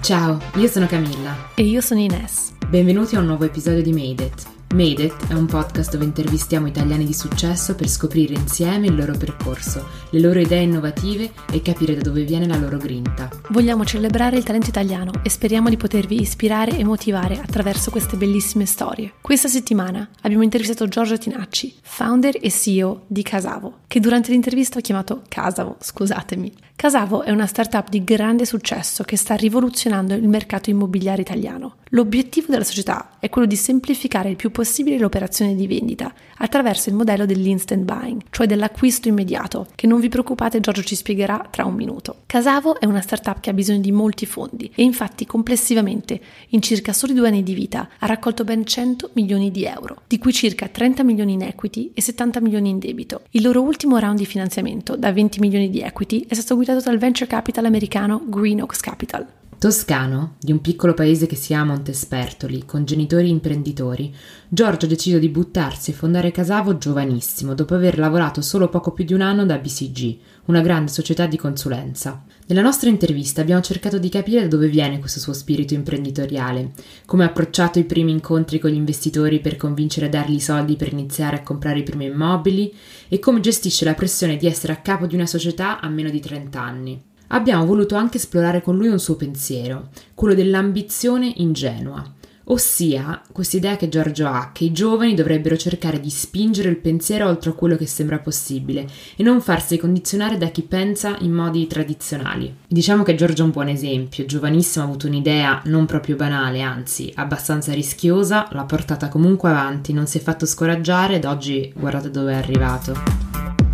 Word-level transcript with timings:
Ciao, 0.00 0.40
io 0.56 0.66
sono 0.66 0.86
Camilla. 0.86 1.36
E 1.54 1.62
io 1.62 1.80
sono 1.80 2.00
Ines. 2.00 2.54
Benvenuti 2.68 3.14
a 3.14 3.20
un 3.20 3.26
nuovo 3.26 3.44
episodio 3.44 3.82
di 3.82 3.92
Made 3.92 4.24
It. 4.24 4.59
Made 4.72 5.02
It 5.02 5.26
è 5.26 5.32
un 5.32 5.46
podcast 5.46 5.90
dove 5.90 6.04
intervistiamo 6.04 6.68
italiani 6.68 7.04
di 7.04 7.12
successo 7.12 7.74
per 7.74 7.88
scoprire 7.88 8.34
insieme 8.34 8.86
il 8.86 8.94
loro 8.94 9.16
percorso, 9.16 9.84
le 10.10 10.20
loro 10.20 10.38
idee 10.38 10.62
innovative 10.62 11.32
e 11.50 11.60
capire 11.60 11.96
da 11.96 12.02
dove 12.02 12.22
viene 12.22 12.46
la 12.46 12.56
loro 12.56 12.76
grinta. 12.76 13.28
Vogliamo 13.48 13.84
celebrare 13.84 14.36
il 14.36 14.44
talento 14.44 14.68
italiano 14.68 15.10
e 15.24 15.28
speriamo 15.28 15.70
di 15.70 15.76
potervi 15.76 16.20
ispirare 16.20 16.78
e 16.78 16.84
motivare 16.84 17.40
attraverso 17.40 17.90
queste 17.90 18.16
bellissime 18.16 18.64
storie. 18.64 19.14
Questa 19.20 19.48
settimana 19.48 20.08
abbiamo 20.20 20.44
intervistato 20.44 20.86
Giorgio 20.86 21.18
Tinacci, 21.18 21.74
founder 21.82 22.38
e 22.40 22.48
CEO 22.48 23.06
di 23.08 23.24
Casavo, 23.24 23.78
che 23.88 23.98
durante 23.98 24.30
l'intervista 24.30 24.78
ho 24.78 24.82
chiamato 24.82 25.22
Casavo, 25.26 25.78
scusatemi. 25.80 26.52
Casavo 26.76 27.22
è 27.24 27.32
una 27.32 27.46
startup 27.46 27.88
di 27.88 28.04
grande 28.04 28.46
successo 28.46 29.02
che 29.02 29.16
sta 29.16 29.34
rivoluzionando 29.34 30.14
il 30.14 30.28
mercato 30.28 30.70
immobiliare 30.70 31.22
italiano. 31.22 31.74
L'obiettivo 31.92 32.52
della 32.52 32.62
società 32.62 33.16
è 33.18 33.28
quello 33.28 33.48
di 33.48 33.56
semplificare 33.56 34.28
il 34.30 34.36
più 34.36 34.52
possibile 34.52 34.96
l'operazione 34.96 35.56
di 35.56 35.66
vendita 35.66 36.14
attraverso 36.36 36.88
il 36.88 36.94
modello 36.94 37.26
dell'instant 37.26 37.82
buying, 37.82 38.22
cioè 38.30 38.46
dell'acquisto 38.46 39.08
immediato, 39.08 39.66
che 39.74 39.88
non 39.88 39.98
vi 39.98 40.08
preoccupate 40.08 40.60
Giorgio 40.60 40.84
ci 40.84 40.94
spiegherà 40.94 41.48
tra 41.50 41.64
un 41.64 41.74
minuto. 41.74 42.22
Casavo 42.26 42.78
è 42.78 42.86
una 42.86 43.00
startup 43.00 43.40
che 43.40 43.50
ha 43.50 43.54
bisogno 43.54 43.80
di 43.80 43.90
molti 43.90 44.24
fondi 44.24 44.70
e 44.72 44.84
infatti 44.84 45.26
complessivamente 45.26 46.20
in 46.50 46.62
circa 46.62 46.92
soli 46.92 47.12
due 47.12 47.26
anni 47.26 47.42
di 47.42 47.54
vita 47.54 47.88
ha 47.98 48.06
raccolto 48.06 48.44
ben 48.44 48.64
100 48.64 49.10
milioni 49.14 49.50
di 49.50 49.64
euro, 49.64 50.02
di 50.06 50.18
cui 50.18 50.32
circa 50.32 50.68
30 50.68 51.02
milioni 51.02 51.32
in 51.32 51.42
equity 51.42 51.90
e 51.92 52.00
70 52.00 52.40
milioni 52.40 52.68
in 52.68 52.78
debito. 52.78 53.22
Il 53.30 53.42
loro 53.42 53.62
ultimo 53.62 53.98
round 53.98 54.18
di 54.18 54.26
finanziamento 54.26 54.94
da 54.94 55.10
20 55.10 55.40
milioni 55.40 55.68
di 55.68 55.80
equity 55.80 56.24
è 56.28 56.34
stato 56.34 56.54
guidato 56.54 56.82
dal 56.82 56.98
venture 56.98 57.28
capital 57.28 57.64
americano 57.64 58.22
Green 58.28 58.60
Oaks 58.60 58.78
Capital. 58.78 59.38
Toscano, 59.60 60.36
di 60.40 60.52
un 60.52 60.62
piccolo 60.62 60.94
paese 60.94 61.26
che 61.26 61.36
si 61.36 61.48
chiama 61.48 61.74
Montespertoli, 61.74 62.64
con 62.64 62.86
genitori 62.86 63.28
imprenditori, 63.28 64.10
Giorgio 64.48 64.86
decide 64.86 65.18
di 65.18 65.28
buttarsi 65.28 65.90
e 65.90 65.92
fondare 65.92 66.30
Casavo 66.30 66.78
giovanissimo, 66.78 67.52
dopo 67.52 67.74
aver 67.74 67.98
lavorato 67.98 68.40
solo 68.40 68.70
poco 68.70 68.92
più 68.92 69.04
di 69.04 69.12
un 69.12 69.20
anno 69.20 69.44
da 69.44 69.58
BCG, 69.58 70.16
una 70.46 70.62
grande 70.62 70.90
società 70.90 71.26
di 71.26 71.36
consulenza. 71.36 72.24
Nella 72.46 72.62
nostra 72.62 72.88
intervista 72.88 73.42
abbiamo 73.42 73.60
cercato 73.60 73.98
di 73.98 74.08
capire 74.08 74.40
da 74.40 74.48
dove 74.48 74.68
viene 74.68 74.98
questo 74.98 75.20
suo 75.20 75.34
spirito 75.34 75.74
imprenditoriale, 75.74 76.70
come 77.04 77.24
ha 77.24 77.26
approcciato 77.26 77.78
i 77.78 77.84
primi 77.84 78.12
incontri 78.12 78.58
con 78.58 78.70
gli 78.70 78.76
investitori 78.76 79.40
per 79.40 79.56
convincere 79.56 80.06
a 80.06 80.08
dargli 80.08 80.36
i 80.36 80.40
soldi 80.40 80.76
per 80.76 80.90
iniziare 80.90 81.36
a 81.36 81.42
comprare 81.42 81.80
i 81.80 81.84
primi 81.84 82.06
immobili 82.06 82.72
e 83.08 83.18
come 83.18 83.40
gestisce 83.40 83.84
la 83.84 83.92
pressione 83.92 84.38
di 84.38 84.46
essere 84.46 84.72
a 84.72 84.80
capo 84.80 85.04
di 85.04 85.16
una 85.16 85.26
società 85.26 85.80
a 85.80 85.88
meno 85.90 86.08
di 86.08 86.18
30 86.18 86.62
anni 86.62 87.08
abbiamo 87.32 87.66
voluto 87.66 87.94
anche 87.96 88.16
esplorare 88.16 88.62
con 88.62 88.76
lui 88.76 88.88
un 88.88 89.00
suo 89.00 89.16
pensiero, 89.16 89.88
quello 90.14 90.34
dell'ambizione 90.34 91.32
ingenua, 91.36 92.04
ossia 92.50 93.22
quest'idea 93.32 93.76
che 93.76 93.88
Giorgio 93.88 94.26
ha 94.26 94.50
che 94.52 94.64
i 94.64 94.72
giovani 94.72 95.14
dovrebbero 95.14 95.56
cercare 95.56 96.00
di 96.00 96.10
spingere 96.10 96.68
il 96.68 96.78
pensiero 96.78 97.28
oltre 97.28 97.50
a 97.50 97.54
quello 97.54 97.76
che 97.76 97.86
sembra 97.86 98.18
possibile 98.18 98.86
e 99.16 99.22
non 99.22 99.40
farsi 99.40 99.78
condizionare 99.78 100.36
da 100.36 100.48
chi 100.48 100.62
pensa 100.62 101.16
in 101.20 101.32
modi 101.32 101.66
tradizionali. 101.66 102.52
Diciamo 102.66 103.02
che 103.02 103.14
Giorgio 103.14 103.42
è 103.42 103.44
un 103.46 103.52
buon 103.52 103.68
esempio, 103.68 104.24
giovanissimo 104.26 104.84
ha 104.84 104.88
avuto 104.88 105.06
un'idea 105.06 105.62
non 105.66 105.86
proprio 105.86 106.16
banale, 106.16 106.60
anzi 106.60 107.12
abbastanza 107.14 107.72
rischiosa, 107.72 108.48
l'ha 108.52 108.64
portata 108.64 109.08
comunque 109.08 109.50
avanti, 109.50 109.92
non 109.92 110.06
si 110.06 110.18
è 110.18 110.20
fatto 110.20 110.46
scoraggiare 110.46 111.16
ed 111.16 111.24
oggi 111.24 111.72
guardate 111.76 112.10
dove 112.10 112.32
è 112.32 112.36
arrivato. 112.36 113.69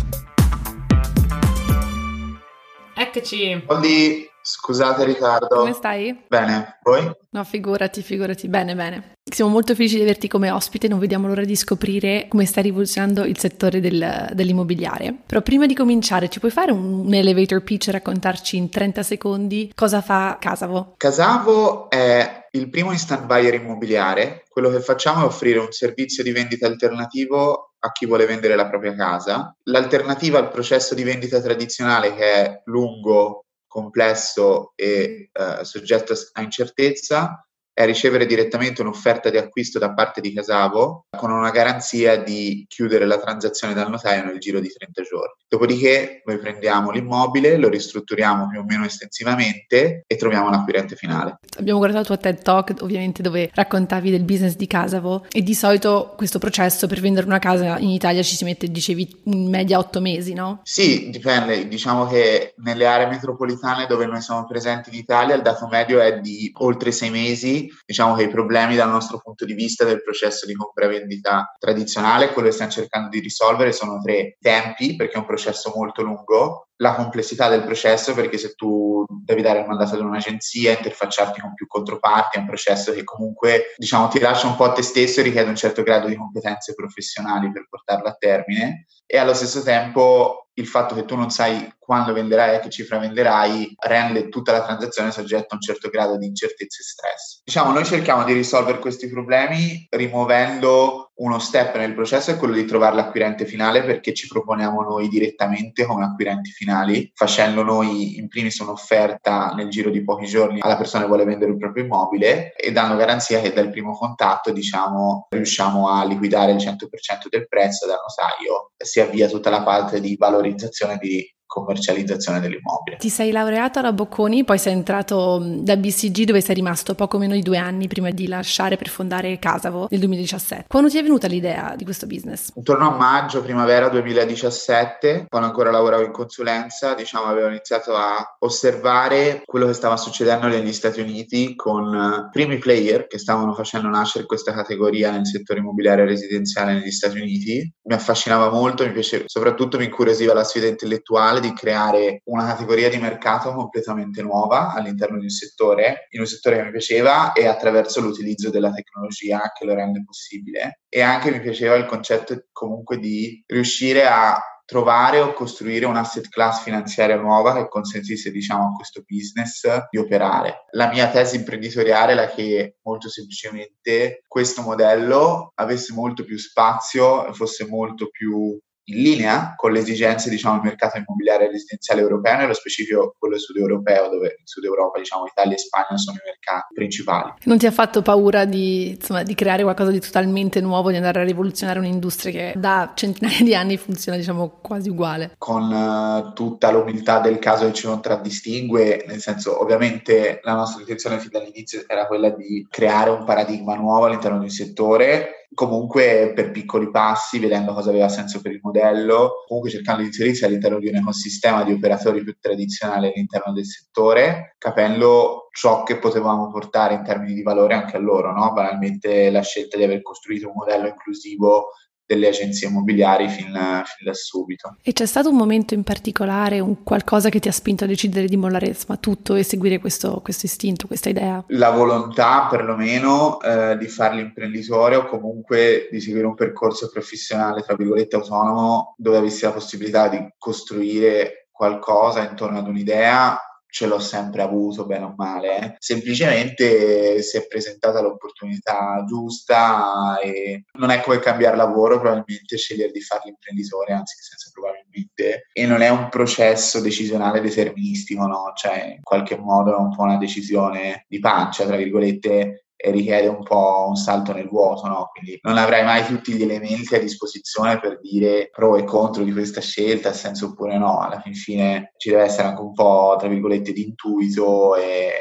Eccoci. 2.99 3.63
Olli, 3.67 4.27
scusate 4.41 5.03
il 5.03 5.09
ritardo. 5.09 5.59
Come 5.59 5.73
stai? 5.73 6.23
Bene, 6.27 6.79
voi? 6.81 7.07
No, 7.29 7.43
figurati, 7.43 8.01
figurati. 8.01 8.47
Bene, 8.47 8.73
bene. 8.73 9.11
Siamo 9.23 9.51
molto 9.51 9.75
felici 9.75 9.97
di 9.97 10.01
averti 10.01 10.27
come 10.27 10.49
ospite, 10.49 10.87
non 10.87 10.97
vediamo 10.97 11.27
l'ora 11.27 11.43
di 11.43 11.55
scoprire 11.55 12.25
come 12.27 12.45
sta 12.45 12.59
rivoluzionando 12.61 13.23
il 13.25 13.37
settore 13.37 13.79
del, 13.81 14.31
dell'immobiliare. 14.33 15.13
Però 15.27 15.41
prima 15.41 15.67
di 15.67 15.75
cominciare, 15.75 16.29
ci 16.29 16.39
puoi 16.39 16.49
fare 16.49 16.71
un, 16.71 17.05
un 17.05 17.13
elevator 17.13 17.61
pitch 17.61 17.89
e 17.89 17.91
raccontarci 17.91 18.57
in 18.57 18.69
30 18.71 19.03
secondi 19.03 19.71
cosa 19.75 20.01
fa 20.01 20.37
Casavo? 20.39 20.95
Casavo 20.97 21.89
è 21.89 22.47
il 22.51 22.69
primo 22.69 22.91
instant 22.91 23.25
buyer 23.25 23.53
immobiliare. 23.53 24.45
Quello 24.49 24.69
che 24.69 24.79
facciamo 24.79 25.21
è 25.21 25.25
offrire 25.25 25.59
un 25.59 25.71
servizio 25.71 26.23
di 26.23 26.31
vendita 26.31 26.65
alternativo 26.65 27.66
a 27.79 27.91
chi 27.91 28.05
vuole 28.05 28.25
vendere 28.25 28.55
la 28.55 28.67
propria 28.67 28.95
casa. 28.95 29.55
L'alternativa 29.63 30.39
al 30.39 30.49
processo 30.49 30.95
di 30.95 31.03
vendita 31.03 31.41
tradizionale 31.41 32.15
che 32.15 32.33
è 32.33 32.61
lungo, 32.65 33.45
complesso 33.67 34.71
e 34.75 35.29
eh, 35.31 35.63
soggetto 35.63 36.13
a 36.33 36.41
incertezza 36.41 37.46
è 37.77 37.85
ricevere 37.85 38.25
direttamente 38.25 38.81
un'offerta 38.81 39.29
di 39.29 39.37
acquisto 39.37 39.77
da 39.77 39.93
parte 39.93 40.19
di 40.19 40.33
Casavo 40.33 41.05
con 41.15 41.29
una 41.29 41.51
garanzia 41.51 42.15
di 42.15 42.65
chiudere 42.67 43.05
la 43.05 43.19
transazione 43.19 43.75
dal 43.75 43.87
notaio 43.87 44.25
nel 44.25 44.39
giro 44.39 44.59
di 44.59 44.67
30 44.67 45.03
giorni. 45.03 45.33
Dopodiché 45.47 46.23
noi 46.25 46.39
prendiamo 46.39 46.89
l'immobile, 46.89 47.55
lo 47.55 47.69
ristrutturiamo 47.69 48.47
più 48.47 48.61
o 48.61 48.63
meno 48.63 48.83
estensivamente 48.83 50.05
e 50.07 50.15
troviamo 50.15 50.49
l'acquirente 50.49 50.95
finale. 50.95 51.37
Abbiamo 51.59 51.77
guardato 51.77 52.13
il 52.13 52.17
tuo 52.17 52.17
TED 52.17 52.41
Talk, 52.41 52.73
ovviamente, 52.81 53.21
dove 53.21 53.51
raccontavi 53.53 54.09
del 54.09 54.23
business 54.23 54.55
di 54.55 54.65
Casavo 54.65 55.27
e 55.29 55.43
di 55.43 55.53
solito 55.53 56.15
questo 56.17 56.39
processo 56.39 56.87
per 56.87 56.99
vendere 56.99 57.27
una 57.27 57.37
casa 57.37 57.77
in 57.77 57.89
Italia 57.89 58.23
ci 58.23 58.35
si 58.35 58.43
mette, 58.43 58.71
dicevi, 58.71 59.21
in 59.25 59.51
media 59.51 59.77
8 59.77 60.01
mesi, 60.01 60.33
no? 60.33 60.61
Sì, 60.63 61.11
dipende. 61.11 61.67
Diciamo 61.67 62.07
che 62.07 62.55
nelle 62.57 62.87
aree 62.87 63.05
metropolitane 63.05 63.85
dove 63.85 64.07
noi 64.07 64.21
siamo 64.21 64.47
presenti 64.47 64.89
in 64.89 64.95
Italia 64.95 65.35
il 65.35 65.43
dato 65.43 65.67
medio 65.67 65.99
è 65.99 66.19
di 66.19 66.49
oltre 66.55 66.91
6 66.91 67.09
mesi 67.11 67.65
diciamo 67.85 68.15
che 68.15 68.23
i 68.23 68.29
problemi 68.29 68.75
dal 68.75 68.89
nostro 68.89 69.19
punto 69.19 69.45
di 69.45 69.53
vista 69.53 69.85
del 69.85 70.01
processo 70.03 70.45
di 70.45 70.53
compravendita 70.53 71.55
tradizionale, 71.59 72.31
quello 72.31 72.47
che 72.47 72.53
stiamo 72.53 72.71
cercando 72.71 73.09
di 73.09 73.19
risolvere 73.19 73.71
sono 73.71 73.99
tre 74.01 74.37
tempi, 74.39 74.95
perché 74.95 75.15
è 75.15 75.19
un 75.19 75.25
processo 75.25 75.71
molto 75.75 76.01
lungo, 76.01 76.67
la 76.77 76.93
complessità 76.95 77.49
del 77.49 77.63
processo, 77.63 78.13
perché 78.13 78.37
se 78.37 78.53
tu 78.53 79.03
devi 79.07 79.41
dare 79.41 79.59
il 79.59 79.67
mandato 79.67 79.95
ad 79.95 80.01
un'agenzia, 80.01 80.77
interfacciarti 80.77 81.39
con 81.39 81.53
più 81.53 81.67
controparti, 81.67 82.37
è 82.37 82.41
un 82.41 82.47
processo 82.47 82.93
che 82.93 83.03
comunque 83.03 83.73
diciamo 83.77 84.07
ti 84.07 84.19
lascia 84.19 84.47
un 84.47 84.55
po' 84.55 84.65
a 84.65 84.73
te 84.73 84.81
stesso 84.81 85.19
e 85.19 85.23
richiede 85.23 85.49
un 85.49 85.55
certo 85.55 85.83
grado 85.83 86.07
di 86.07 86.15
competenze 86.15 86.73
professionali 86.73 87.51
per 87.51 87.67
portarlo 87.69 88.07
a 88.07 88.15
termine. 88.17 88.85
E 89.05 89.17
allo 89.17 89.33
stesso 89.33 89.63
tempo 89.63 90.49
il 90.53 90.67
fatto 90.67 90.95
che 90.95 91.05
tu 91.05 91.15
non 91.15 91.29
sai 91.29 91.67
quando 91.87 92.11
venderai 92.11 92.57
e 92.57 92.59
che 92.59 92.69
cifra 92.69 92.97
venderai 92.97 93.73
rende 93.79 94.27
tutta 94.27 94.51
la 94.51 94.61
transazione 94.61 95.09
soggetta 95.09 95.53
a 95.53 95.55
un 95.55 95.61
certo 95.61 95.87
grado 95.87 96.17
di 96.17 96.25
incertezza 96.25 96.81
e 96.81 96.83
stress. 96.83 97.41
Diciamo, 97.45 97.71
noi 97.71 97.85
cerchiamo 97.85 98.25
di 98.25 98.33
risolvere 98.33 98.79
questi 98.79 99.07
problemi 99.07 99.87
rimuovendo 99.91 101.13
uno 101.19 101.39
step 101.39 101.77
nel 101.77 101.93
processo, 101.93 102.31
è 102.31 102.37
quello 102.37 102.55
di 102.55 102.65
trovare 102.65 102.93
l'acquirente 102.93 103.45
finale 103.45 103.85
perché 103.85 104.13
ci 104.13 104.27
proponiamo 104.27 104.81
noi 104.81 105.07
direttamente 105.07 105.85
come 105.85 106.03
acquirenti 106.03 106.51
finali, 106.51 107.09
facendo 107.15 107.63
noi 107.63 108.17
in 108.17 108.27
primis 108.27 108.59
un'offerta 108.59 109.53
nel 109.55 109.69
giro 109.69 109.89
di 109.89 110.03
pochi 110.03 110.25
giorni 110.25 110.59
alla 110.59 110.75
persona 110.75 111.03
che 111.03 111.07
vuole 111.07 111.23
vendere 111.23 111.51
il 111.51 111.57
proprio 111.57 111.85
immobile 111.85 112.53
e 112.53 112.73
dando 112.73 112.97
garanzia 112.97 113.39
che 113.39 113.53
dal 113.53 113.69
primo 113.69 113.93
contatto, 113.93 114.51
diciamo, 114.51 115.27
riusciamo 115.29 115.87
a 115.89 116.03
liquidare 116.03 116.51
il 116.51 116.57
100% 116.57 117.29
del 117.29 117.47
prezzo 117.47 117.87
dal 117.87 117.99
notaio, 118.05 118.71
si 118.75 118.99
avvia 118.99 119.29
tutta 119.29 119.49
la 119.49 119.63
parte 119.63 120.01
di 120.01 120.17
valorizzazione 120.17 120.97
di 120.97 121.25
commercializzazione 121.47 122.39
dell'immobile. 122.39 122.97
Ti 122.97 123.09
sei 123.09 123.31
laureato 123.31 123.79
alla 123.79 123.93
Bocconi, 123.93 124.43
poi 124.43 124.59
sei 124.59 124.73
entrato 124.73 125.41
da 125.41 125.75
BCG 125.75 126.25
dove 126.25 126.41
sei 126.41 126.55
rimasto 126.55 126.93
poco 126.93 127.17
meno 127.17 127.33
di 127.33 127.41
due 127.41 127.57
anni 127.57 127.87
prima 127.87 128.11
di 128.11 128.27
lasciare 128.27 128.75
per 128.75 128.89
fondare 128.89 129.39
Casavo 129.39 129.87
nel 129.89 129.99
2017. 129.99 130.65
Quando 130.67 130.89
ti 130.89 130.97
è 130.97 131.01
venuta 131.01 131.27
l'idea 131.27 131.73
di 131.75 131.83
questo 131.83 132.05
business? 132.05 132.51
Intorno 132.55 132.93
a 132.93 132.95
maggio, 132.95 133.41
primavera 133.41 133.89
2017, 133.89 135.25
quando 135.29 135.47
ancora 135.47 135.71
lavoravo 135.71 136.03
in 136.03 136.11
consulenza, 136.11 136.93
diciamo 136.93 137.25
avevo 137.25 137.47
iniziato 137.47 137.95
a 137.95 138.35
osservare 138.39 139.41
quello 139.45 139.65
che 139.65 139.73
stava 139.73 139.97
succedendo 139.97 140.47
negli 140.47 140.73
Stati 140.73 140.99
Uniti 140.99 141.55
con 141.55 142.29
primi 142.31 142.57
player 142.57 143.07
che 143.07 143.17
stavano 143.17 143.53
facendo 143.53 143.87
nascere 143.87 144.25
questa 144.25 144.53
categoria 144.53 145.11
nel 145.11 145.25
settore 145.25 145.59
immobiliare 145.59 146.05
residenziale 146.05 146.73
negli 146.73 146.91
Stati 146.91 147.19
Uniti. 147.19 147.71
Mi 147.83 147.95
affascinava 147.95 148.49
molto, 148.49 148.85
mi 148.85 148.91
piaceva, 148.91 149.23
soprattutto 149.27 149.77
mi 149.77 149.85
incuriosiva 149.85 150.33
la 150.33 150.43
sfida 150.43 150.67
intellettuale 150.67 151.36
di 151.39 151.53
creare 151.53 152.21
una 152.25 152.45
categoria 152.45 152.89
di 152.89 152.97
mercato 152.97 153.53
completamente 153.53 154.21
nuova 154.21 154.73
all'interno 154.73 155.17
di 155.17 155.23
un 155.23 155.29
settore, 155.29 156.07
in 156.11 156.19
un 156.19 156.25
settore 156.25 156.57
che 156.57 156.63
mi 156.63 156.71
piaceva 156.71 157.33
e 157.33 157.47
attraverso 157.47 158.01
l'utilizzo 158.01 158.49
della 158.49 158.71
tecnologia 158.71 159.51
che 159.53 159.65
lo 159.65 159.73
rende 159.73 160.03
possibile. 160.03 160.81
E 160.89 161.01
anche 161.01 161.31
mi 161.31 161.39
piaceva 161.39 161.75
il 161.75 161.85
concetto 161.85 162.45
comunque 162.51 162.97
di 162.99 163.43
riuscire 163.47 164.05
a 164.05 164.41
trovare 164.67 165.21
o 165.21 165.31
costruire 165.31 165.85
un 165.85 165.95
asset 165.95 166.27
class 166.27 166.61
finanziaria 166.61 167.15
nuova 167.15 167.53
che 167.53 167.69
consentisse 167.69 168.31
diciamo 168.31 168.67
a 168.67 168.75
questo 168.75 169.01
business 169.07 169.65
di 169.89 169.97
operare. 169.97 170.65
La 170.71 170.89
mia 170.89 171.09
tesi 171.09 171.37
imprenditoriale 171.37 172.13
la 172.13 172.27
che 172.27 172.75
molto 172.83 173.07
semplicemente 173.07 174.25
questo 174.27 174.61
modello 174.61 175.53
avesse 175.55 175.93
molto 175.93 176.25
più 176.25 176.37
spazio 176.37 177.27
e 177.27 177.33
fosse 177.33 177.65
molto 177.65 178.09
più 178.09 178.59
in 178.89 179.01
linea 179.01 179.53
con 179.55 179.71
le 179.71 179.79
esigenze 179.79 180.29
diciamo, 180.29 180.55
del 180.55 180.65
mercato 180.65 180.97
immobiliare 180.97 181.49
residenziale 181.49 182.01
europeo, 182.01 182.37
nello 182.37 182.53
specifico 182.53 183.15
quello 183.17 183.37
sud 183.37 183.57
europeo, 183.57 184.09
dove 184.09 184.37
in 184.39 184.45
Sud 184.45 184.63
Europa 184.63 184.99
diciamo, 184.99 185.25
Italia 185.25 185.55
e 185.55 185.57
Spagna 185.57 185.97
sono 185.97 186.17
i 186.17 186.21
mercati 186.25 186.73
principali. 186.73 187.33
Non 187.43 187.57
ti 187.57 187.65
ha 187.65 187.71
fatto 187.71 188.01
paura 188.01 188.45
di, 188.45 188.89
insomma, 188.91 189.23
di 189.23 189.35
creare 189.35 189.63
qualcosa 189.63 189.91
di 189.91 189.99
totalmente 189.99 190.61
nuovo, 190.61 190.89
di 190.89 190.95
andare 190.95 191.21
a 191.21 191.23
rivoluzionare 191.23 191.79
un'industria 191.79 192.31
che 192.31 192.53
da 192.59 192.93
centinaia 192.95 193.43
di 193.43 193.55
anni 193.55 193.77
funziona 193.77 194.17
diciamo, 194.17 194.59
quasi 194.61 194.89
uguale? 194.89 195.35
Con 195.37 195.71
uh, 195.71 196.33
tutta 196.33 196.71
l'umiltà 196.71 197.19
del 197.19 197.39
caso 197.39 197.65
che 197.65 197.73
ci 197.73 197.87
contraddistingue, 197.87 199.05
nel 199.07 199.19
senso 199.19 199.61
ovviamente 199.61 200.39
la 200.43 200.53
nostra 200.53 200.81
intenzione 200.81 201.19
fin 201.19 201.29
dall'inizio 201.31 201.83
era 201.87 202.07
quella 202.07 202.29
di 202.29 202.65
creare 202.69 203.09
un 203.09 203.25
paradigma 203.25 203.75
nuovo 203.75 204.05
all'interno 204.05 204.37
di 204.37 204.45
un 204.45 204.49
settore 204.49 205.36
comunque 205.53 206.33
per 206.35 206.51
piccoli 206.51 206.89
passi, 206.91 207.39
vedendo 207.39 207.73
cosa 207.73 207.89
aveva 207.89 208.09
senso 208.09 208.41
per 208.41 208.51
il 208.51 208.59
modello, 208.61 209.43
comunque 209.47 209.71
cercando 209.71 210.01
di 210.01 210.07
inserirsi 210.07 210.45
all'interno 210.45 210.79
di 210.79 210.87
un 210.87 210.95
ecosistema 210.95 211.63
di 211.63 211.73
operatori 211.73 212.23
più 212.23 212.35
tradizionali 212.39 213.07
all'interno 213.07 213.53
del 213.53 213.65
settore, 213.65 214.55
capendo 214.57 215.47
ciò 215.51 215.83
che 215.83 215.97
potevamo 215.97 216.49
portare 216.49 216.93
in 216.93 217.03
termini 217.03 217.33
di 217.33 217.41
valore 217.41 217.73
anche 217.73 217.97
a 217.97 217.99
loro, 217.99 218.31
no? 218.31 218.51
banalmente 218.53 219.31
la 219.31 219.41
scelta 219.41 219.77
di 219.77 219.83
aver 219.83 220.01
costruito 220.01 220.47
un 220.47 220.53
modello 220.55 220.87
inclusivo 220.87 221.69
delle 222.07 222.29
agenzie 222.29 222.69
immobiliari 222.69 223.27
fin, 223.27 223.51
fin, 223.51 224.05
da 224.05 224.13
subito. 224.13 224.77
E 224.81 224.93
c'è 224.93 225.05
stato 225.05 225.29
un 225.29 225.35
momento 225.35 225.73
in 225.73 225.83
particolare, 225.83 226.59
un 226.61 226.83
qualcosa 226.83 227.29
che 227.29 227.39
ti 227.39 227.49
ha 227.49 227.51
spinto 227.51 227.83
a 227.83 227.87
decidere 227.87 228.27
di 228.27 228.37
mollare 228.37 228.67
insomma, 228.67 228.97
tutto 228.97 229.35
e 229.35 229.43
seguire 229.43 229.79
questo, 229.79 230.21
questo, 230.23 230.45
istinto, 230.45 230.87
questa 230.87 231.09
idea? 231.09 231.43
La 231.49 231.69
volontà 231.69 232.47
perlomeno 232.49 233.39
eh, 233.41 233.77
di 233.77 233.87
fare 233.87 234.15
l'imprenditore 234.15 234.95
o 234.95 235.05
comunque 235.05 235.89
di 235.91 235.99
seguire 235.99 236.25
un 236.25 236.35
percorso 236.35 236.89
professionale, 236.89 237.61
tra 237.61 237.75
virgolette, 237.75 238.15
autonomo, 238.15 238.95
dove 238.97 239.17
avessi 239.17 239.43
la 239.43 239.51
possibilità 239.51 240.07
di 240.07 240.25
costruire 240.37 241.49
qualcosa 241.51 242.27
intorno 242.27 242.59
ad 242.59 242.67
un'idea 242.67 243.37
ce 243.69 243.85
l'ho 243.85 243.99
sempre 243.99 244.41
avuto, 244.41 244.85
bene 244.85 245.05
o 245.05 245.13
male. 245.15 245.59
Eh. 245.59 245.75
Semplicemente 245.79 247.21
si 247.21 247.37
è 247.37 247.47
presentata 247.47 248.01
l'opportunità 248.01 249.03
giusta 249.07 250.19
e 250.19 250.63
non 250.73 250.89
è 250.89 251.01
come 251.01 251.19
cambiare 251.19 251.55
lavoro, 251.55 251.99
probabilmente 251.99 252.57
scegliere 252.57 252.91
di 252.91 253.01
fare 253.01 253.21
l'imprenditore, 253.25 253.93
anzi 253.93 254.15
senza 254.21 254.49
probabilmente. 254.53 255.47
E 255.51 255.65
non 255.65 255.81
è 255.81 255.89
un 255.89 256.09
processo 256.09 256.79
decisionale 256.79 257.41
deterministico, 257.41 258.25
no? 258.25 258.51
Cioè, 258.55 258.95
in 258.95 259.03
qualche 259.03 259.37
modo 259.37 259.75
è 259.75 259.79
un 259.79 259.95
po' 259.95 260.03
una 260.03 260.17
decisione 260.17 261.05
di 261.07 261.19
pancia, 261.19 261.65
tra 261.65 261.75
virgolette, 261.75 262.66
richiede 262.77 263.27
un 263.27 263.43
po' 263.43 263.85
un 263.87 263.95
salto 263.95 264.33
nel 264.33 264.47
vuoto, 264.47 264.87
no? 264.87 265.09
Quindi 265.11 265.39
non 265.41 265.57
avrai 265.57 265.83
mai 265.83 266.05
tutti 266.05 266.33
gli 266.33 266.43
elementi 266.43 266.95
a 266.95 266.99
disposizione 266.99 267.79
per 267.79 267.99
dire 267.99 268.49
pro 268.51 268.75
e 268.77 268.83
contro 268.83 269.23
di 269.23 269.31
questa 269.31 269.61
scelta, 269.61 270.13
senso 270.13 270.47
oppure 270.47 270.77
no. 270.77 270.99
Alla 270.99 271.19
fin 271.19 271.33
fine 271.33 271.93
ci 271.97 272.09
deve 272.09 272.23
essere 272.23 272.47
anche 272.47 272.61
un 272.61 272.73
po', 272.73 273.15
tra 273.17 273.27
virgolette, 273.27 273.73
di 273.73 273.83
intuito 273.83 274.75
e 274.75 275.11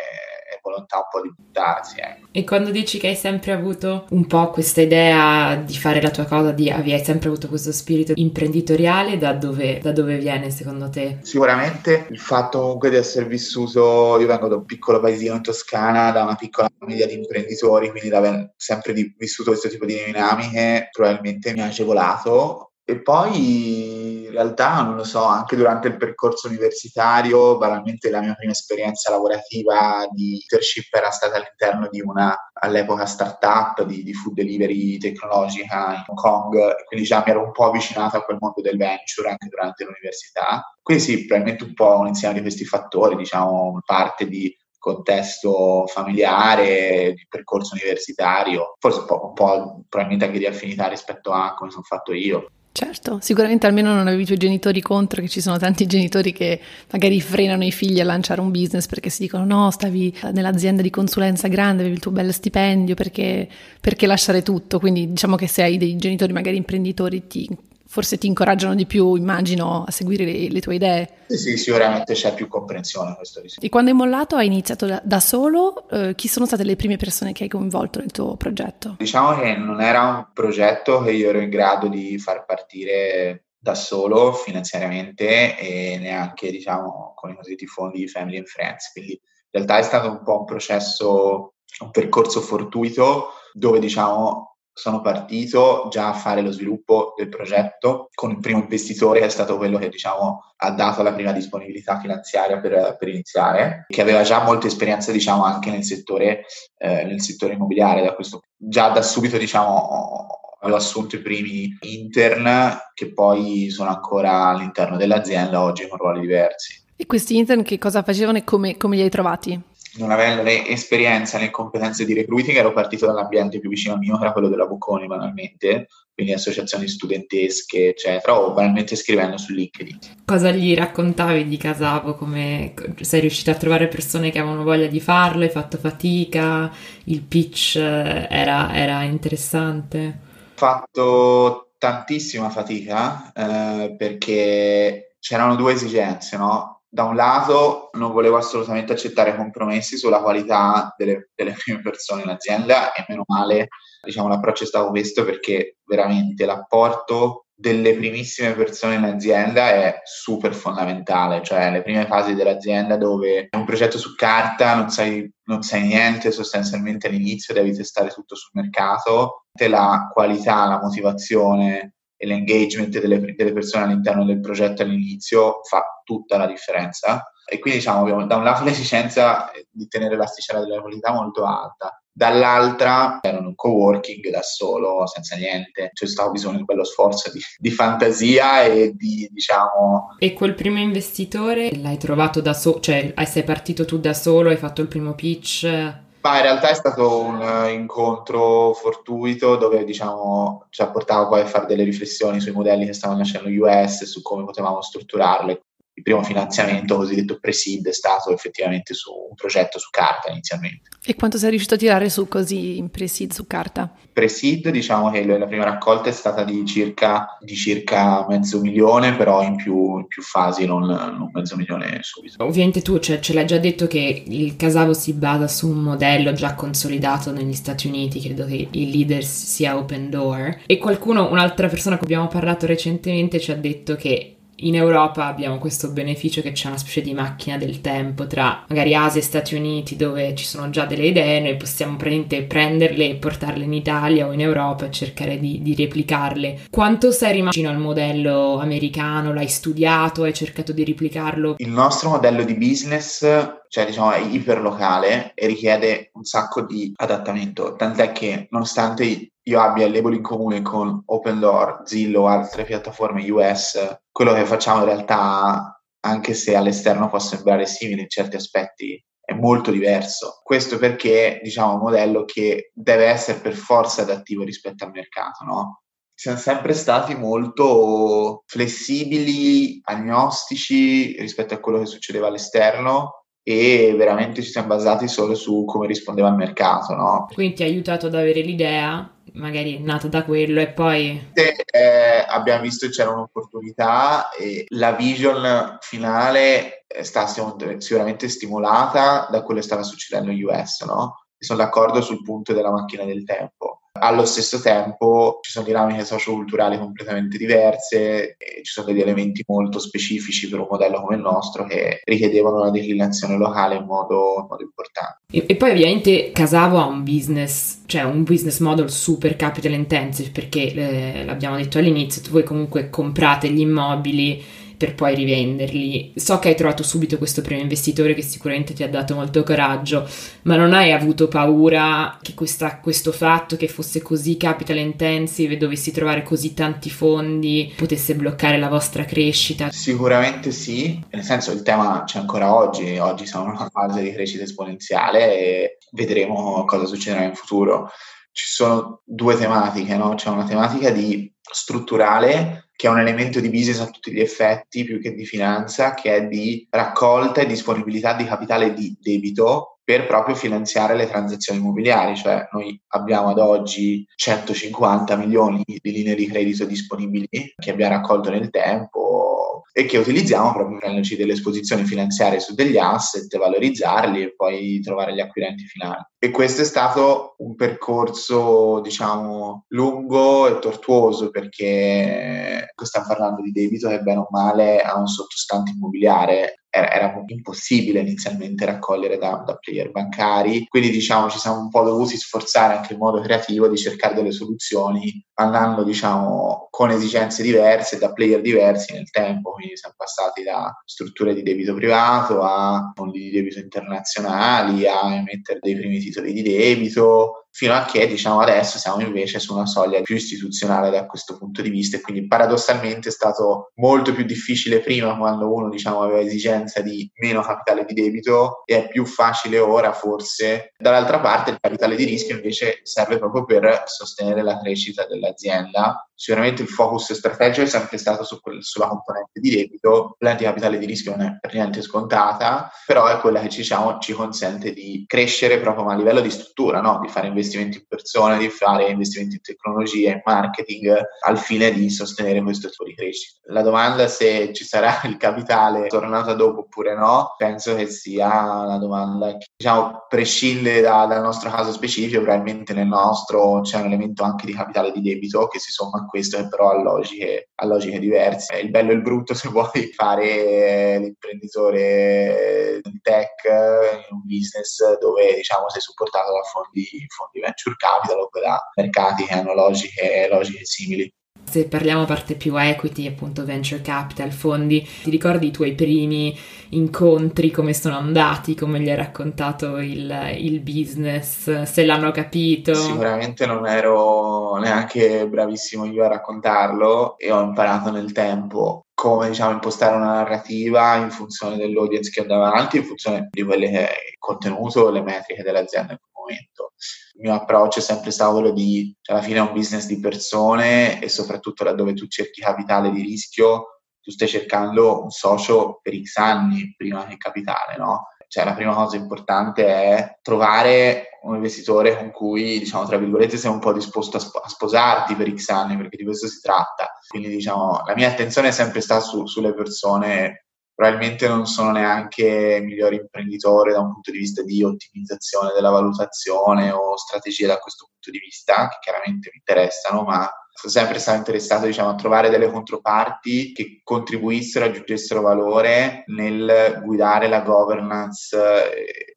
volontà 0.77 0.97
un 0.97 1.05
po' 1.11 1.21
di 1.23 1.33
buttarsi. 1.35 1.97
Ecco. 1.99 2.27
E 2.31 2.45
quando 2.45 2.71
dici 2.71 2.99
che 2.99 3.09
hai 3.09 3.15
sempre 3.15 3.53
avuto 3.53 4.07
un 4.11 4.27
po' 4.27 4.51
questa 4.51 4.83
idea 4.83 5.57
di 5.57 5.77
fare 5.77 6.01
la 6.01 6.11
tua 6.11 6.25
cosa, 6.25 6.53
di, 6.53 6.71
hai 6.71 7.05
sempre 7.05 7.29
avuto 7.29 7.49
questo 7.49 7.73
spirito 7.73 8.13
imprenditoriale, 8.15 9.19
da 9.19 9.33
dove, 9.33 9.79
da 9.81 9.93
dove 9.93 10.19
viene 10.19 10.51
secondo 10.51 10.91
te? 10.91 11.19
Sicuramente 11.23 12.07
il 12.11 12.19
fatto 12.19 12.61
comunque 12.61 12.91
di 12.91 12.97
essere 12.97 13.27
vissuto, 13.27 14.19
io 14.21 14.27
vengo 14.27 14.49
da 14.49 14.57
un 14.57 14.65
piccolo 14.65 15.01
paesino 15.01 15.35
in 15.35 15.43
Toscana, 15.43 16.11
da 16.11 16.23
una 16.23 16.37
piccola 16.37 16.71
famiglia 16.79 17.07
di 17.07 17.15
imprenditori, 17.15 17.91
quindi 17.91 18.09
da 18.09 18.19
aver 18.19 18.53
sempre 18.57 18.93
di, 18.93 19.15
vissuto 19.17 19.51
questo 19.51 19.69
tipo 19.69 19.87
di 19.87 20.03
dinamiche, 20.05 20.89
probabilmente 20.93 21.53
mi 21.53 21.63
ha 21.63 21.67
agevolato 21.67 22.73
e 22.89 23.03
poi 23.03 24.27
in 24.27 24.31
realtà, 24.31 24.81
non 24.83 24.95
lo 24.95 25.03
so, 25.03 25.25
anche 25.25 25.57
durante 25.57 25.89
il 25.89 25.97
percorso 25.97 26.47
universitario, 26.47 27.59
banalmente 27.59 28.11
la 28.11 28.21
mia 28.21 28.35
prima 28.35 28.53
esperienza 28.53 29.11
lavorativa 29.11 30.07
di 30.13 30.35
internship 30.35 30.95
era 30.95 31.11
stata 31.11 31.35
all'interno 31.35 31.89
di 31.91 32.01
una, 32.01 32.37
all'epoca, 32.53 33.05
startup 33.05 33.83
di, 33.83 34.05
di 34.05 34.13
food 34.13 34.35
delivery 34.35 34.99
tecnologica 34.99 35.95
in 35.95 36.05
Hong 36.07 36.17
Kong, 36.17 36.85
quindi 36.87 37.05
già 37.05 37.25
mi 37.27 37.33
ero 37.33 37.43
un 37.43 37.51
po' 37.51 37.65
avvicinato 37.65 38.19
a 38.19 38.23
quel 38.23 38.37
mondo 38.39 38.61
del 38.61 38.77
venture 38.77 39.31
anche 39.31 39.49
durante 39.49 39.83
l'università. 39.83 40.73
Quindi 40.81 41.03
sì, 41.03 41.27
probabilmente 41.27 41.65
un 41.65 41.75
po' 41.75 41.99
un 41.99 42.07
insieme 42.07 42.35
di 42.35 42.41
questi 42.41 42.65
fattori, 42.65 43.17
diciamo, 43.17 43.81
parte 43.85 44.29
di 44.29 44.57
contesto 44.79 45.87
familiare, 45.89 47.15
di 47.17 47.27
percorso 47.29 47.75
universitario, 47.75 48.77
forse 48.79 49.01
un 49.01 49.07
po', 49.07 49.27
un 49.27 49.33
po', 49.33 49.85
probabilmente 49.89 50.27
anche 50.27 50.39
di 50.39 50.47
affinità 50.47 50.87
rispetto 50.87 51.33
a 51.33 51.55
come 51.55 51.73
sono 51.73 51.83
fatto 51.83 52.13
io. 52.13 52.47
Certo, 52.77 53.21
sicuramente 53.23 53.67
almeno 53.67 53.95
non 53.95 54.07
avevi 54.07 54.25
i 54.25 54.27
tuoi 54.27 54.37
genitori 54.37 54.83
contro, 54.83 55.23
che 55.23 55.29
ci 55.29 55.41
sono 55.41 55.57
tanti 55.57 55.87
genitori 55.87 56.31
che 56.31 56.61
magari 56.91 57.23
frenano 57.23 57.65
i 57.65 57.73
figli 57.73 58.01
a 58.01 58.05
lanciare 58.05 58.43
un 58.43 58.51
business 58.51 58.85
perché 58.87 59.09
si 59.09 59.23
dicono 59.23 59.47
no, 59.47 59.71
stavi 59.71 60.15
nell'azienda 60.33 60.83
di 60.83 60.91
consulenza 60.91 61.49
grande, 61.49 61.81
avevi 61.81 61.95
il 61.95 62.03
tuo 62.03 62.11
bel 62.11 62.35
stipendio, 62.35 62.95
perché, 62.95 63.49
perché 63.81 64.07
lasciare 64.07 64.43
tutto? 64.43 64.79
Quindi 64.79 65.09
diciamo 65.09 65.37
che 65.37 65.47
se 65.47 65.63
hai 65.63 65.79
dei 65.79 65.97
genitori 65.97 66.35
magari 66.35 66.59
imprenditori 66.59 67.27
ti 67.27 67.49
forse 67.87 68.19
ti 68.19 68.27
incoraggiano 68.27 68.75
di 68.75 68.87
più, 68.87 69.15
immagino, 69.15 69.85
a 69.87 69.91
seguire 69.91 70.25
le, 70.25 70.49
le 70.49 70.61
tue 70.61 70.75
idee. 70.75 71.11
Sì, 71.27 71.37
sì, 71.37 71.57
sicuramente 71.57 72.15
c'è 72.15 72.35
più 72.35 72.49
comprensione 72.49 73.11
in 73.11 73.17
questo 73.17 73.41
risultato. 73.41 73.67
E 73.67 73.71
quando 73.71 73.91
hai 73.91 73.97
mollato 73.97 74.37
hai 74.37 74.47
iniziato 74.47 74.87
da, 74.87 75.01
da 75.05 75.21
solo, 75.21 75.89
eh, 75.89 76.15
chi 76.15 76.29
sono 76.29 76.47
state 76.47 76.65
le 76.65 76.77
prime 76.77 76.97
persone 76.97 77.33
che 77.33 77.45
hai 77.45 77.49
coinvolto 77.49 78.01
nel 78.01 78.11
tuo 78.11 78.37
progetto? 78.37 78.97
Diciamo 78.99 79.39
che 79.39 79.57
non 79.57 79.81
era 79.81 80.03
un 80.03 80.27
progetto 80.33 81.03
che 81.03 81.13
io 81.13 81.29
ero 81.29 81.41
in 81.41 81.51
grado 81.51 81.89
di 81.89 82.19
far 82.19 82.45
partire 82.45 83.47
da 83.59 83.75
solo 83.75 84.33
finanziariamente 84.33 85.59
e 85.59 85.99
neanche 85.99 86.51
diciamo 86.53 87.15
con 87.17 87.31
i 87.31 87.35
cosiddetti 87.35 87.67
fondi 87.67 87.99
di 87.99 88.09
Family 88.09 88.37
and 88.37 88.47
Friends, 88.47 88.93
quindi 88.93 89.13
in 89.13 89.21
realtà 89.51 89.79
è 89.79 89.83
stato 89.83 90.09
un 90.09 90.23
po' 90.23 90.41
un 90.41 90.45
processo, 90.45 91.55
un 91.81 91.91
percorso 91.91 92.41
fortuito 92.41 93.31
dove 93.53 93.81
diciamo 93.81 94.56
sono 94.79 95.01
partito 95.01 95.89
già 95.91 96.09
a 96.09 96.13
fare 96.13 96.43
lo 96.43 96.53
sviluppo 96.53 97.15
del 97.17 97.31
progetto 97.31 98.11
con 98.15 98.31
il 98.31 98.41
primo 98.41 98.59
investitore 98.59 99.21
che 99.21 99.25
è 99.25 99.31
stato 99.31 99.57
quello 99.57 99.79
che 99.79 99.89
diciamo 99.89 100.53
ha 100.55 100.71
dato 100.71 101.03
la 101.03 101.15
prima 101.15 101.33
disponibilità 101.33 101.99
finanziaria 101.99 102.61
per, 102.61 102.95
per 102.99 103.09
iniziare, 103.09 103.87
che 103.89 104.03
aveva 104.03 104.23
già 104.23 104.45
molta 104.45 104.67
esperienza 104.67 105.13
diciamo 105.13 105.45
anche 105.45 105.71
nel 105.71 105.83
settore, 105.83 106.45
eh, 106.77 107.05
nel 107.05 107.23
settore 107.23 107.55
immobiliare, 107.55 108.03
da 108.03 108.15
questo, 108.15 108.43
già 108.55 108.91
da 108.91 109.01
subito 109.01 109.39
diciamo 109.39 110.27
avevo 110.61 110.77
assunto 110.77 111.17
i 111.17 111.23
primi 111.23 111.75
intern 111.81 112.79
che 112.93 113.15
poi 113.15 113.71
sono 113.71 113.89
ancora 113.89 114.49
all'interno 114.49 114.99
dell'azienda 114.99 115.63
oggi 115.63 115.89
con 115.89 115.97
ruoli 115.97 116.21
diversi. 116.21 116.85
E 116.97 117.07
questi 117.07 117.39
intern 117.39 117.63
che 117.63 117.79
cosa 117.79 118.03
facevano 118.03 118.37
e 118.37 118.45
come, 118.45 118.77
come 118.77 118.97
li 118.97 119.03
hai 119.03 119.11
trovati? 119.11 119.59
Non 119.99 120.11
avendo 120.11 120.43
né 120.43 120.67
esperienza 120.69 121.39
né 121.39 121.51
competenze 121.51 122.05
di 122.05 122.15
recruiting, 122.15 122.57
ero 122.57 122.73
partito 122.73 123.07
dall'ambiente 123.07 123.59
più 123.59 123.69
vicino 123.69 123.95
a 123.95 123.99
mio, 123.99 124.17
che 124.17 124.25
era 124.25 124.33
quello 124.33 124.49
della 124.49 124.67
Bocconi 124.67 125.07
banalmente, 125.07 125.89
quindi 126.15 126.33
associazioni 126.33 126.89
studentesche, 126.89 127.89
eccetera, 127.89 128.39
o 128.39 128.53
banalmente 128.53 128.97
scrivendo 128.97 129.37
su 129.37 129.53
LinkedIn. 129.53 129.99
Cosa 130.25 130.51
gli 130.51 130.75
raccontavi 130.75 131.47
di 131.47 131.57
Casavo? 131.57 132.15
Come 132.15 132.75
sei 133.01 133.21
riuscito 133.21 133.51
a 133.51 133.55
trovare 133.55 133.89
persone 133.89 134.31
che 134.31 134.39
avevano 134.39 134.63
voglia 134.63 134.87
di 134.87 135.01
farlo? 135.01 135.45
Hai 135.45 135.51
fatto 135.51 135.77
fatica? 135.77 136.73
Il 137.05 137.23
pitch 137.23 137.77
eh, 137.77 138.27
era, 138.31 138.75
era 138.75 139.03
interessante? 139.03 140.21
Ho 140.55 140.57
fatto 140.57 141.71
tantissima 141.79 142.49
fatica 142.49 143.33
eh, 143.35 143.95
perché 143.97 145.17
c'erano 145.21 145.57
due 145.57 145.73
esigenze, 145.73 146.37
no? 146.37 146.76
Da 146.89 147.05
un 147.05 147.15
lato 147.15 147.91
non 147.95 148.13
volevo 148.13 148.37
assolutamente 148.37 148.93
accettare 148.93 149.37
compromessi 149.37 149.97
sulla 149.97 150.21
qualità 150.21 150.95
delle, 150.97 151.31
delle 151.35 151.53
prime 151.53 151.81
persone 151.81 152.23
in 152.23 152.29
azienda 152.29 152.93
e 152.93 153.05
meno 153.09 153.25
male 153.27 153.69
diciamo, 154.03 154.29
l'approccio 154.29 154.65
è 154.65 154.67
stato 154.67 154.91
questo 154.91 155.25
perché 155.25 155.77
veramente 155.85 156.47
l'apporto 156.47 157.47
delle 157.59 157.95
primissime 157.95 158.53
persone 158.53 158.97
in 158.97 159.05
azienda 159.05 159.71
è 159.71 160.01
super 160.05 160.55
fondamentale, 160.55 161.43
cioè 161.43 161.71
le 161.71 161.83
prime 161.83 162.07
fasi 162.07 162.35
dell'azienda 162.35 162.97
dove 162.97 163.49
è 163.49 163.57
un 163.57 163.65
progetto 163.65 163.97
su 163.97 164.15
carta, 164.15 164.75
non 164.75 164.91
sai, 164.91 165.29
non 165.45 165.63
sai 165.63 165.87
niente 165.87 166.31
sostanzialmente 166.33 167.07
all'inizio, 167.07 167.55
devi 167.55 167.75
testare 167.75 168.11
tutto 168.11 168.35
sul 168.37 168.51
mercato, 168.53 169.47
la 169.69 170.11
qualità, 170.13 170.67
la 170.67 170.81
motivazione 170.83 171.95
e 172.17 172.27
l'engagement 172.27 172.99
delle, 172.99 173.35
delle, 173.35 173.53
persone 173.53 173.85
all'interno 173.85 174.25
del 174.25 174.41
progetto 174.41 174.83
all'inizio 174.83 175.61
fa 175.69 176.01
tutta 176.05 176.37
la 176.37 176.47
differenza. 176.47 177.31
E 177.49 177.59
quindi 177.59 177.79
diciamo 177.79 178.01
abbiamo 178.01 178.27
da 178.27 178.37
un 178.37 178.45
lato 178.45 178.65
l'esigenza 178.65 179.51
di 179.71 179.87
tenere 179.87 180.17
l'asticella 180.17 180.65
della 180.65 180.81
qualità 180.81 181.13
molto 181.13 181.45
alta, 181.45 182.01
dall'altra 182.11 183.21
in 183.23 183.37
un 183.37 183.55
co-working 183.55 184.31
da 184.31 184.41
solo, 184.43 185.07
senza 185.07 185.37
niente, 185.37 185.91
c'è 185.93 186.07
stato 186.07 186.31
bisogno 186.31 186.59
di 186.59 186.65
quello 186.65 186.83
sforzo 186.83 187.31
di, 187.31 187.41
di, 187.59 187.71
fantasia 187.71 188.65
e 188.65 188.93
di 188.95 189.29
diciamo... 189.31 190.17
E 190.19 190.33
quel 190.33 190.55
primo 190.55 190.79
investitore 190.79 191.77
l'hai 191.77 191.99
trovato 191.99 192.41
da 192.41 192.55
solo, 192.55 192.81
cioè 192.81 193.13
sei 193.27 193.45
partito 193.45 193.85
tu 193.85 193.99
da 193.99 194.15
solo, 194.15 194.49
hai 194.49 194.57
fatto 194.57 194.81
il 194.81 194.89
primo 194.89 195.15
pitch? 195.15 196.05
Ma 196.27 196.39
in 196.39 196.43
realtà 196.43 196.71
è 196.71 196.75
stato 196.75 197.21
un 197.21 197.69
incontro 197.71 198.73
fortuito 198.73 199.55
dove 199.55 199.85
diciamo, 199.85 200.67
ci 200.71 200.83
ha 200.83 200.91
portato 200.91 201.29
poi 201.29 201.43
a 201.43 201.47
fare 201.47 201.67
delle 201.67 201.85
riflessioni 201.85 202.41
sui 202.41 202.51
modelli 202.51 202.85
che 202.85 202.95
stavano 202.95 203.21
nascendo 203.21 203.49
US, 203.49 204.03
su 204.03 204.23
come 204.23 204.45
potevamo 204.45 204.83
strutturarle 204.83 205.63
il 205.97 206.03
primo 206.03 206.23
finanziamento 206.23 206.97
cosiddetto 206.97 207.39
pre-seed 207.41 207.87
è 207.89 207.93
stato 207.93 208.31
effettivamente 208.31 208.93
su 208.93 209.11
un 209.11 209.35
progetto 209.35 209.79
su 209.79 209.89
carta 209.91 210.31
inizialmente. 210.31 210.91
E 211.03 211.15
quanto 211.15 211.39
sei 211.39 211.51
riuscito 211.51 211.75
a 211.75 211.79
tirare 211.79 212.11
su 212.11 212.29
così 212.29 212.77
in 212.77 212.91
pre-seed 212.91 213.33
su 213.33 213.47
carta? 213.47 213.91
Pre-seed 214.13 214.69
diciamo 214.69 215.11
che 215.11 215.25
la 215.25 215.47
prima 215.47 215.65
raccolta 215.65 216.11
è 216.11 216.13
stata 216.13 216.45
di 216.45 216.67
circa, 216.67 217.39
di 217.41 217.55
circa 217.55 218.27
mezzo 218.29 218.61
milione, 218.61 219.17
però 219.17 219.43
in 219.43 219.57
più, 219.57 219.99
in 219.99 220.07
più 220.07 220.23
fasi, 220.23 220.67
non, 220.67 220.83
non, 220.83 221.31
mezzo 221.33 221.57
milione 221.57 222.01
subito. 222.03 222.45
Ovviamente 222.45 222.83
tu 222.83 222.99
cioè, 222.99 223.21
ce 223.21 223.33
l'hai 223.33 223.47
già 223.47 223.59
detto 223.59 223.87
che 223.87 224.25
il 224.27 224.57
Casavo 224.57 224.93
si 224.93 225.15
basa 225.15 225.49
su 225.49 225.69
un 225.69 225.79
modello 225.79 226.35
già 226.35 226.55
consolidato 226.55 227.33
negli 227.33 227.55
Stati 227.55 227.87
Uniti, 227.87 228.21
credo 228.21 228.45
che 228.45 228.69
il 228.71 228.89
leader 228.91 229.25
sia 229.25 229.79
Open 229.79 230.11
Door, 230.11 230.63
e 230.67 230.77
qualcuno, 230.77 231.31
un'altra 231.31 231.69
persona 231.69 231.97
con 231.97 232.07
cui 232.07 232.15
abbiamo 232.15 232.31
parlato 232.31 232.67
recentemente 232.67 233.41
ci 233.41 233.51
ha 233.51 233.57
detto 233.57 233.97
che 233.97 234.36
in 234.57 234.75
Europa 234.75 235.27
abbiamo 235.27 235.59
questo 235.59 235.91
beneficio 235.91 236.41
che 236.41 236.53
c'è 236.53 236.69
una 236.69 236.79
specie 236.79 237.03
di 237.03 237.13
macchina 237.13 237.59
del 237.59 237.81
tempo 237.81 238.27
tra 238.27 238.65
magari 238.69 238.95
Asia 238.95 239.21
e 239.21 239.25
Stati 239.25 239.55
Uniti 239.55 239.97
dove 239.97 240.35
ci 240.35 240.45
sono 240.45 240.71
già 240.71 240.87
delle 240.87 241.07
idee, 241.07 241.41
noi 241.41 241.57
possiamo 241.57 241.97
prenderle 241.97 243.09
e 243.09 243.15
portarle 243.17 243.65
in 243.65 243.73
Italia 243.73 244.27
o 244.27 244.33
in 244.33 244.41
Europa 244.41 244.87
e 244.87 244.91
cercare 244.91 245.39
di, 245.39 245.61
di 245.63 245.75
replicarle. 245.75 246.67
Quanto 246.71 247.11
sei 247.11 247.33
rimasto 247.35 247.69
al 247.69 247.79
modello 247.79 248.59
americano? 248.59 249.33
L'hai 249.33 249.49
studiato? 249.49 250.23
Hai 250.23 250.35
cercato 250.35 250.73
di 250.73 250.85
replicarlo? 250.85 251.57
Il 251.59 251.71
nostro 251.71 252.11
modello 252.11 252.45
di 252.45 252.55
business 252.55 253.25
cioè 253.69 253.85
diciamo 253.85 254.13
è 254.13 254.21
iperlocale 254.21 255.33
e 255.35 255.47
richiede 255.47 256.11
un 256.15 256.25
sacco 256.25 256.63
di 256.63 256.93
adattamento, 256.97 257.75
tant'è 257.75 258.13
che 258.13 258.47
nonostante 258.51 259.33
io 259.49 259.61
abbia 259.61 259.87
il 259.87 259.93
label 259.93 260.15
in 260.15 260.23
comune 260.23 260.61
con 260.63 261.03
Open 261.07 261.39
Door, 261.39 261.83
Zillow 261.85 262.25
o 262.25 262.29
altre 262.29 262.65
piattaforme 262.65 263.29
US, 263.31 264.01
quello 264.11 264.35
che 264.35 264.45
facciamo 264.45 264.81
in 264.81 264.87
realtà, 264.87 265.81
anche 266.01 266.35
se 266.35 266.57
all'esterno 266.57 267.09
può 267.09 267.19
sembrare 267.19 267.67
simile 267.67 268.03
in 268.03 268.09
certi 268.09 268.37
aspetti, 268.37 269.01
è 269.21 269.35
molto 269.35 269.71
diverso. 269.71 270.41
Questo 270.43 270.79
perché, 270.79 271.41
diciamo, 271.43 271.75
un 271.75 271.81
modello 271.81 272.25
che 272.25 272.71
deve 272.75 273.07
essere 273.07 273.39
per 273.39 273.55
forza 273.55 274.03
adattivo 274.03 274.43
rispetto 274.43 274.85
al 274.85 274.91
mercato, 274.91 275.45
no? 275.45 275.83
Siamo 276.13 276.39
sempre 276.39 276.73
stati 276.73 277.15
molto 277.15 278.43
flessibili, 278.47 279.79
agnostici 279.85 281.21
rispetto 281.21 281.55
a 281.55 281.59
quello 281.59 281.79
che 281.79 281.87
succedeva 281.87 282.29
all'esterno 282.29 283.27
e 283.45 283.95
veramente 283.97 284.43
ci 284.43 284.51
siamo 284.51 284.69
basati 284.69 285.07
solo 285.07 285.35
su 285.35 285.65
come 285.67 285.87
rispondeva 285.87 286.29
il 286.29 286.35
mercato, 286.35 286.95
no? 286.95 287.27
Quindi 287.33 287.55
ti 287.55 287.63
ha 287.63 287.67
aiutato 287.67 288.07
ad 288.07 288.15
avere 288.15 288.41
l'idea, 288.41 289.16
magari 289.37 289.77
è 289.77 289.79
nata 289.79 290.09
da 290.09 290.25
quello 290.25 290.61
e 290.61 290.69
poi... 290.69 291.31
Eh, 291.33 292.25
abbiamo 292.27 292.63
visto 292.63 292.87
che 292.87 292.93
c'era 292.93 293.11
un'opportunità 293.11 294.31
e 294.31 294.65
la 294.71 294.93
vision 294.93 295.79
finale 295.81 296.85
è 296.87 297.03
stata 297.03 297.55
sicuramente 297.79 298.29
stimolata 298.29 299.29
da 299.31 299.43
quello 299.43 299.61
che 299.61 299.67
stava 299.67 299.83
succedendo 299.83 300.31
in 300.31 300.45
US, 300.45 300.83
no? 300.83 301.27
Sono 301.39 301.59
d'accordo 301.59 302.01
sul 302.01 302.23
punto 302.23 302.53
della 302.53 302.71
macchina 302.71 303.05
del 303.05 303.25
tempo 303.25 303.76
allo 303.99 304.25
stesso 304.25 304.61
tempo 304.61 305.39
ci 305.43 305.51
sono 305.51 305.67
dinamiche 305.67 306.05
socioculturali 306.05 306.79
completamente 306.79 307.37
diverse 307.39 308.37
e 308.39 308.63
ci 308.63 308.73
sono 308.73 308.87
degli 308.87 309.01
elementi 309.01 309.45
molto 309.47 309.79
specifici 309.79 310.49
per 310.49 310.61
un 310.61 310.67
modello 310.71 311.01
come 311.01 311.17
il 311.17 311.23
nostro 311.23 311.65
che 311.65 312.01
richiedevano 312.05 312.61
una 312.61 312.71
declinazione 312.71 313.37
locale 313.37 313.77
in 313.77 313.85
modo, 313.85 314.37
in 314.41 314.47
modo 314.49 314.63
importante. 314.63 315.19
E, 315.31 315.45
e, 315.47 315.57
poi 315.57 315.71
ovviamente 315.71 316.31
Casavo 316.33 316.79
ha 316.79 316.87
un 316.87 317.03
business, 317.03 317.83
cioè 317.87 318.03
un 318.03 318.23
business 318.23 318.61
model 318.61 318.91
super 318.91 319.37
capital 319.37 319.73
intensive 319.73 320.31
perché 320.31 320.73
eh, 320.73 321.25
l'abbiamo 321.25 321.57
detto 321.57 321.79
all'inizio, 321.79 322.23
voi 322.31 322.45
comunque 322.45 322.91
comprate 322.91 323.49
gli 323.49 323.61
immobili 323.61 324.43
per 324.77 324.95
poi 324.95 325.15
rivenderli. 325.15 326.13
So 326.17 326.39
che 326.39 326.49
hai 326.49 326.55
trovato 326.55 326.83
subito 326.83 327.19
questo 327.19 327.43
primo 327.43 327.61
investitore 327.61 328.15
che 328.15 328.23
sicuramente 328.23 328.75
ti 328.75 328.83
ha 328.83 328.89
dato 328.89 329.15
molto 329.15 329.43
coraggio, 329.43 330.09
ma 330.43 330.57
non 330.57 330.73
hai 330.73 330.93
avuto 330.93 331.29
paura 331.29 332.19
che 332.23 332.35
questa, 332.35 332.79
questo 332.79 333.13
fatto 333.13 333.57
che 333.57 333.69
fosse 333.69 334.03
così 334.03 334.37
capital 334.37 334.79
intensive 334.79 335.55
e 335.55 335.57
dovessi 335.57 335.93
trovare 335.93 336.23
così 336.23 336.55
tanti 336.55 336.91
fondi 336.91 337.73
potesse 337.77 338.15
bloccare 338.15 338.59
la 338.59 338.69
vostra 338.69 339.05
crescita? 339.05 339.71
Sicuramente 339.71 340.51
sì, 340.51 341.03
nel 341.11 341.23
senso 341.23 341.53
il 341.53 341.63
tema 341.63 342.05
c'è 342.05 342.19
ancora 342.19 342.55
oggi, 342.55 342.99
oggi 342.99 343.27
siamo 343.27 343.47
in 343.47 343.53
una 343.53 343.69
fase 343.71 344.03
di 344.03 344.13
crescita 344.13 344.45
esponenziale 344.45 345.39
e 345.39 345.79
vedremo 345.93 346.65
cosa 346.65 346.87
succederà 346.87 347.25
in 347.25 347.35
futuro. 347.35 347.91
Ci 348.37 348.49
sono 348.49 349.01
due 349.03 349.35
tematiche, 349.35 349.97
no? 349.97 350.15
C'è 350.15 350.29
una 350.29 350.45
tematica 350.45 350.91
di 350.91 351.33
strutturale 351.41 352.69
che 352.77 352.87
è 352.87 352.91
un 352.91 352.99
elemento 352.99 353.41
di 353.41 353.49
business 353.49 353.81
a 353.81 353.89
tutti 353.89 354.13
gli 354.13 354.21
effetti 354.21 354.85
più 354.85 355.01
che 355.01 355.15
di 355.15 355.25
finanza, 355.25 355.95
che 355.95 356.17
è 356.17 356.27
di 356.27 356.67
raccolta 356.69 357.41
e 357.41 357.47
disponibilità 357.47 358.13
di 358.13 358.27
capitale 358.27 358.75
di 358.75 358.95
debito 359.01 359.79
per 359.83 360.07
proprio 360.07 360.35
finanziare 360.35 360.95
le 360.95 361.09
transazioni 361.09 361.61
immobiliari, 361.61 362.15
cioè 362.15 362.47
noi 362.53 362.79
abbiamo 362.89 363.31
ad 363.31 363.39
oggi 363.39 364.07
150 364.15 365.17
milioni 365.17 365.63
di 365.65 365.81
linee 365.91 366.15
di 366.15 366.27
credito 366.27 366.67
disponibili 366.67 367.27
che 367.57 367.71
abbiamo 367.71 367.95
raccolto 367.95 368.29
nel 368.29 368.51
tempo 368.51 369.63
e 369.73 369.85
che 369.85 369.99
utilizziamo 369.99 370.53
proprio 370.53 370.71
per 370.73 370.81
prenderci 370.81 371.17
delle 371.17 371.33
esposizioni 371.33 371.85
finanziarie 371.85 372.41
su 372.41 372.55
degli 372.55 372.77
asset, 372.77 373.35
valorizzarli 373.37 374.23
e 374.23 374.35
poi 374.35 374.81
trovare 374.81 375.15
gli 375.15 375.21
acquirenti 375.21 375.65
finali. 375.65 376.03
E 376.27 376.33
questo 376.33 376.63
è 376.63 376.65
stato 376.65 377.37
un 377.39 377.55
percorso, 377.55 378.81
diciamo, 378.81 379.67
lungo 379.69 380.49
e 380.49 380.59
tortuoso 380.59 381.31
perché 381.31 382.73
stiamo 382.83 383.07
parlando 383.07 383.43
di 383.43 383.53
debito 383.53 383.89
che 383.89 384.01
bene 384.01 384.19
o 384.19 384.27
male 384.31 384.81
ha 384.81 384.99
un 384.99 385.07
sottostante 385.07 385.71
immobiliare. 385.71 386.63
Era, 386.69 386.91
era 386.93 387.25
impossibile 387.27 388.01
inizialmente 388.01 388.67
raccogliere 388.67 389.17
da, 389.19 389.43
da, 389.47 389.55
player 389.55 389.91
bancari, 389.93 390.67
quindi 390.67 390.91
diciamo 390.91 391.31
ci 391.31 391.39
siamo 391.39 391.61
un 391.61 391.71
po' 391.71 391.85
dovuti 391.85 392.19
sforzare 392.19 392.77
anche 392.77 392.93
in 392.93 392.99
modo 392.99 393.21
creativo 393.23 393.67
di 393.69 393.79
cercare 393.79 394.15
delle 394.15 394.33
soluzioni 394.33 395.25
andando 395.39 395.85
diciamo 395.85 396.69
con 396.71 396.91
esigenze 396.91 397.43
diverse 397.43 397.99
da 397.99 398.13
player 398.13 398.43
diversi 398.43 398.93
nel 398.93 399.09
tempo, 399.11 399.53
quindi 399.53 399.77
siamo 399.77 399.95
passati 399.97 400.43
da 400.43 400.71
strutture 400.85 401.35
di 401.35 401.43
debito 401.43 401.73
privato 401.73 402.43
a 402.43 402.93
fondi 402.95 403.21
di 403.21 403.31
debito 403.31 403.59
internazionali 403.59 404.87
a 404.87 405.15
emettere 405.15 405.61
dei 405.61 405.77
primi 405.77 405.99
titoli 405.99 406.16
di 406.23 406.43
debito 406.43 407.46
fino 407.57 407.73
a 407.73 407.87
che 407.87 408.07
diciamo 408.07 408.41
adesso 408.41 408.77
siamo 408.77 409.01
invece 409.01 409.39
su 409.39 409.55
una 409.55 409.65
soglia 409.65 410.03
più 410.03 410.15
istituzionale 410.15 410.91
da 410.91 411.07
questo 411.07 411.39
punto 411.39 411.63
di 411.63 411.71
vista 411.71 411.97
e 411.97 412.03
quindi 412.03 412.27
paradossalmente 412.27 413.09
è 413.09 413.11
stato 413.11 413.71
molto 413.77 414.13
più 414.13 414.25
difficile 414.27 414.81
prima 414.81 415.17
quando 415.17 415.51
uno 415.51 415.71
diciamo 415.71 416.03
aveva 416.03 416.21
esigenza 416.21 416.83
di 416.83 417.11
meno 417.17 417.41
capitale 417.41 417.87
di 417.87 417.95
debito 417.95 418.63
e 418.67 418.77
è 418.77 418.89
più 418.89 419.07
facile 419.07 419.59
ora 419.59 419.95
forse. 419.95 420.75
Dall'altra 420.77 421.19
parte 421.19 421.51
il 421.51 421.59
capitale 421.59 421.97
di 421.97 422.05
rischio 422.05 422.35
invece 422.35 422.81
serve 422.83 423.19
proprio 423.19 423.47
per 423.47 423.85
sostenere 423.87 424.43
la 424.43 424.61
crescita 424.61 425.07
dell'azienda. 425.07 426.07
Sicuramente 426.15 426.61
il 426.63 426.69
focus 426.69 427.13
strategico 427.13 427.65
è 427.65 427.69
sempre 427.69 427.97
stato 427.97 428.23
su 428.23 428.41
quel, 428.41 428.63
sulla 428.63 428.89
componente 428.89 429.41
di 429.41 429.51
debito, 429.51 430.17
la 430.19 430.35
di 430.35 430.45
capitale 430.45 430.79
di 430.79 430.87
rischio 430.87 431.17
non 431.17 431.27
è 431.27 431.39
per 431.41 431.55
niente 431.55 431.81
scontata, 431.83 432.71
però 432.87 433.07
è 433.07 433.19
quella 433.19 433.41
che 433.41 433.49
ci, 433.49 433.59
diciamo, 433.59 433.99
ci 433.99 434.13
consente 434.13 434.73
di 434.73 435.05
crescere 435.07 435.59
proprio 435.59 435.89
a 435.89 435.95
livello 435.95 436.21
di 436.21 436.31
struttura, 436.31 436.81
no? 436.81 436.99
di 437.01 437.09
fare 437.09 437.27
investimenti 437.27 437.45
in 437.55 437.85
persone, 437.87 438.39
di 438.39 438.49
fare 438.49 438.89
investimenti 438.89 439.37
in 439.37 439.43
tecnologia, 439.43 440.11
in 440.13 440.23
marketing, 440.25 440.95
al 441.25 441.39
fine 441.39 441.73
di 441.73 441.91
sostenere 441.91 442.43
questo 442.43 442.69
tipo 442.71 442.85
di 442.85 442.95
crescita. 442.95 443.41
La 443.53 443.63
domanda 443.63 444.09
se 444.09 444.53
ci 444.53 444.65
sarà 444.65 445.01
il 445.05 445.17
capitale 445.17 445.87
tornato 445.87 446.35
dopo 446.35 446.61
oppure 446.61 446.95
no, 446.95 447.35
penso 447.37 447.75
che 447.75 447.87
sia 447.87 448.27
una 448.63 448.79
domanda 448.79 449.37
che 449.37 449.47
diciamo, 449.57 450.07
prescinde 450.09 450.81
da, 450.81 451.07
dal 451.07 451.23
nostro 451.23 451.51
caso 451.51 451.73
specifico, 451.73 452.23
probabilmente 452.23 452.73
nel 452.75 452.87
nostro 452.87 453.61
c'è 453.61 453.79
un 453.79 453.87
elemento 453.87 454.25
anche 454.25 454.47
di 454.47 454.55
capitale 454.55 454.93
di 454.93 455.01
debito 455.01 455.47
che 455.49 455.59
si 455.59 455.71
somma 455.71 456.05
questo 456.07 456.37
che 456.39 456.49
però 456.49 456.71
ha 456.71 456.83
logiche, 456.83 457.51
ha 457.55 457.67
logiche 457.67 457.99
diverse. 457.99 458.59
Il 458.59 458.71
bello 458.71 458.91
e 458.91 458.95
il 458.95 459.03
brutto 459.03 459.35
se 459.35 459.49
vuoi 459.49 459.93
fare 459.95 460.99
l'imprenditore 460.99 462.81
in 462.83 463.01
tech, 463.03 463.45
in 463.45 464.17
un 464.17 464.23
business 464.25 464.99
dove 464.99 465.35
diciamo 465.35 465.69
sei 465.69 465.81
supportato 465.81 466.33
da 466.33 466.43
fondi, 466.43 466.87
fondi 467.09 467.36
venture 467.41 467.77
capital 467.77 468.19
o 468.19 468.29
da 468.41 468.61
mercati 468.75 469.25
che 469.25 469.35
hanno 469.35 469.55
logiche, 469.55 470.29
logiche 470.31 470.65
simili. 470.65 471.13
Se 471.49 471.69
parliamo 471.69 472.05
parte 472.07 472.35
più 472.35 472.57
equity, 472.57 473.07
appunto 473.07 473.45
venture 473.45 473.81
capital, 473.81 474.33
fondi, 474.33 474.87
ti 475.05 475.11
ricordi 475.11 475.47
i 475.47 475.51
tuoi 475.53 475.75
primi 475.75 476.37
incontri, 476.71 477.53
come 477.53 477.73
sono 477.73 477.97
andati, 477.97 478.57
come 478.57 478.81
gli 478.81 478.91
hai 478.91 478.97
raccontato 478.97 479.79
il, 479.79 480.35
il 480.39 480.61
business, 480.61 481.63
se 481.63 481.85
l'hanno 481.85 482.11
capito? 482.11 482.75
Sicuramente 482.75 483.47
non 483.47 483.65
ero 483.67 484.57
neanche 484.57 485.27
bravissimo 485.29 485.85
io 485.85 486.05
a 486.05 486.09
raccontarlo 486.09 487.17
e 487.17 487.31
ho 487.31 487.41
imparato 487.41 487.93
nel 487.93 488.11
tempo 488.11 488.87
come 488.93 489.29
diciamo, 489.29 489.53
impostare 489.53 489.95
una 489.95 490.15
narrativa 490.15 490.97
in 490.97 491.11
funzione 491.11 491.59
dell'audience 491.59 492.11
che 492.11 492.23
andava 492.23 492.49
avanti, 492.49 492.79
in 492.79 492.85
funzione 492.85 493.29
di 493.31 493.43
quelle 493.43 493.71
che 493.71 493.89
è 493.89 493.93
il 493.93 494.17
contenuto, 494.19 494.91
le 494.91 495.03
metriche 495.03 495.43
dell'azienda 495.43 495.99
momento. 496.27 496.73
Il 497.15 497.23
mio 497.23 497.35
approccio 497.35 497.79
è 497.79 497.83
sempre 497.83 498.11
stato 498.11 498.33
quello 498.33 498.51
di, 498.51 498.95
cioè 499.01 499.17
alla 499.17 499.25
fine 499.25 499.39
è 499.39 499.43
un 499.43 499.53
business 499.53 499.87
di 499.87 500.01
persone 500.01 501.01
e 501.01 501.09
soprattutto 501.09 501.65
laddove 501.65 501.95
tu 501.95 502.07
cerchi 502.07 502.41
capitale 502.41 502.91
di 502.91 503.03
rischio, 503.03 503.81
tu 504.01 504.11
stai 504.11 504.29
cercando 504.29 505.03
un 505.03 505.11
socio 505.11 505.81
per 505.83 505.95
X 506.01 506.17
anni 506.17 506.75
prima 506.77 507.07
che 507.07 507.17
capitale, 507.17 507.77
no? 507.77 508.09
Cioè 508.29 508.45
la 508.45 508.55
prima 508.55 508.75
cosa 508.75 508.97
importante 508.97 509.67
è 509.67 510.19
trovare 510.21 511.19
un 511.23 511.37
investitore 511.37 511.97
con 511.97 512.11
cui, 512.11 512.59
diciamo, 512.59 512.87
tra 512.87 512.99
virgolette, 512.99 513.37
sei 513.37 513.51
un 513.51 513.59
po' 513.59 513.73
disposto 513.73 514.17
a, 514.17 514.21
sp- 514.21 514.41
a, 514.43 514.49
sposarti 514.49 515.15
per 515.15 515.33
X 515.33 515.49
anni, 515.49 515.77
perché 515.77 515.97
di 515.97 516.05
questo 516.05 516.27
si 516.27 516.41
tratta. 516.41 516.99
Quindi, 517.09 517.29
diciamo, 517.29 517.83
la 517.85 517.95
mia 517.95 518.09
attenzione 518.09 518.49
è 518.49 518.53
sempre 518.53 518.81
stata 518.81 519.01
su, 519.01 519.27
sulle 519.27 519.55
persone 519.55 520.46
probabilmente 520.77 521.27
non 521.27 521.47
sono 521.47 521.73
neanche 521.73 522.61
migliori 522.63 522.97
imprenditori 522.97 523.73
da 523.73 523.81
un 523.81 523.93
punto 523.95 524.11
di 524.11 524.19
vista 524.19 524.43
di 524.43 524.63
ottimizzazione 524.63 525.53
della 525.55 525.71
valutazione 525.71 526.71
o 526.71 526.99
strategie 526.99 527.47
da 527.47 527.57
questo 527.57 527.89
punto 527.91 528.11
di 528.11 528.19
vista, 528.19 528.69
che 528.69 528.77
chiaramente 528.83 529.31
mi 529.33 529.39
interessano, 529.39 530.03
ma 530.03 530.31
sono 530.53 530.73
sempre 530.73 530.99
stato 530.99 531.19
interessato 531.19 531.65
diciamo, 531.65 531.89
a 531.89 531.95
trovare 531.95 532.29
delle 532.29 532.51
controparti 532.51 533.53
che 533.53 533.81
contribuissero, 533.83 534.67
aggiungessero 534.67 535.23
valore 535.23 536.05
nel 536.09 536.83
guidare 536.85 537.29
la 537.29 537.41
governance 537.41 538.37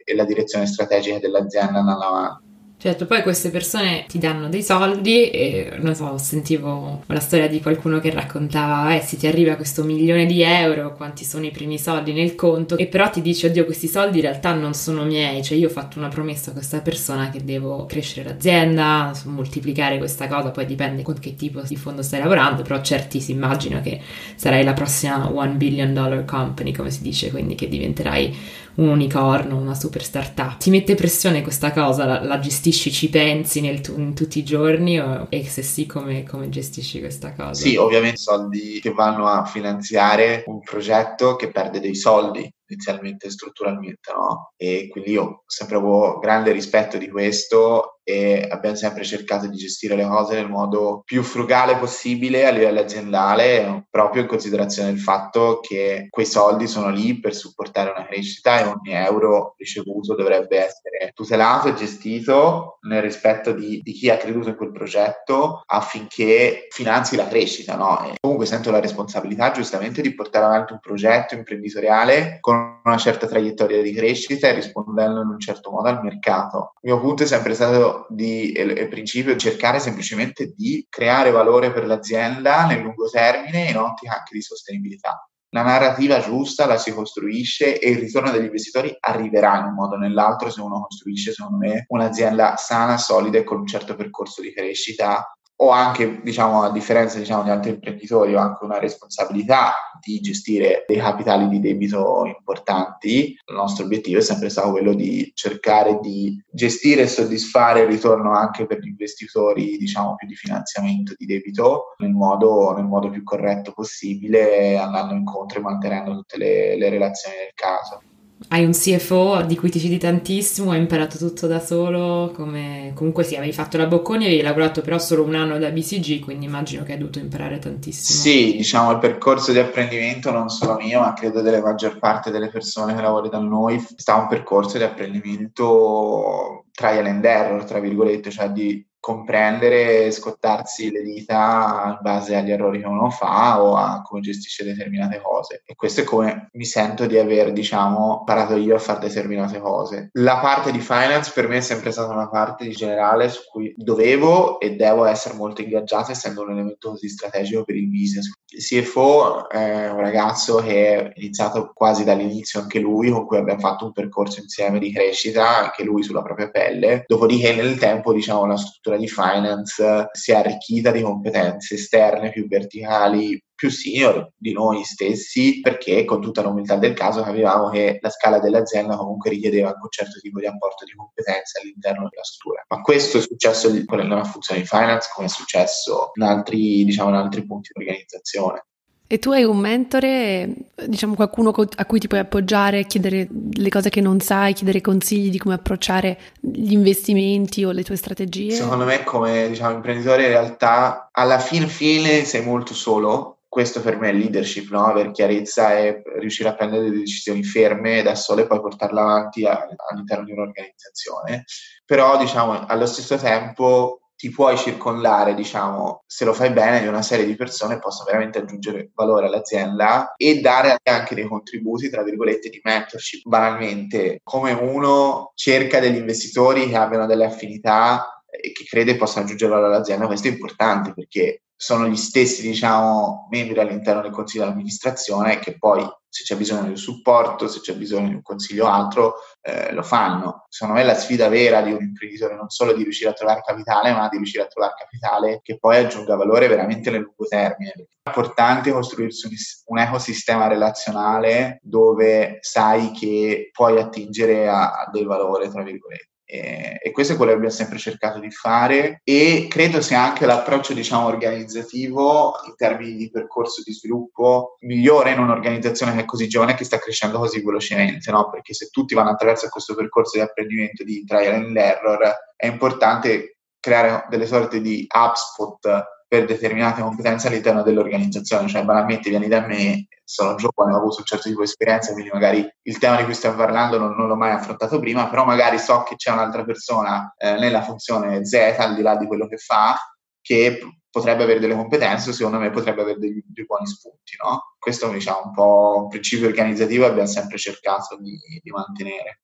e 0.04 0.16
la 0.16 0.24
direzione 0.24 0.66
strategica 0.66 1.20
dell'azienda 1.20 1.80
andando 1.80 2.06
avanti. 2.06 2.49
Certo, 2.82 3.06
poi 3.08 3.22
queste 3.24 3.50
persone 3.50 4.06
ti 4.08 4.20
danno 4.20 4.48
dei 4.48 4.64
soldi 4.64 5.30
e 5.32 5.74
non 5.82 5.96
so, 5.96 6.18
sentivo 6.18 7.04
la 7.08 7.20
storia 7.20 7.50
di 7.50 7.60
qualcuno 7.60 8.00
che 8.00 8.10
raccontava, 8.10 8.96
eh, 8.96 9.02
se 9.02 9.18
ti 9.18 9.28
arriva 9.28 9.56
questo 9.56 9.84
milione 9.84 10.26
di 10.26 10.42
euro, 10.44 10.96
quanti 10.96 11.26
sono 11.26 11.44
i 11.46 11.52
primi 11.52 11.78
soldi 11.78 12.14
nel 12.14 12.36
conto, 12.36 12.78
e 12.78 12.88
però 12.88 13.10
ti 13.10 13.22
dici, 13.22 13.46
oddio, 13.48 13.66
questi 13.66 13.90
soldi 13.90 14.20
in 14.20 14.24
realtà 14.24 14.54
non 14.54 14.74
sono 14.74 15.04
miei, 15.04 15.44
cioè 15.44 15.58
io 15.58 15.68
ho 15.68 15.72
fatto 15.72 16.00
una 16.00 16.08
promessa 16.08 16.52
a 16.52 16.54
questa 16.54 16.80
persona 16.80 17.30
che 17.30 17.44
devo 17.44 17.86
crescere 17.86 18.30
l'azienda, 18.30 19.12
moltiplicare 19.26 19.98
questa 19.98 20.30
cosa, 20.30 20.52
poi 20.52 20.66
dipende 20.66 21.02
con 21.02 21.20
che 21.20 21.36
tipo 21.36 21.60
di 21.60 21.76
fondo 21.76 22.02
stai 22.02 22.22
lavorando, 22.22 22.62
però 22.62 22.80
certi 22.82 23.20
si 23.20 23.34
immagino 23.34 23.82
che 23.82 24.00
sarai 24.36 24.64
la 24.64 24.72
prossima 24.72 25.30
one 25.30 25.56
billion 25.56 25.94
dollar 25.94 26.24
company, 26.24 26.72
come 26.72 26.92
si 26.92 27.02
dice, 27.02 27.30
quindi 27.30 27.56
che 27.56 27.68
diventerai 27.68 28.38
un 28.76 28.88
unicorno, 28.88 29.58
una 29.58 29.76
super 29.76 30.04
startup. 30.04 30.58
Ti 30.58 30.70
mette 30.70 30.96
pressione 30.96 31.42
questa 31.42 31.72
cosa, 31.72 32.06
la, 32.06 32.24
la 32.24 32.40
gestisci, 32.40 32.92
ci 32.92 33.10
pensi 33.10 33.62
nel, 33.62 33.82
in 33.98 34.14
tutti 34.14 34.40
i 34.40 34.44
giorni 34.44 35.00
o, 35.00 35.28
e 35.30 35.46
se 35.46 35.62
sì 35.62 35.86
come, 35.86 36.24
come 36.24 36.50
gestisci 36.50 37.00
questa 37.00 37.34
cosa? 37.34 37.62
Sì, 37.62 37.76
ovviamente 37.76 38.18
soldi 38.18 38.80
che 38.82 38.92
vanno 38.92 39.28
a 39.28 39.46
finanziare 39.46 40.44
un 40.48 40.60
progetto 40.62 41.36
che 41.36 41.52
perde 41.52 41.80
dei 41.80 41.96
soldi 41.96 42.50
inizialmente 42.70 43.30
strutturalmente, 43.30 44.12
no? 44.14 44.52
E 44.56 44.88
quindi 44.90 45.12
io 45.12 45.44
sempre 45.46 45.78
avevo 45.78 46.20
grande 46.20 46.52
rispetto 46.52 46.98
di 46.98 47.10
questo 47.10 48.00
e 48.10 48.48
abbiamo 48.50 48.76
sempre 48.76 49.04
cercato 49.04 49.46
di 49.46 49.56
gestire 49.56 49.96
le 49.96 50.08
cose 50.08 50.34
nel 50.34 50.50
modo 50.50 51.04
più 51.06 51.22
frugale 51.22 51.78
possibile 51.78 52.48
a 52.48 52.50
livello 52.50 52.80
aziendale, 52.80 53.86
proprio 53.88 54.24
in 54.24 54.28
considerazione 54.28 54.90
del 54.90 55.00
fatto 55.00 55.60
che 55.62 56.08
quei 56.10 56.26
soldi 56.26 56.66
sono 56.66 56.90
lì 56.90 57.20
per 57.20 57.36
supportare 57.36 57.92
una 57.92 58.08
crescita 58.08 58.60
e 58.60 58.64
ogni 58.64 58.94
euro 58.94 59.54
ricevuto 59.58 60.16
dovrebbe 60.16 60.58
essere 60.58 61.12
tutelato 61.14 61.68
e 61.68 61.76
gestito 61.76 62.80
nel 62.88 63.04
rispetto 63.04 63.52
di, 63.52 63.80
di 63.84 63.92
chi 63.92 64.10
ha 64.10 64.18
creduto 64.18 64.50
in 64.50 64.56
quel 64.56 64.72
progetto 64.72 65.62
affinché 65.68 66.66
finanzi 66.72 67.16
la 67.16 67.28
crescita, 67.28 67.76
no? 67.76 68.06
E 68.06 68.16
comunque 68.20 68.48
sento 68.48 68.72
la 68.72 68.80
responsabilità 68.80 69.52
giustamente 69.52 70.02
di 70.02 70.16
portare 70.16 70.46
avanti 70.46 70.74
un 70.74 70.80
progetto 70.80 71.36
imprenditoriale 71.36 72.40
con 72.40 72.59
una 72.84 72.98
certa 72.98 73.28
traiettoria 73.28 73.82
di 73.82 73.94
crescita 73.94 74.48
e 74.48 74.54
rispondendo 74.54 75.22
in 75.22 75.28
un 75.28 75.40
certo 75.40 75.72
modo 75.72 75.88
al 75.90 76.02
mercato. 76.02 76.74
Il 76.82 76.92
mio 76.92 77.02
punto 77.02 77.24
è 77.24 77.26
sempre 77.26 77.54
stato 77.54 78.06
di, 78.10 78.52
il, 78.52 78.72
il 78.72 78.88
principio 78.88 79.34
di 79.34 79.40
cercare 79.40 79.80
semplicemente 79.80 80.54
di 80.56 80.86
creare 80.90 81.32
valore 81.32 81.72
per 81.72 81.86
l'azienda 81.86 82.66
nel 82.66 82.82
lungo 82.82 83.10
termine 83.10 83.70
in 83.70 83.78
ottica 83.78 84.18
anche 84.18 84.34
di 84.36 84.42
sostenibilità. 84.42 85.24
La 85.52 85.64
narrativa 85.64 86.20
giusta 86.20 86.68
la 86.68 86.78
si 86.78 86.94
costruisce 86.94 87.80
e 87.80 87.90
il 87.90 87.98
ritorno 87.98 88.30
degli 88.30 88.44
investitori 88.44 88.96
arriverà 89.00 89.58
in 89.58 89.66
un 89.66 89.74
modo 89.74 89.96
o 89.96 89.98
nell'altro 89.98 90.52
se 90.52 90.62
uno 90.62 90.82
costruisce, 90.82 91.34
secondo 91.34 91.58
me, 91.58 91.86
un'azienda 91.88 92.56
sana, 92.56 93.00
solida 93.00 93.40
e 93.40 93.44
con 93.44 93.58
un 93.58 93.66
certo 93.66 93.96
percorso 93.96 94.42
di 94.42 94.54
crescita 94.54 95.26
ho 95.62 95.70
anche, 95.72 96.22
diciamo, 96.22 96.64
a 96.64 96.72
differenza 96.72 97.18
diciamo, 97.18 97.44
di 97.44 97.50
altri 97.50 97.72
imprenditori, 97.72 98.34
ho 98.34 98.40
anche 98.40 98.64
una 98.64 98.80
responsabilità 98.80 99.74
di 100.00 100.22
gestire 100.22 100.86
dei 100.88 100.98
capitali 100.98 101.50
di 101.50 101.60
debito 101.60 102.24
importanti. 102.26 103.38
Il 103.46 103.56
nostro 103.56 103.84
obiettivo 103.84 104.20
è 104.20 104.22
sempre 104.22 104.50
stato 104.50 104.72
quello 104.72 104.94
di 104.94 105.30
cercare 105.34 106.00
di 106.02 106.42
gestire 106.50 107.02
e 107.02 107.08
soddisfare 107.08 107.82
il 107.82 107.88
ritorno 107.88 108.32
anche 108.32 108.66
per 108.66 108.80
gli 108.80 108.88
investitori, 108.88 109.78
diciamo, 109.78 110.16
più 110.16 110.28
di 110.28 110.36
finanziamento 110.36 111.14
di 111.18 111.26
debito 111.26 111.96
nel 111.98 112.12
modo, 112.12 112.74
nel 112.74 112.86
modo 112.86 113.10
più 113.10 113.24
corretto 113.24 113.74
possibile, 113.74 114.78
andando 114.78 115.14
incontro 115.14 115.60
e 115.60 115.62
mantenendo 115.62 116.14
tutte 116.14 116.38
le, 116.38 116.78
le 116.78 116.90
relazioni 116.90 117.36
del 117.36 117.52
caso 117.54 118.02
hai 118.48 118.64
un 118.64 118.72
CFO 118.72 119.44
di 119.44 119.56
cui 119.56 119.70
ti 119.70 119.80
fidi 119.80 119.98
tantissimo, 119.98 120.72
hai 120.72 120.80
imparato 120.80 121.18
tutto 121.18 121.46
da 121.46 121.60
solo, 121.60 122.32
come 122.34 122.94
comunque 122.96 123.24
sì, 123.24 123.36
avevi 123.36 123.52
fatto 123.52 123.78
la 123.78 123.86
Bocconi, 123.86 124.26
avevi 124.26 124.42
lavorato 124.42 124.82
però 124.82 124.98
solo 124.98 125.24
un 125.24 125.36
anno 125.36 125.60
da 125.60 125.70
BCG, 125.70 126.22
quindi 126.22 126.46
immagino 126.46 126.84
che 126.84 126.94
hai 126.94 126.98
dovuto 126.98 127.20
imparare 127.20 127.60
tantissimo. 127.60 128.20
Sì, 128.20 128.56
diciamo 128.56 128.92
il 128.92 129.00
percorso 129.00 129.52
di 129.52 129.60
apprendimento 129.60 130.32
non 130.32 130.50
solo 130.50 130.78
mio, 130.78 131.02
ma 131.02 131.14
credo 131.14 131.42
della 131.42 131.62
maggior 131.62 132.00
parte 132.00 132.32
delle 132.32 132.50
persone 132.50 132.96
che 132.96 133.02
lavorano 133.02 133.30
da 133.30 133.40
noi, 133.40 133.76
è 133.76 133.84
stato 133.96 134.22
un 134.22 134.28
percorso 134.28 134.78
di 134.78 134.84
apprendimento 134.84 136.66
trial 136.72 137.06
and 137.08 137.26
error, 137.26 137.64
tra 137.66 137.80
virgolette, 137.80 138.32
cioè 138.32 138.50
di 138.50 138.86
comprendere 139.00 140.06
e 140.06 140.12
scottarsi 140.12 140.92
le 140.92 141.02
dita 141.02 141.98
in 141.98 141.98
base 142.02 142.36
agli 142.36 142.52
errori 142.52 142.80
che 142.80 142.88
uno 142.88 143.10
fa 143.10 143.62
o 143.62 143.76
a 143.76 144.02
come 144.02 144.22
gestisce 144.22 144.64
determinate 144.64 145.22
cose. 145.22 145.64
E 145.66 145.76
questo 145.76 146.02
è 146.02 146.04
come 146.04 146.50
mi 146.54 146.66
sento 146.66 147.06
di 147.06 147.18
aver, 147.18 147.52
diciamo, 147.52 148.18
imparato 148.20 148.56
io 148.56 148.76
a 148.76 148.80
fare 148.80 149.00
determinate 149.00 149.60
cose. 149.60 150.10
La 150.14 150.40
parte 150.40 150.72
di 150.72 150.80
finance 150.80 151.32
per 151.34 151.48
me 151.48 151.58
è 151.58 151.62
sempre 151.62 151.92
stata 151.92 152.14
una 152.14 152.30
parte 152.30 152.66
di 152.66 152.72
generale 152.72 153.30
su 153.30 153.42
cui 153.50 153.74
dovevo 153.78 154.60
e 154.60 154.76
devo 154.76 155.06
essere 155.06 155.36
molto 155.36 155.62
ingaggiato 155.62 156.12
essendo 156.12 156.44
un 156.44 156.52
elemento 156.52 156.90
così 156.92 157.08
strategico 157.08 157.64
per 157.64 157.76
il 157.76 157.88
business. 157.88 158.32
Il 158.52 158.64
CFO 158.64 159.50
è 159.50 159.90
un 159.90 160.00
ragazzo 160.00 160.58
che 160.58 160.96
è 160.96 161.12
iniziato 161.16 161.72
quasi 161.74 162.04
dall'inizio 162.04 162.60
anche 162.60 162.80
lui, 162.80 163.10
con 163.10 163.26
cui 163.26 163.38
abbiamo 163.38 163.60
fatto 163.60 163.86
un 163.86 163.92
percorso 163.92 164.42
insieme 164.42 164.80
di 164.80 164.92
crescita, 164.92 165.58
anche 165.58 165.84
lui 165.84 166.04
sulla 166.04 166.22
propria 166.22 166.50
pelle. 166.50 167.04
Dopodiché 167.08 167.54
nel 167.54 167.78
tempo, 167.78 168.12
diciamo, 168.12 168.46
la 168.46 168.58
struttura 168.58 168.89
di 168.98 169.08
finance 169.08 170.10
si 170.12 170.32
è 170.32 170.36
arricchita 170.36 170.92
di 170.92 171.02
competenze 171.02 171.76
esterne 171.76 172.32
più 172.32 172.48
verticali 172.48 173.42
più 173.60 173.70
senior 173.70 174.32
di 174.38 174.54
noi 174.54 174.86
stessi 174.86 175.60
perché 175.60 176.06
con 176.06 176.22
tutta 176.22 176.42
l'umiltà 176.42 176.78
del 176.78 176.94
caso 176.94 177.22
capivamo 177.22 177.70
che 177.70 178.00
la 178.00 178.10
scala 178.10 178.40
dell'azienda 178.40 178.96
comunque 178.96 179.32
richiedeva 179.32 179.68
un 179.78 179.90
certo 179.90 180.18
tipo 180.22 180.40
di 180.40 180.46
apporto 180.46 180.86
di 180.86 180.94
competenze 180.94 181.60
all'interno 181.60 182.08
della 182.10 182.24
struttura. 182.24 182.64
Ma 182.70 182.80
questo 182.82 183.18
è 183.18 183.22
successo 183.22 183.70
nella 183.70 184.24
funzione 184.24 184.62
di 184.62 184.66
finance 184.66 185.10
come 185.14 185.28
è 185.28 185.30
successo 185.30 186.12
in 186.14 186.24
altri, 186.24 186.86
diciamo, 186.86 187.10
in 187.10 187.16
altri 187.16 187.46
punti 187.46 187.72
di 187.74 187.84
organizzazione. 187.84 188.64
E 189.12 189.18
tu 189.18 189.32
hai 189.32 189.44
un 189.44 189.58
mentore, 189.58 190.54
diciamo 190.86 191.16
qualcuno 191.16 191.50
a 191.50 191.86
cui 191.88 191.98
ti 191.98 192.08
puoi 192.08 192.20
appoggiare, 192.20 192.86
chiedere 192.86 193.28
le 193.54 193.70
cose 193.70 193.90
che 193.90 194.02
non 194.02 194.20
sai, 194.20 194.54
chiedere 194.54 194.82
consigli 194.82 195.32
di 195.32 195.40
come 195.40 195.56
approcciare 195.56 196.16
gli 196.40 196.74
investimenti 196.74 197.66
o 197.66 197.72
le 197.72 197.84
tue 197.84 197.96
strategie? 197.96 198.52
Secondo 198.52 198.86
me 198.86 199.04
come 199.04 199.48
diciamo, 199.50 199.74
imprenditore 199.74 200.26
in 200.26 200.30
realtà 200.30 201.10
alla 201.12 201.40
fin 201.40 201.68
fine 201.68 202.24
sei 202.24 202.44
molto 202.46 202.76
solo. 202.76 203.40
Questo 203.48 203.82
per 203.82 203.98
me 203.98 204.10
è 204.10 204.14
leadership, 204.14 204.70
no? 204.70 204.86
avere 204.86 205.10
chiarezza 205.10 205.76
e 205.76 206.04
riuscire 206.20 206.50
a 206.50 206.54
prendere 206.54 206.84
delle 206.84 207.00
decisioni 207.00 207.42
ferme 207.42 208.04
da 208.04 208.14
solo 208.14 208.42
e 208.42 208.46
poi 208.46 208.62
portarle 208.62 209.00
avanti 209.00 209.44
all'interno 209.44 210.26
di 210.26 210.34
un'organizzazione. 210.34 211.46
Però 211.84 212.16
diciamo 212.20 212.68
allo 212.68 212.86
stesso 212.86 213.18
tempo 213.18 213.99
ti 214.20 214.30
puoi 214.32 214.58
circondare, 214.58 215.34
diciamo, 215.34 216.04
se 216.06 216.26
lo 216.26 216.34
fai 216.34 216.50
bene, 216.50 216.82
di 216.82 216.88
una 216.88 217.02
serie 217.02 217.26
di 217.26 217.38
persone 217.38 217.76
che 217.76 217.80
possono 217.80 218.08
veramente 218.08 218.40
aggiungere 218.40 218.92
valore 218.94 219.28
all'azienda 219.28 220.14
e 220.18 220.42
dare 220.42 220.76
anche 220.84 221.16
dei 221.16 221.26
contributi, 221.26 221.90
tra 221.90 222.04
virgolette, 222.04 222.50
di 222.50 222.60
mentorship. 222.62 223.26
Banalmente, 223.26 224.20
come 224.22 224.52
uno 224.52 225.32
cerca 225.36 225.80
degli 225.80 225.96
investitori 225.96 226.68
che 226.68 226.76
abbiano 226.76 227.06
delle 227.06 227.24
affinità 227.24 228.22
e 228.30 228.52
che 228.52 228.66
crede 228.66 228.98
possano 228.98 229.24
aggiungere 229.24 229.52
valore 229.52 229.76
all'azienda, 229.76 230.06
questo 230.06 230.28
è 230.28 230.32
importante 230.32 230.92
perché 230.94 231.44
sono 231.62 231.90
gli 231.90 231.98
stessi, 231.98 232.42
diciamo, 232.42 233.28
membri 233.30 233.60
all'interno 233.60 234.02
del 234.02 234.12
consiglio 234.12 234.46
di 234.46 234.52
amministrazione 234.52 235.40
che 235.40 235.58
poi, 235.58 235.86
se 236.08 236.24
c'è 236.24 236.38
bisogno 236.38 236.64
di 236.64 236.70
un 236.70 236.78
supporto, 236.78 237.50
se 237.50 237.60
c'è 237.60 237.76
bisogno 237.76 238.08
di 238.08 238.14
un 238.14 238.22
consiglio 238.22 238.66
o 238.66 238.70
altro, 238.70 239.16
eh, 239.42 239.74
lo 239.74 239.84
fanno. 239.84 240.46
Secondo 240.48 240.80
me 240.80 240.86
la 240.86 240.96
sfida 240.96 241.28
vera 241.28 241.62
di 241.62 241.74
un 241.74 241.82
imprenditore 241.82 242.36
non 242.36 242.48
solo 242.48 242.72
di 242.72 242.84
riuscire 242.84 243.10
a 243.10 243.14
trovare 243.14 243.42
capitale, 243.46 243.92
ma 243.92 244.08
di 244.08 244.16
riuscire 244.16 244.44
a 244.44 244.48
trovare 244.48 244.76
capitale 244.78 245.42
che 245.44 245.60
poi 245.60 245.80
aggiunga 245.80 246.16
valore 246.16 246.48
veramente 246.48 246.92
nel 246.92 247.02
lungo 247.02 247.26
termine. 247.28 247.74
È 247.76 248.08
importante 248.08 248.72
costruirsi 248.72 249.28
un, 249.28 249.34
un 249.66 249.80
ecosistema 249.80 250.48
relazionale 250.48 251.60
dove 251.62 252.38
sai 252.40 252.92
che 252.92 253.50
puoi 253.52 253.78
attingere 253.82 254.48
a, 254.48 254.80
a 254.80 254.90
del 254.90 255.08
valore, 255.08 255.50
tra 255.50 255.62
virgolette 255.62 256.08
E, 256.32 256.78
e, 256.80 256.92
questo 256.92 257.14
è 257.14 257.16
quello 257.16 257.32
che 257.32 257.38
abbiamo 257.38 257.56
sempre 257.56 257.80
cercato 257.80 258.20
di 258.20 258.30
fare 258.30 259.02
e 259.04 259.48
credo 259.50 259.82
sia 259.82 260.04
anche 260.04 260.28
l'approccio 260.28 260.74
diciamo 260.74 261.08
organizzativo 261.08 262.36
in 262.46 262.54
termini 262.56 262.96
di 262.96 263.10
percorso 263.10 263.64
di 263.66 263.74
sviluppo 263.74 264.56
migliore 264.60 265.14
in 265.14 265.18
un'organizzazione 265.18 265.96
che 265.96 266.02
è 266.02 266.06
così 266.06 266.28
giovane 266.28 266.52
e 266.52 266.56
che 266.56 266.66
sta 266.66 266.78
crescendo 266.78 267.18
così 267.18 267.44
velocemente, 267.44 268.12
no? 268.12 268.30
perché 268.30 268.54
se 268.54 268.68
tutti 268.70 268.94
vanno 268.94 269.10
attraverso 269.10 269.50
questo 269.50 269.74
percorso 269.74 270.18
di 270.18 270.24
apprendimento 270.24 270.84
di 270.84 271.04
trial 271.04 271.34
and 271.34 271.58
error 271.58 272.16
è 272.36 272.46
importante 272.46 273.38
creare 273.60 274.06
delle 274.10 274.28
sorte 274.28 274.62
di 274.62 274.86
hubspot 274.88 275.84
per 276.08 276.26
determinate 276.26 276.82
competenze 276.82 277.28
all'interno 277.28 277.64
dell'organizzazione, 277.64 278.48
cioè 278.48 278.64
banalmente 278.64 279.10
vieni 279.10 279.28
da 279.28 279.46
me, 279.46 279.88
sono 280.10 280.34
giovane, 280.34 280.74
ho 280.74 280.78
avuto 280.78 280.98
un 281.00 281.06
certo 281.06 281.30
tipo 281.30 281.42
di 281.42 281.46
esperienza, 281.46 281.94
quindi 281.94 282.10
magari 282.12 282.44
il 282.64 282.78
tema 282.80 282.98
di 282.98 283.04
cui 283.04 283.14
stiamo 283.14 283.36
parlando 283.36 283.78
non, 283.78 283.96
non 283.96 284.08
l'ho 284.08 284.16
mai 284.16 284.32
affrontato 284.32 284.80
prima, 284.80 285.08
però 285.08 285.24
magari 285.24 285.60
so 285.60 285.84
che 285.84 285.98
c'è 285.98 286.10
un'altra 286.10 286.44
persona 286.44 287.14
eh, 287.16 287.34
nella 287.38 287.62
funzione 287.62 288.26
Z, 288.26 288.34
al 288.58 288.74
di 288.74 288.82
là 288.82 288.96
di 288.96 289.06
quello 289.06 289.28
che 289.28 289.38
fa, 289.38 289.78
che 290.20 290.62
potrebbe 290.90 291.22
avere 291.22 291.40
delle 291.40 291.54
competenze, 291.54 292.12
secondo 292.12 292.40
me 292.40 292.50
potrebbe 292.50 292.82
avere 292.82 292.98
dei, 292.98 293.24
dei 293.24 293.46
buoni 293.46 293.68
spunti, 293.68 294.16
no? 294.24 294.56
Questo 294.58 294.90
è 294.90 294.94
diciamo, 294.94 295.22
un 295.26 295.32
po' 295.32 295.82
un 295.84 295.88
principio 295.90 296.26
organizzativo 296.26 296.86
che 296.86 296.90
abbiamo 296.90 297.08
sempre 297.08 297.38
cercato 297.38 297.96
di, 298.00 298.18
di 298.42 298.50
mantenere. 298.50 299.22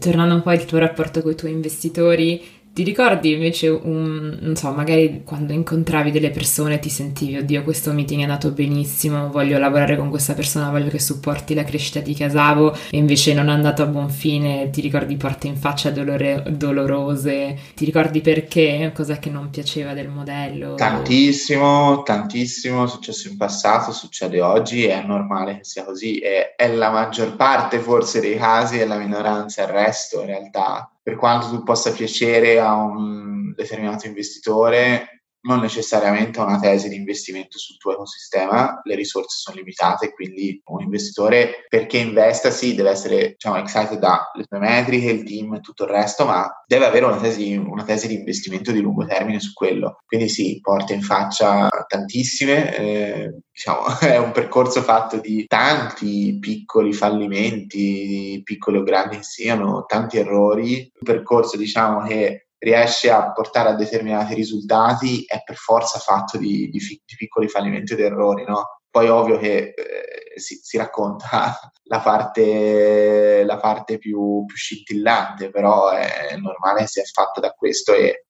Tornando 0.00 0.34
un 0.34 0.42
po' 0.42 0.50
al 0.50 0.64
tuo 0.64 0.78
rapporto 0.78 1.22
con 1.22 1.30
i 1.30 1.36
tuoi 1.36 1.52
investitori, 1.52 2.57
ti 2.78 2.84
ricordi 2.84 3.32
invece 3.32 3.68
un, 3.70 4.38
non 4.40 4.54
so, 4.54 4.70
magari 4.70 5.22
quando 5.24 5.52
incontravi 5.52 6.12
delle 6.12 6.30
persone 6.30 6.78
ti 6.78 6.88
sentivi, 6.88 7.38
oddio, 7.38 7.64
questo 7.64 7.90
meeting 7.92 8.20
è 8.20 8.22
andato 8.22 8.52
benissimo, 8.52 9.32
voglio 9.32 9.58
lavorare 9.58 9.96
con 9.96 10.10
questa 10.10 10.32
persona, 10.34 10.70
voglio 10.70 10.88
che 10.88 11.00
supporti 11.00 11.54
la 11.54 11.64
crescita 11.64 11.98
di 11.98 12.14
Casavo 12.14 12.72
e 12.72 12.96
invece 12.96 13.34
non 13.34 13.48
è 13.48 13.52
andato 13.52 13.82
a 13.82 13.86
buon 13.86 14.08
fine, 14.10 14.70
ti 14.70 14.80
ricordi 14.80 15.16
porte 15.16 15.48
in 15.48 15.56
faccia 15.56 15.90
dolore, 15.90 16.44
dolorose, 16.50 17.58
ti 17.74 17.84
ricordi 17.84 18.20
perché? 18.20 18.92
Cos'è 18.94 19.18
che 19.18 19.30
non 19.30 19.50
piaceva 19.50 19.92
del 19.92 20.08
modello? 20.08 20.74
Tantissimo, 20.76 22.04
tantissimo, 22.04 22.84
è 22.84 22.88
successo 22.88 23.26
in 23.26 23.36
passato, 23.36 23.90
succede 23.90 24.40
oggi, 24.40 24.84
è 24.84 25.02
normale 25.04 25.56
che 25.56 25.64
sia 25.64 25.84
così, 25.84 26.20
è, 26.20 26.54
è 26.54 26.72
la 26.72 26.90
maggior 26.90 27.34
parte 27.34 27.80
forse 27.80 28.20
dei 28.20 28.36
casi 28.36 28.78
e 28.78 28.86
la 28.86 28.98
minoranza, 28.98 29.62
il 29.62 29.68
resto 29.70 30.20
in 30.20 30.26
realtà 30.26 30.88
per 31.08 31.16
quanto 31.16 31.48
tu 31.48 31.62
possa 31.62 31.90
piacere 31.92 32.60
a 32.60 32.74
un 32.74 33.54
determinato 33.56 34.06
investitore, 34.06 35.17
non 35.42 35.60
necessariamente 35.60 36.40
una 36.40 36.58
tesi 36.58 36.88
di 36.88 36.96
investimento 36.96 37.58
sul 37.58 37.76
tuo 37.78 37.92
ecosistema, 37.92 38.80
le 38.82 38.94
risorse 38.94 39.38
sono 39.38 39.56
limitate, 39.56 40.12
quindi 40.12 40.60
un 40.66 40.82
investitore 40.82 41.66
perché 41.68 41.98
investa 41.98 42.50
sì 42.50 42.74
deve 42.74 42.90
essere 42.90 43.30
diciamo, 43.30 43.56
excited 43.56 43.98
dalle 43.98 44.44
sue 44.46 44.58
metriche, 44.58 45.10
il 45.10 45.24
team 45.24 45.54
e 45.54 45.60
tutto 45.60 45.84
il 45.84 45.90
resto, 45.90 46.24
ma 46.24 46.50
deve 46.66 46.86
avere 46.86 47.04
una 47.04 47.18
tesi, 47.18 47.54
una 47.54 47.84
tesi 47.84 48.08
di 48.08 48.14
investimento 48.14 48.72
di 48.72 48.80
lungo 48.80 49.06
termine 49.06 49.40
su 49.40 49.52
quello. 49.52 49.98
Quindi 50.06 50.28
sì, 50.28 50.58
porta 50.60 50.92
in 50.92 51.02
faccia 51.02 51.68
tantissime, 51.86 52.76
eh, 52.76 53.38
diciamo, 53.50 53.86
è 54.00 54.16
un 54.16 54.32
percorso 54.32 54.82
fatto 54.82 55.18
di 55.18 55.46
tanti 55.46 56.38
piccoli 56.40 56.92
fallimenti, 56.92 58.40
piccoli 58.42 58.78
o 58.78 58.82
grandi 58.82 59.18
siano, 59.22 59.84
tanti 59.86 60.18
errori, 60.18 60.90
un 60.92 61.04
percorso 61.04 61.56
diciamo 61.56 62.02
che 62.02 62.47
riesce 62.58 63.10
a 63.10 63.32
portare 63.32 63.70
a 63.70 63.74
determinati 63.74 64.34
risultati 64.34 65.24
è 65.26 65.42
per 65.44 65.56
forza 65.56 65.98
fatto 65.98 66.38
di, 66.38 66.68
di, 66.68 66.78
di 66.78 67.16
piccoli 67.16 67.48
fallimenti 67.48 67.92
ed 67.92 68.00
errori, 68.00 68.44
no? 68.44 68.80
Poi 68.90 69.08
ovvio 69.08 69.38
che 69.38 69.74
eh, 69.76 70.40
si, 70.40 70.58
si, 70.62 70.76
racconta 70.76 71.58
la 71.84 72.00
parte, 72.00 73.44
la 73.44 73.58
parte 73.58 73.98
più, 73.98 74.44
più, 74.44 74.56
scintillante, 74.56 75.50
però 75.50 75.90
è 75.90 76.36
normale 76.36 76.80
che 76.80 76.86
sia 76.88 77.02
fatta 77.12 77.40
da 77.40 77.50
questo 77.50 77.94
e... 77.94 78.24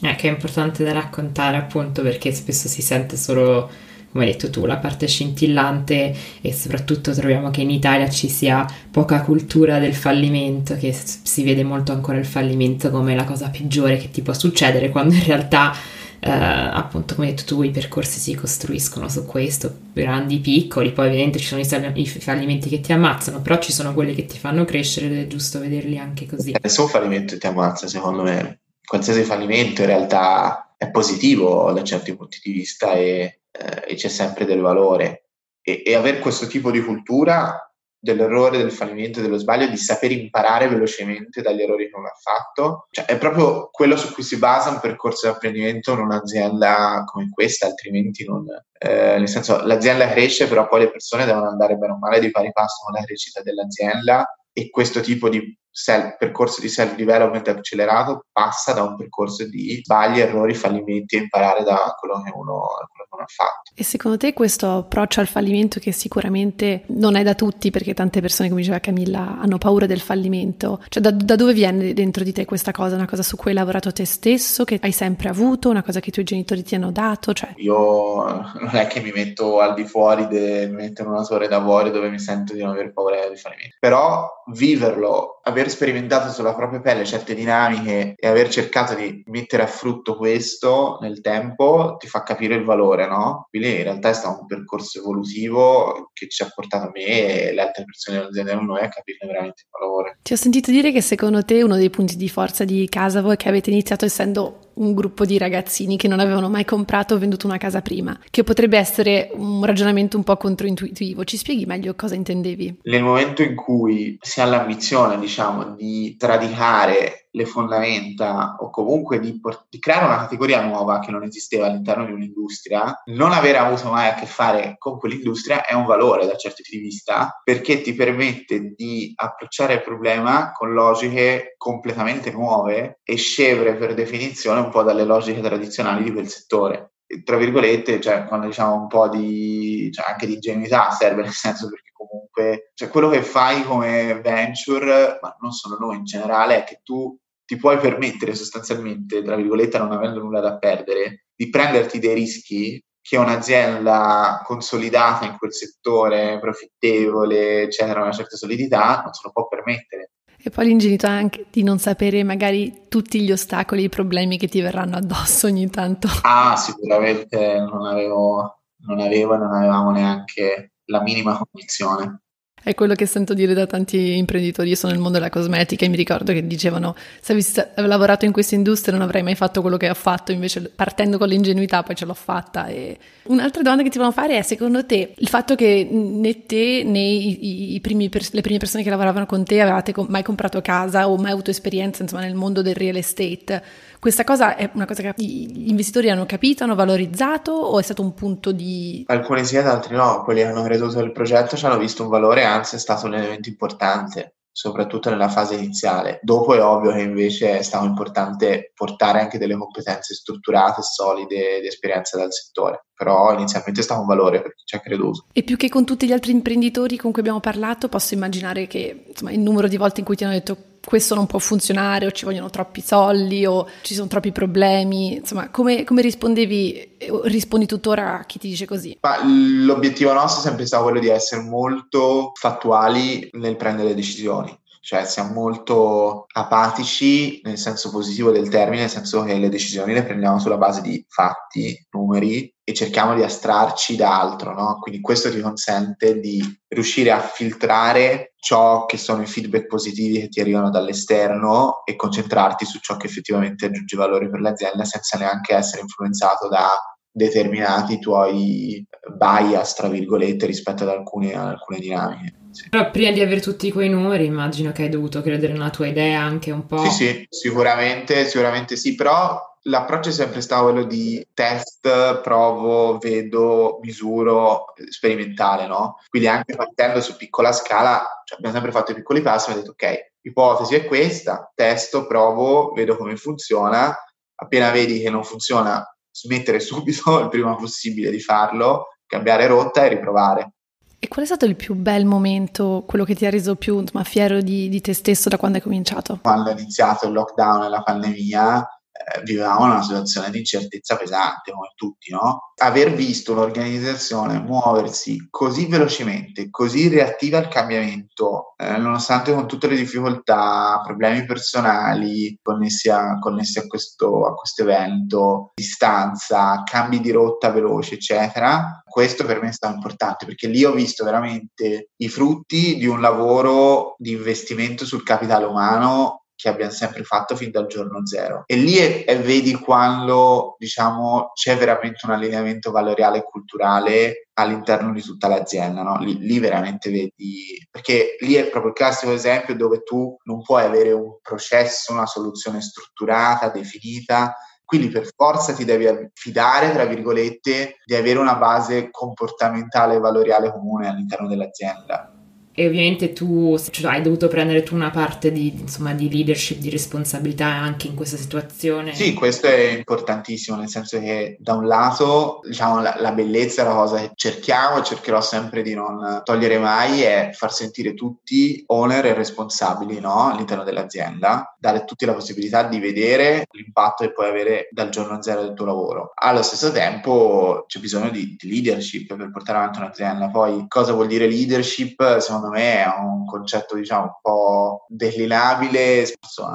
Eh, 0.00 0.14
che 0.14 0.28
è 0.28 0.30
importante 0.30 0.84
da 0.84 0.92
raccontare 0.92 1.56
appunto 1.56 2.02
perché 2.02 2.32
spesso 2.32 2.68
si 2.68 2.82
sente 2.82 3.16
solo 3.16 3.68
come 4.10 4.24
hai 4.24 4.32
detto 4.32 4.50
tu, 4.50 4.64
la 4.64 4.76
parte 4.76 5.06
scintillante 5.06 6.14
e 6.40 6.52
soprattutto 6.52 7.12
troviamo 7.12 7.50
che 7.50 7.60
in 7.60 7.70
Italia 7.70 8.08
ci 8.08 8.28
sia 8.28 8.66
poca 8.90 9.20
cultura 9.22 9.78
del 9.78 9.94
fallimento, 9.94 10.76
che 10.76 10.92
si 10.94 11.42
vede 11.42 11.62
molto 11.62 11.92
ancora 11.92 12.18
il 12.18 12.26
fallimento 12.26 12.90
come 12.90 13.14
la 13.14 13.24
cosa 13.24 13.50
peggiore 13.50 13.96
che 13.96 14.10
ti 14.10 14.22
può 14.22 14.32
succedere, 14.32 14.90
quando 14.90 15.14
in 15.14 15.24
realtà 15.24 15.72
eh, 16.20 16.30
appunto 16.30 17.14
come 17.14 17.28
hai 17.28 17.34
detto 17.34 17.54
tu 17.54 17.62
i 17.62 17.70
percorsi 17.70 18.18
si 18.18 18.34
costruiscono 18.34 19.08
su 19.08 19.24
questo, 19.24 19.72
grandi, 19.92 20.38
piccoli, 20.38 20.92
poi 20.92 21.08
ovviamente 21.08 21.38
ci 21.38 21.46
sono 21.46 21.60
i, 21.60 22.06
fallimenti 22.06 22.68
che 22.68 22.80
ti 22.80 22.92
ammazzano, 22.92 23.40
però 23.40 23.58
ci 23.58 23.72
sono 23.72 23.94
quelli 23.94 24.14
che 24.14 24.26
ti 24.26 24.38
fanno 24.38 24.64
crescere 24.64 25.06
ed 25.06 25.16
è 25.18 25.26
giusto 25.26 25.60
vederli 25.60 25.98
anche 25.98 26.26
così. 26.26 26.54
Nessun 26.60 26.88
fallimento 26.88 27.38
ti 27.38 27.46
ammazza 27.46 27.86
secondo 27.86 28.22
me, 28.22 28.60
qualsiasi 28.84 29.22
fallimento 29.22 29.82
in 29.82 29.86
realtà 29.88 30.74
è 30.76 30.90
positivo 30.90 31.72
da 31.72 31.84
certi 31.84 32.14
punti 32.16 32.40
di 32.42 32.52
vista 32.52 32.94
e 32.94 33.37
eh, 33.50 33.92
e 33.92 33.94
c'è 33.94 34.08
sempre 34.08 34.44
del 34.44 34.60
valore. 34.60 35.30
E, 35.62 35.82
e 35.84 35.94
avere 35.94 36.20
questo 36.20 36.46
tipo 36.46 36.70
di 36.70 36.82
cultura 36.82 37.62
dell'errore, 38.00 38.58
del 38.58 38.70
fallimento, 38.70 39.20
dello 39.20 39.38
sbaglio, 39.38 39.66
di 39.66 39.76
saper 39.76 40.12
imparare 40.12 40.68
velocemente 40.68 41.42
dagli 41.42 41.62
errori 41.62 41.90
che 41.90 41.96
uno 41.96 42.06
ha 42.06 42.14
fatto. 42.14 42.86
Cioè, 42.90 43.06
è 43.06 43.18
proprio 43.18 43.68
quello 43.70 43.96
su 43.96 44.12
cui 44.12 44.22
si 44.22 44.38
basa 44.38 44.70
un 44.70 44.80
percorso 44.80 45.26
di 45.26 45.34
apprendimento 45.34 45.92
in 45.92 45.98
un'azienda 45.98 47.02
come 47.04 47.28
questa, 47.30 47.66
altrimenti 47.66 48.24
non... 48.24 48.46
Eh, 48.78 49.18
nel 49.18 49.28
senso, 49.28 49.64
l'azienda 49.64 50.08
cresce, 50.08 50.46
però 50.46 50.68
poi 50.68 50.80
le 50.80 50.90
persone 50.90 51.24
devono 51.24 51.48
andare 51.48 51.76
bene 51.76 51.94
o 51.94 51.98
male 51.98 52.20
di 52.20 52.30
pari 52.30 52.52
passo 52.52 52.84
con 52.84 52.94
la 52.94 53.04
crescita 53.04 53.42
dell'azienda 53.42 54.24
e 54.52 54.70
questo 54.70 55.00
tipo 55.00 55.28
di 55.28 55.56
self, 55.78 56.16
percorso 56.16 56.60
di 56.60 56.68
self-development 56.68 57.46
accelerato 57.48 58.24
passa 58.32 58.72
da 58.72 58.82
un 58.82 58.96
percorso 58.96 59.48
di 59.48 59.80
sbagli, 59.84 60.18
errori, 60.18 60.54
fallimenti 60.54 61.14
e 61.16 61.20
imparare 61.20 61.62
da 61.62 61.94
quello 61.98 62.20
che 62.22 62.32
uno, 62.34 62.66
quello 62.90 63.06
che 63.08 63.14
uno 63.14 63.22
ha 63.22 63.26
fatto. 63.28 63.72
E 63.74 63.84
secondo 63.84 64.16
te 64.16 64.32
questo 64.32 64.78
approccio 64.78 65.20
al 65.20 65.28
fallimento 65.28 65.78
che 65.78 65.92
sicuramente 65.92 66.82
non 66.88 67.14
è 67.14 67.22
da 67.22 67.34
tutti 67.34 67.70
perché 67.70 67.94
tante 67.94 68.20
persone, 68.20 68.48
come 68.48 68.60
diceva 68.60 68.80
Camilla, 68.80 69.38
hanno 69.38 69.58
paura 69.58 69.86
del 69.86 70.00
fallimento, 70.00 70.82
cioè 70.88 71.00
da, 71.00 71.12
da 71.12 71.36
dove 71.36 71.52
viene 71.52 71.92
dentro 71.92 72.24
di 72.24 72.32
te 72.32 72.44
questa 72.44 72.72
cosa? 72.72 72.96
Una 72.96 73.06
cosa 73.06 73.22
su 73.22 73.36
cui 73.36 73.50
hai 73.50 73.56
lavorato 73.56 73.92
te 73.92 74.04
stesso, 74.04 74.64
che 74.64 74.80
hai 74.82 74.92
sempre 74.92 75.28
avuto, 75.28 75.70
una 75.70 75.84
cosa 75.84 76.00
che 76.00 76.08
i 76.08 76.12
tuoi 76.12 76.24
genitori 76.24 76.64
ti 76.64 76.74
hanno 76.74 76.90
dato? 76.90 77.32
Cioè... 77.32 77.52
Io 77.58 78.24
non 78.24 78.70
è 78.72 78.88
che 78.88 79.00
mi 79.00 79.12
metto 79.12 79.60
al 79.60 79.74
di 79.74 79.84
fuori, 79.84 80.26
de, 80.26 80.66
mi 80.66 80.74
metto 80.74 81.02
in 81.02 81.08
una 81.08 81.24
torre 81.24 81.46
d'avorio 81.46 81.92
dove 81.92 82.08
mi 82.10 82.18
sento 82.18 82.52
di 82.52 82.62
non 82.62 82.70
aver 82.70 82.92
paura 82.92 83.28
del 83.28 83.38
fallimento, 83.38 83.76
però 83.78 84.28
viverlo, 84.52 85.40
aver 85.44 85.67
sperimentato 85.68 86.30
sulla 86.30 86.54
propria 86.54 86.80
pelle 86.80 87.04
certe 87.04 87.34
dinamiche 87.34 88.14
e 88.16 88.26
aver 88.26 88.48
cercato 88.48 88.94
di 88.94 89.22
mettere 89.26 89.62
a 89.62 89.66
frutto 89.66 90.16
questo 90.16 90.98
nel 91.00 91.20
tempo 91.20 91.96
ti 91.98 92.06
fa 92.06 92.22
capire 92.22 92.54
il 92.54 92.64
valore, 92.64 93.06
no? 93.06 93.46
Quindi 93.50 93.76
in 93.76 93.82
realtà 93.82 94.10
è 94.10 94.14
stato 94.14 94.40
un 94.40 94.46
percorso 94.46 94.98
evolutivo 94.98 96.10
che 96.12 96.28
ci 96.28 96.42
ha 96.42 96.50
portato 96.54 96.90
me 96.92 97.04
e 97.04 97.52
le 97.52 97.60
altre 97.60 97.84
persone 97.84 98.18
dell'azienda 98.18 98.56
con 98.56 98.66
noi 98.66 98.80
a 98.80 98.88
capire 98.88 99.18
veramente 99.26 99.62
il 99.62 99.68
valore. 99.70 100.18
Ti 100.22 100.32
ho 100.32 100.36
sentito 100.36 100.70
dire 100.70 100.92
che 100.92 101.00
secondo 101.00 101.44
te 101.44 101.62
uno 101.62 101.76
dei 101.76 101.90
punti 101.90 102.16
di 102.16 102.28
forza 102.28 102.64
di 102.64 102.88
Casavo 102.88 103.32
è 103.32 103.36
che 103.36 103.48
avete 103.48 103.70
iniziato 103.70 104.04
essendo 104.04 104.67
un 104.78 104.94
gruppo 104.94 105.24
di 105.24 105.38
ragazzini 105.38 105.96
che 105.96 106.08
non 106.08 106.20
avevano 106.20 106.48
mai 106.48 106.64
comprato 106.64 107.14
o 107.14 107.18
venduto 107.18 107.46
una 107.46 107.58
casa 107.58 107.82
prima, 107.82 108.18
che 108.30 108.42
potrebbe 108.42 108.78
essere 108.78 109.30
un 109.34 109.64
ragionamento 109.64 110.16
un 110.16 110.24
po' 110.24 110.36
controintuitivo. 110.36 111.24
Ci 111.24 111.36
spieghi 111.36 111.66
meglio 111.66 111.94
cosa 111.94 112.14
intendevi? 112.14 112.80
Nel 112.82 113.02
momento 113.02 113.42
in 113.42 113.54
cui 113.54 114.16
si 114.20 114.40
ha 114.40 114.44
l'ambizione, 114.44 115.18
diciamo, 115.18 115.74
di 115.74 116.16
sradicare 116.18 117.27
le 117.38 117.46
fondamenta 117.46 118.56
o 118.58 118.68
comunque 118.70 119.20
di, 119.20 119.40
di, 119.68 119.78
creare 119.78 120.04
una 120.04 120.18
categoria 120.18 120.60
nuova 120.60 120.98
che 120.98 121.12
non 121.12 121.22
esisteva 121.22 121.66
all'interno 121.66 122.04
di 122.04 122.12
un'industria, 122.12 123.02
non 123.06 123.32
aver 123.32 123.56
avuto 123.56 123.90
mai 123.90 124.08
a 124.08 124.14
che 124.14 124.26
fare 124.26 124.74
con 124.76 124.98
quell'industria 124.98 125.64
è 125.64 125.72
un 125.72 125.86
valore 125.86 126.26
da 126.26 126.36
certi 126.36 126.62
punti 126.62 126.78
di 126.78 126.82
vista 126.82 127.40
perché 127.44 127.80
ti 127.80 127.94
permette 127.94 128.74
di 128.74 129.12
approcciare 129.14 129.74
il 129.74 129.82
problema 129.82 130.50
con 130.52 130.72
logiche 130.72 131.54
completamente 131.56 132.32
nuove 132.32 133.00
e 133.04 133.16
scevre 133.16 133.76
per 133.76 133.94
definizione 133.94 134.60
un 134.60 134.70
po' 134.70 134.82
dalle 134.82 135.04
logiche 135.04 135.40
tradizionali 135.40 136.02
di 136.02 136.12
quel 136.12 136.28
settore. 136.28 136.94
Tra 137.24 137.36
virgolette, 137.36 138.00
cioè, 138.00 138.26
quando 138.26 138.46
diciamo 138.46 138.74
un 138.74 138.86
po' 138.86 139.08
di 139.08 139.90
cioè, 139.92 140.10
anche 140.10 140.26
di 140.26 140.34
ingenuità 140.34 140.90
serve, 140.90 141.22
nel 141.22 141.32
senso 141.32 141.68
perché 141.70 141.90
comunque 141.94 142.70
cioè, 142.74 142.88
quello 142.88 143.08
che 143.08 143.22
fai 143.22 143.64
come 143.64 144.20
venture, 144.20 145.18
ma 145.22 145.34
non 145.40 145.52
solo 145.52 145.78
noi 145.78 145.96
in 145.96 146.04
generale, 146.04 146.58
è 146.58 146.64
che 146.64 146.80
tu 146.82 147.18
ti 147.48 147.56
puoi 147.56 147.78
permettere 147.78 148.34
sostanzialmente, 148.34 149.22
tra 149.22 149.34
virgolette, 149.34 149.78
non 149.78 149.92
avendo 149.92 150.20
nulla 150.20 150.40
da 150.40 150.58
perdere, 150.58 151.28
di 151.34 151.48
prenderti 151.48 151.98
dei 151.98 152.12
rischi 152.12 152.78
che 153.00 153.16
un'azienda 153.16 154.42
consolidata 154.44 155.24
in 155.24 155.38
quel 155.38 155.54
settore, 155.54 156.38
profittevole, 156.40 157.62
eccetera, 157.62 158.02
una 158.02 158.12
certa 158.12 158.36
solidità, 158.36 159.00
non 159.02 159.14
se 159.14 159.22
lo 159.24 159.30
può 159.32 159.48
permettere. 159.48 160.10
E 160.36 160.50
poi 160.50 160.66
l'ingenuità 160.66 161.08
anche 161.08 161.46
di 161.50 161.62
non 161.62 161.78
sapere 161.78 162.22
magari 162.22 162.82
tutti 162.88 163.22
gli 163.22 163.32
ostacoli, 163.32 163.84
i 163.84 163.88
problemi 163.88 164.36
che 164.36 164.46
ti 164.46 164.60
verranno 164.60 164.96
addosso 164.96 165.46
ogni 165.46 165.70
tanto. 165.70 166.06
Ah, 166.24 166.54
sicuramente 166.54 167.60
non 167.60 167.86
avevo, 167.86 168.60
non 168.86 169.00
avevo 169.00 169.36
e 169.36 169.38
non 169.38 169.54
avevamo 169.54 169.90
neanche 169.90 170.72
la 170.84 171.00
minima 171.00 171.38
cognizione. 171.38 172.24
È 172.62 172.74
quello 172.74 172.94
che 172.94 173.06
sento 173.06 173.34
dire 173.34 173.54
da 173.54 173.66
tanti 173.66 174.16
imprenditori. 174.16 174.68
Io 174.70 174.74
sono 174.76 174.92
nel 174.92 175.00
mondo 175.00 175.18
della 175.18 175.30
cosmetica 175.30 175.84
e 175.84 175.88
mi 175.88 175.96
ricordo 175.96 176.32
che 176.32 176.46
dicevano: 176.46 176.94
Se 177.20 177.32
avessi 177.32 177.62
lavorato 177.76 178.24
in 178.24 178.32
questa 178.32 178.54
industria 178.54 178.92
non 178.96 179.02
avrei 179.02 179.22
mai 179.22 179.34
fatto 179.34 179.60
quello 179.60 179.76
che 179.76 179.88
ho 179.88 179.94
fatto. 179.94 180.32
Invece, 180.32 180.62
partendo 180.74 181.18
con 181.18 181.28
l'ingenuità, 181.28 181.82
poi 181.82 181.94
ce 181.94 182.04
l'ho 182.04 182.14
fatta. 182.14 182.66
E... 182.66 182.98
Un'altra 183.24 183.62
domanda 183.62 183.82
che 183.82 183.90
ti 183.90 183.98
volevo 183.98 184.14
fare 184.14 184.38
è: 184.38 184.42
secondo 184.42 184.84
te, 184.84 185.14
il 185.16 185.28
fatto 185.28 185.54
che 185.54 185.88
né 185.90 186.46
te 186.46 186.82
né 186.84 186.98
i, 186.98 187.74
i 187.74 187.80
primi 187.80 188.08
pers- 188.08 188.32
le 188.32 188.40
prime 188.40 188.58
persone 188.58 188.82
che 188.82 188.90
lavoravano 188.90 189.26
con 189.26 189.44
te 189.44 189.60
avevate 189.60 189.94
mai 190.08 190.22
comprato 190.22 190.60
casa 190.60 191.08
o 191.08 191.16
mai 191.16 191.32
avuto 191.32 191.50
esperienza 191.50 192.02
insomma, 192.02 192.22
nel 192.22 192.34
mondo 192.34 192.62
del 192.62 192.74
real 192.74 192.96
estate, 192.96 193.62
questa 193.98 194.24
cosa 194.24 194.56
è 194.56 194.70
una 194.74 194.86
cosa 194.86 195.02
che 195.02 195.22
gli 195.22 195.68
investitori 195.68 196.10
hanno 196.10 196.26
capito, 196.26 196.64
hanno 196.64 196.74
valorizzato 196.74 197.52
o 197.52 197.78
è 197.78 197.82
stato 197.82 198.02
un 198.02 198.14
punto 198.14 198.52
di... 198.52 199.04
Alcuni 199.08 199.44
sì 199.44 199.56
ed 199.56 199.66
altri 199.66 199.94
no, 199.96 200.22
quelli 200.22 200.40
che 200.40 200.46
hanno 200.46 200.62
creduto 200.62 201.00
nel 201.00 201.12
progetto 201.12 201.56
ci 201.56 201.66
hanno 201.66 201.78
visto 201.78 202.02
un 202.04 202.08
valore, 202.08 202.44
anzi 202.44 202.76
è 202.76 202.78
stato 202.78 203.06
un 203.06 203.14
elemento 203.14 203.48
importante 203.48 204.34
soprattutto 204.58 205.08
nella 205.08 205.28
fase 205.28 205.54
iniziale. 205.54 206.18
Dopo 206.20 206.52
è 206.52 206.60
ovvio 206.60 206.90
che 206.90 207.00
invece 207.00 207.58
è 207.58 207.62
stato 207.62 207.84
importante 207.84 208.72
portare 208.74 209.20
anche 209.20 209.38
delle 209.38 209.56
competenze 209.56 210.14
strutturate, 210.14 210.82
solide, 210.82 211.60
di 211.60 211.68
esperienza 211.68 212.16
dal 212.16 212.32
settore, 212.32 212.86
però 212.92 213.32
inizialmente 213.34 213.78
è 213.78 213.84
stato 213.84 214.00
un 214.00 214.08
valore 214.08 214.42
per 214.42 214.54
chi 214.54 214.64
ci 214.64 214.74
ha 214.74 214.80
creduto. 214.80 215.26
E 215.32 215.44
più 215.44 215.56
che 215.56 215.68
con 215.68 215.84
tutti 215.84 216.08
gli 216.08 216.12
altri 216.12 216.32
imprenditori 216.32 216.96
con 216.96 217.12
cui 217.12 217.20
abbiamo 217.20 217.38
parlato, 217.38 217.88
posso 217.88 218.14
immaginare 218.14 218.66
che 218.66 219.04
insomma, 219.06 219.30
il 219.30 219.38
numero 219.38 219.68
di 219.68 219.76
volte 219.76 220.00
in 220.00 220.06
cui 220.06 220.16
ti 220.16 220.24
hanno 220.24 220.32
detto 220.32 220.56
questo 220.88 221.14
non 221.14 221.26
può 221.26 221.38
funzionare 221.38 222.06
o 222.06 222.10
ci 222.12 222.24
vogliono 222.24 222.48
troppi 222.48 222.80
soldi 222.80 223.44
o 223.44 223.68
ci 223.82 223.92
sono 223.92 224.06
troppi 224.06 224.32
problemi, 224.32 225.16
insomma 225.16 225.50
come, 225.50 225.84
come 225.84 226.00
rispondevi, 226.00 226.96
rispondi 227.24 227.66
tuttora 227.66 228.20
a 228.20 228.24
chi 228.24 228.38
ti 228.38 228.48
dice 228.48 228.64
così? 228.64 228.96
Ma 229.02 229.22
l'obiettivo 229.22 230.14
nostro 230.14 230.40
è 230.40 230.44
sempre 230.44 230.64
stato 230.64 230.84
quello 230.84 230.98
di 230.98 231.08
essere 231.08 231.42
molto 231.42 232.32
fattuali 232.34 233.28
nel 233.32 233.56
prendere 233.56 233.94
decisioni 233.94 234.58
cioè 234.88 235.04
siamo 235.04 235.34
molto 235.34 236.24
apatici 236.32 237.42
nel 237.44 237.58
senso 237.58 237.90
positivo 237.90 238.30
del 238.30 238.48
termine, 238.48 238.80
nel 238.80 238.88
senso 238.88 239.22
che 239.22 239.36
le 239.36 239.50
decisioni 239.50 239.92
le 239.92 240.02
prendiamo 240.02 240.38
sulla 240.38 240.56
base 240.56 240.80
di 240.80 241.04
fatti, 241.06 241.78
numeri 241.90 242.50
e 242.64 242.72
cerchiamo 242.72 243.14
di 243.14 243.22
astrarci 243.22 243.96
da 243.96 244.18
altro, 244.18 244.54
no? 244.54 244.78
Quindi 244.80 245.02
questo 245.02 245.30
ti 245.30 245.42
consente 245.42 246.18
di 246.20 246.42
riuscire 246.68 247.10
a 247.10 247.20
filtrare 247.20 248.32
ciò 248.38 248.86
che 248.86 248.96
sono 248.96 249.20
i 249.20 249.26
feedback 249.26 249.66
positivi 249.66 250.20
che 250.20 250.28
ti 250.30 250.40
arrivano 250.40 250.70
dall'esterno 250.70 251.84
e 251.84 251.94
concentrarti 251.94 252.64
su 252.64 252.78
ciò 252.78 252.96
che 252.96 253.08
effettivamente 253.08 253.66
aggiunge 253.66 253.94
valore 253.94 254.30
per 254.30 254.40
l'azienda 254.40 254.86
senza 254.86 255.18
neanche 255.18 255.54
essere 255.54 255.82
influenzato 255.82 256.48
da 256.48 256.66
determinati 257.10 257.98
tuoi 257.98 258.86
bias, 259.18 259.74
tra 259.74 259.88
virgolette, 259.88 260.46
rispetto 260.46 260.84
ad 260.84 260.88
alcune, 260.88 261.34
ad 261.34 261.48
alcune 261.48 261.78
dinamiche. 261.78 262.37
Sì. 262.50 262.68
Però 262.68 262.90
prima 262.90 263.10
di 263.10 263.20
avere 263.20 263.40
tutti 263.40 263.70
quei 263.70 263.88
numeri 263.88 264.24
immagino 264.24 264.72
che 264.72 264.82
hai 264.82 264.88
dovuto 264.88 265.22
credere 265.22 265.52
nella 265.52 265.70
tua 265.70 265.86
idea 265.86 266.20
anche 266.20 266.50
un 266.50 266.66
po'. 266.66 266.78
Sì, 266.78 266.90
sì, 266.90 267.26
sicuramente, 267.28 268.26
sicuramente 268.26 268.76
sì, 268.76 268.94
però 268.94 269.40
l'approccio 269.62 270.08
è 270.08 270.12
sempre 270.12 270.40
stato 270.40 270.64
quello 270.64 270.84
di 270.84 271.26
test, 271.34 272.20
provo, 272.20 272.98
vedo, 272.98 273.78
misuro, 273.82 274.72
sperimentale, 274.88 275.66
no? 275.66 275.98
Quindi 276.08 276.28
anche 276.28 276.54
partendo 276.54 277.00
su 277.00 277.16
piccola 277.16 277.52
scala, 277.52 278.22
cioè 278.24 278.38
abbiamo 278.38 278.54
sempre 278.54 278.72
fatto 278.72 278.92
i 278.92 278.94
piccoli 278.94 279.20
passi, 279.20 279.50
abbiamo 279.50 279.66
detto 279.66 279.86
ok, 279.86 280.12
ipotesi 280.22 280.74
è 280.74 280.84
questa, 280.84 281.50
testo, 281.54 282.06
provo, 282.06 282.72
vedo 282.72 282.96
come 282.96 283.16
funziona, 283.16 283.96
appena 284.36 284.70
vedi 284.70 285.00
che 285.00 285.10
non 285.10 285.24
funziona, 285.24 285.84
smettere 286.10 286.60
subito 286.60 287.18
il 287.20 287.28
prima 287.28 287.54
possibile 287.54 288.10
di 288.10 288.20
farlo, 288.20 288.88
cambiare 289.06 289.46
rotta 289.46 289.84
e 289.84 289.88
riprovare. 289.88 290.52
E 291.00 291.06
qual 291.06 291.24
è 291.24 291.26
stato 291.26 291.44
il 291.44 291.54
più 291.54 291.74
bel 291.74 292.04
momento, 292.04 292.82
quello 292.84 293.04
che 293.04 293.14
ti 293.14 293.24
ha 293.24 293.30
reso 293.30 293.54
più 293.54 293.78
insomma, 293.78 294.02
fiero 294.02 294.40
di, 294.40 294.68
di 294.68 294.80
te 294.80 294.92
stesso 294.94 295.28
da 295.28 295.36
quando 295.36 295.58
hai 295.58 295.62
cominciato? 295.62 296.18
Quando 296.22 296.50
è 296.50 296.52
iniziato 296.52 297.06
il 297.06 297.12
lockdown 297.12 297.62
e 297.64 297.68
la 297.68 297.82
pandemia, 297.82 298.77
vivevamo 299.24 299.64
una 299.64 299.82
situazione 299.82 300.30
di 300.30 300.38
incertezza 300.38 300.96
pesante 300.96 301.52
come 301.52 301.72
tutti, 301.74 302.10
no? 302.10 302.52
Aver 302.60 302.92
visto 302.92 303.32
un'organizzazione 303.32 304.40
muoversi 304.40 305.28
così 305.30 305.66
velocemente, 305.66 306.50
così 306.50 306.88
reattiva 306.88 307.38
al 307.38 307.48
cambiamento, 307.48 308.54
eh, 308.56 308.76
nonostante 308.76 309.32
con 309.32 309.46
tutte 309.46 309.68
le 309.68 309.76
difficoltà, 309.76 310.80
problemi 310.84 311.24
personali 311.24 312.38
connessi 312.42 312.90
a, 312.90 313.18
connessi 313.18 313.58
a, 313.58 313.66
questo, 313.66 314.34
evento, 314.56 315.52
distanza, 315.54 316.62
cambi 316.64 317.00
di 317.00 317.10
rotta 317.10 317.50
veloci, 317.50 317.94
eccetera, 317.94 318.82
questo 318.84 319.24
per 319.24 319.40
me 319.40 319.48
è 319.48 319.52
stato 319.52 319.74
importante 319.74 320.26
perché 320.26 320.48
lì 320.48 320.64
ho 320.64 320.72
visto 320.72 321.04
veramente 321.04 321.90
i 321.96 322.08
frutti 322.08 322.76
di 322.76 322.86
un 322.86 323.00
lavoro 323.00 323.94
di 323.98 324.12
investimento 324.12 324.84
sul 324.84 325.04
capitale 325.04 325.44
umano 325.44 326.17
che 326.38 326.48
abbiamo 326.48 326.70
sempre 326.70 327.02
fatto 327.02 327.34
fin 327.34 327.50
dal 327.50 327.66
giorno 327.66 328.06
zero. 328.06 328.44
E 328.46 328.54
lì 328.54 328.76
è, 328.76 329.04
è, 329.04 329.18
vedi 329.18 329.54
quando 329.54 330.54
diciamo 330.56 331.32
c'è 331.34 331.56
veramente 331.56 332.06
un 332.06 332.12
allineamento 332.12 332.70
valoriale 332.70 333.18
e 333.18 333.24
culturale 333.24 334.28
all'interno 334.34 334.92
di 334.92 335.02
tutta 335.02 335.26
l'azienda, 335.26 335.82
no? 335.82 335.98
lì, 335.98 336.16
lì, 336.18 336.38
veramente 336.38 336.90
vedi, 336.90 337.66
perché 337.68 338.14
lì 338.20 338.34
è 338.34 338.46
proprio 338.46 338.70
il 338.70 338.76
classico 338.76 339.10
esempio 339.10 339.56
dove 339.56 339.82
tu 339.82 340.16
non 340.26 340.40
puoi 340.42 340.62
avere 340.62 340.92
un 340.92 341.18
processo, 341.20 341.92
una 341.92 342.06
soluzione 342.06 342.60
strutturata, 342.60 343.48
definita, 343.48 344.36
quindi 344.64 344.90
per 344.90 345.10
forza 345.12 345.52
ti 345.54 345.64
devi 345.64 345.88
fidare, 346.14 346.70
tra 346.70 346.84
virgolette, 346.84 347.78
di 347.84 347.96
avere 347.96 348.20
una 348.20 348.36
base 348.36 348.90
comportamentale 348.90 349.96
e 349.96 349.98
valoriale 349.98 350.52
comune 350.52 350.86
all'interno 350.86 351.26
dell'azienda 351.26 352.12
e 352.58 352.66
ovviamente 352.66 353.12
tu 353.12 353.56
cioè, 353.70 353.92
hai 353.92 354.02
dovuto 354.02 354.26
prendere 354.26 354.64
tu 354.64 354.74
una 354.74 354.90
parte 354.90 355.30
di, 355.30 355.60
insomma, 355.60 355.92
di, 355.92 356.10
leadership, 356.10 356.58
di 356.58 356.70
responsabilità 356.70 357.46
anche 357.46 357.86
in 357.86 357.94
questa 357.94 358.16
situazione. 358.16 358.96
Sì, 358.96 359.14
questo 359.14 359.46
è 359.46 359.76
importantissimo, 359.76 360.56
nel 360.56 360.68
senso 360.68 360.98
che 360.98 361.36
da 361.38 361.54
un 361.54 361.68
lato, 361.68 362.40
diciamo, 362.42 362.82
la, 362.82 362.96
la 362.98 363.12
bellezza 363.12 363.62
è 363.62 363.64
la 363.64 363.74
cosa 363.74 363.98
che 364.00 364.10
cerchiamo 364.16 364.80
e 364.80 364.82
cercherò 364.82 365.20
sempre 365.20 365.62
di 365.62 365.72
non 365.74 366.20
togliere 366.24 366.58
mai 366.58 367.02
è 367.02 367.30
far 367.32 367.52
sentire 367.52 367.94
tutti 367.94 368.64
owner 368.66 369.06
e 369.06 369.14
responsabili 369.14 370.00
no? 370.00 370.32
all'interno 370.32 370.64
dell'azienda, 370.64 371.54
dare 371.60 371.78
a 371.78 371.84
tutti 371.84 372.06
la 372.06 372.14
possibilità 372.14 372.64
di 372.64 372.80
vedere 372.80 373.46
l'impatto 373.52 374.02
che 374.02 374.12
puoi 374.12 374.26
avere 374.26 374.66
dal 374.72 374.88
giorno 374.88 375.22
zero 375.22 375.42
del 375.42 375.54
tuo 375.54 375.66
lavoro. 375.66 376.10
Allo 376.12 376.42
stesso 376.42 376.72
tempo 376.72 377.66
c'è 377.68 377.78
bisogno 377.78 378.10
di, 378.10 378.34
di 378.36 378.48
leadership 378.50 379.14
per 379.14 379.30
portare 379.30 379.58
avanti 379.58 379.78
un'azienda. 379.78 380.28
Poi 380.30 380.64
cosa 380.66 380.92
vuol 380.92 381.06
dire 381.06 381.28
leadership? 381.28 382.18
Secondo 382.18 382.46
secondo 382.48 382.50
me 382.50 382.82
è 382.82 382.86
un 382.98 383.26
concetto 383.26 383.76
diciamo 383.76 384.04
un 384.04 384.18
po' 384.20 384.86
declinabile, 384.88 386.04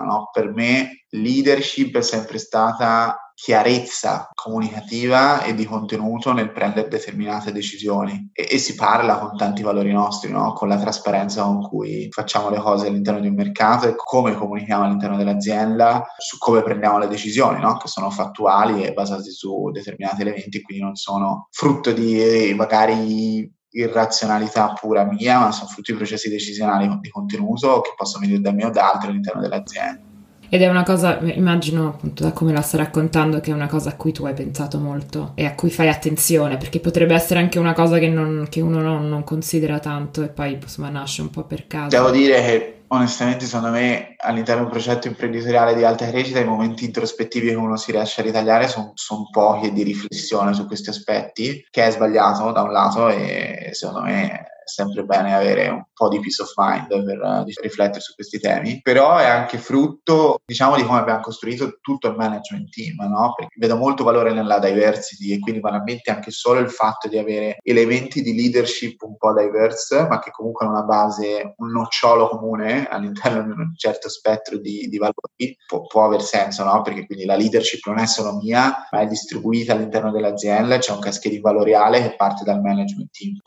no? 0.06 0.30
per 0.32 0.52
me 0.52 1.06
leadership 1.10 1.98
è 1.98 2.02
sempre 2.02 2.40
stata 2.40 3.18
chiarezza 3.36 4.30
comunicativa 4.34 5.44
e 5.44 5.56
di 5.56 5.66
contenuto 5.66 6.34
nel 6.34 6.52
prendere 6.52 6.88
determinate 6.88 7.52
decisioni 7.52 8.30
e, 8.32 8.48
e 8.50 8.58
si 8.60 8.76
parla 8.76 9.18
con 9.18 9.36
tanti 9.36 9.64
valori 9.64 9.92
nostri, 9.92 10.32
no? 10.32 10.54
con 10.54 10.68
la 10.68 10.78
trasparenza 10.78 11.44
con 11.44 11.62
cui 11.62 12.08
facciamo 12.12 12.50
le 12.50 12.60
cose 12.60 12.88
all'interno 12.88 13.20
di 13.20 13.28
un 13.28 13.36
mercato 13.36 13.88
e 13.88 13.96
come 13.96 14.36
comunichiamo 14.36 14.84
all'interno 14.84 15.18
dell'azienda 15.18 16.06
su 16.18 16.38
come 16.38 16.62
prendiamo 16.62 17.00
le 17.00 17.08
decisioni, 17.08 17.60
no? 17.60 17.78
che 17.78 17.88
sono 17.88 18.10
fattuali 18.12 18.84
e 18.84 18.94
basate 18.94 19.32
su 19.32 19.70
determinati 19.72 20.22
elementi 20.22 20.62
quindi 20.62 20.84
non 20.84 20.96
sono 20.96 21.48
frutto 21.52 21.92
di 21.92 22.54
magari 22.56 23.52
irrazionalità 23.74 24.74
pura 24.74 25.04
mia, 25.04 25.40
ma 25.40 25.52
sono 25.52 25.70
frutti 25.70 25.92
di 25.92 25.98
processi 25.98 26.30
decisionali 26.30 26.90
di 27.00 27.10
contenuto 27.10 27.82
che 27.82 27.94
possono 27.96 28.22
venire 28.22 28.42
da 28.42 28.52
me 28.52 28.66
o 28.66 28.70
da 28.70 28.92
altri 28.92 29.10
all'interno 29.10 29.42
dell'azienda. 29.42 30.12
Ed 30.54 30.62
è 30.62 30.70
una 30.70 30.84
cosa, 30.84 31.20
immagino 31.20 31.88
appunto 31.88 32.22
da 32.24 32.32
come 32.32 32.54
la 32.54 32.62
sta 32.62 32.78
raccontando, 32.78 33.40
che 33.40 33.50
è 33.50 33.54
una 33.56 33.66
cosa 33.66 33.90
a 33.90 33.96
cui 33.96 34.12
tu 34.12 34.26
hai 34.26 34.36
pensato 34.36 34.78
molto 34.78 35.32
e 35.34 35.46
a 35.46 35.56
cui 35.56 35.72
fai 35.72 35.90
attenzione, 35.90 36.58
perché 36.58 36.80
potrebbe 36.80 37.16
essere 37.16 37.40
anche 37.40 37.58
una 37.58 37.74
cosa 37.74 37.98
che, 37.98 38.08
non, 38.08 38.46
che 38.50 38.62
uno 38.62 38.80
non, 38.80 39.10
non, 39.10 39.24
considera 39.24 39.80
tanto 39.80 40.22
e 40.22 40.28
poi 40.28 40.60
insomma 40.62 40.90
nasce 40.90 41.22
un 41.22 41.32
po' 41.32 41.46
per 41.46 41.66
caso. 41.66 41.88
Devo 41.90 42.12
dire 42.12 42.36
che 42.36 42.73
onestamente 42.94 43.46
secondo 43.46 43.72
me 43.72 44.16
all'interno 44.18 44.62
di 44.62 44.66
un 44.68 44.72
progetto 44.72 45.08
imprenditoriale 45.08 45.74
di 45.74 45.84
alta 45.84 46.08
crescita 46.08 46.40
i 46.40 46.46
momenti 46.46 46.86
introspettivi 46.86 47.50
che 47.50 47.56
uno 47.56 47.76
si 47.76 47.92
riesce 47.92 48.22
a 48.22 48.24
ritagliare 48.24 48.68
sono 48.68 48.92
son 48.94 49.30
pochi 49.30 49.68
e 49.68 49.74
di 49.74 49.84
riflessione 49.84 50.54
su 50.54 50.68
questi 50.68 50.90
aspetti, 50.90 51.66
che 51.70 51.86
è 51.86 51.92
sbagliato 51.92 52.52
da 52.52 52.62
un 52.62 52.72
lato 52.72 53.10
e 53.10 53.70
secondo 53.74 54.02
me 54.02 54.46
sempre 54.66 55.04
bene 55.04 55.36
avere 55.36 55.68
un 55.70 55.84
po' 55.94 56.10
di 56.10 56.20
peace 56.20 56.42
of 56.42 56.52
mind 56.56 56.88
per 56.88 57.20
uh, 57.20 57.44
riflettere 57.62 58.00
su 58.00 58.14
questi 58.14 58.40
temi, 58.40 58.82
però 58.82 59.18
è 59.18 59.26
anche 59.26 59.58
frutto, 59.58 60.40
diciamo, 60.46 60.76
di 60.76 60.84
come 60.84 61.00
abbiamo 61.00 61.22
costruito 61.22 61.80
tutto 61.82 62.08
il 62.08 62.16
management 62.16 62.70
team, 62.70 62.96
no? 63.10 63.34
Perché 63.36 63.56
vedo 63.58 63.78
molto 63.78 64.04
valore 64.04 64.34
nella 64.34 64.60
diversity 64.60 65.34
e 65.34 65.40
quindi 65.40 65.62
banalmente 65.62 66.12
anche 66.12 66.32
solo 66.32 66.60
il 66.60 66.70
fatto 66.70 67.08
di 67.08 67.18
avere 67.18 67.58
elementi 67.62 68.22
di 68.22 68.34
leadership 68.34 69.02
un 69.04 69.18
po' 69.18 69.34
diverse, 69.34 70.08
ma 70.08 70.20
che 70.20 70.32
comunque 70.32 70.66
hanno 70.66 70.76
una 70.76 70.86
base, 70.86 71.54
un 71.58 71.72
nocciolo 71.72 72.30
comune 72.30 72.88
all'interno 72.88 73.44
di 73.44 73.52
un 73.52 73.74
certo 73.76 74.10
spettro 74.10 74.58
di, 74.58 74.88
di 74.90 74.98
valori, 74.98 75.58
può, 75.68 75.86
può, 75.86 76.06
aver 76.06 76.22
senso, 76.22 76.64
no? 76.64 76.82
Perché 76.82 77.06
quindi 77.06 77.26
la 77.26 77.36
leadership 77.36 77.86
non 77.86 78.00
è 78.00 78.06
solo 78.06 78.38
mia, 78.38 78.88
ma 78.92 79.02
è 79.02 79.08
distribuita 79.08 79.74
all'interno 79.74 80.12
dell'azienda, 80.12 80.78
c'è 80.78 80.92
un 80.92 81.00
cascade 81.00 81.40
valoriale 81.40 82.02
che 82.02 82.16
parte 82.16 82.44
dal 82.44 82.62
management 82.62 83.10
team. 83.12 83.38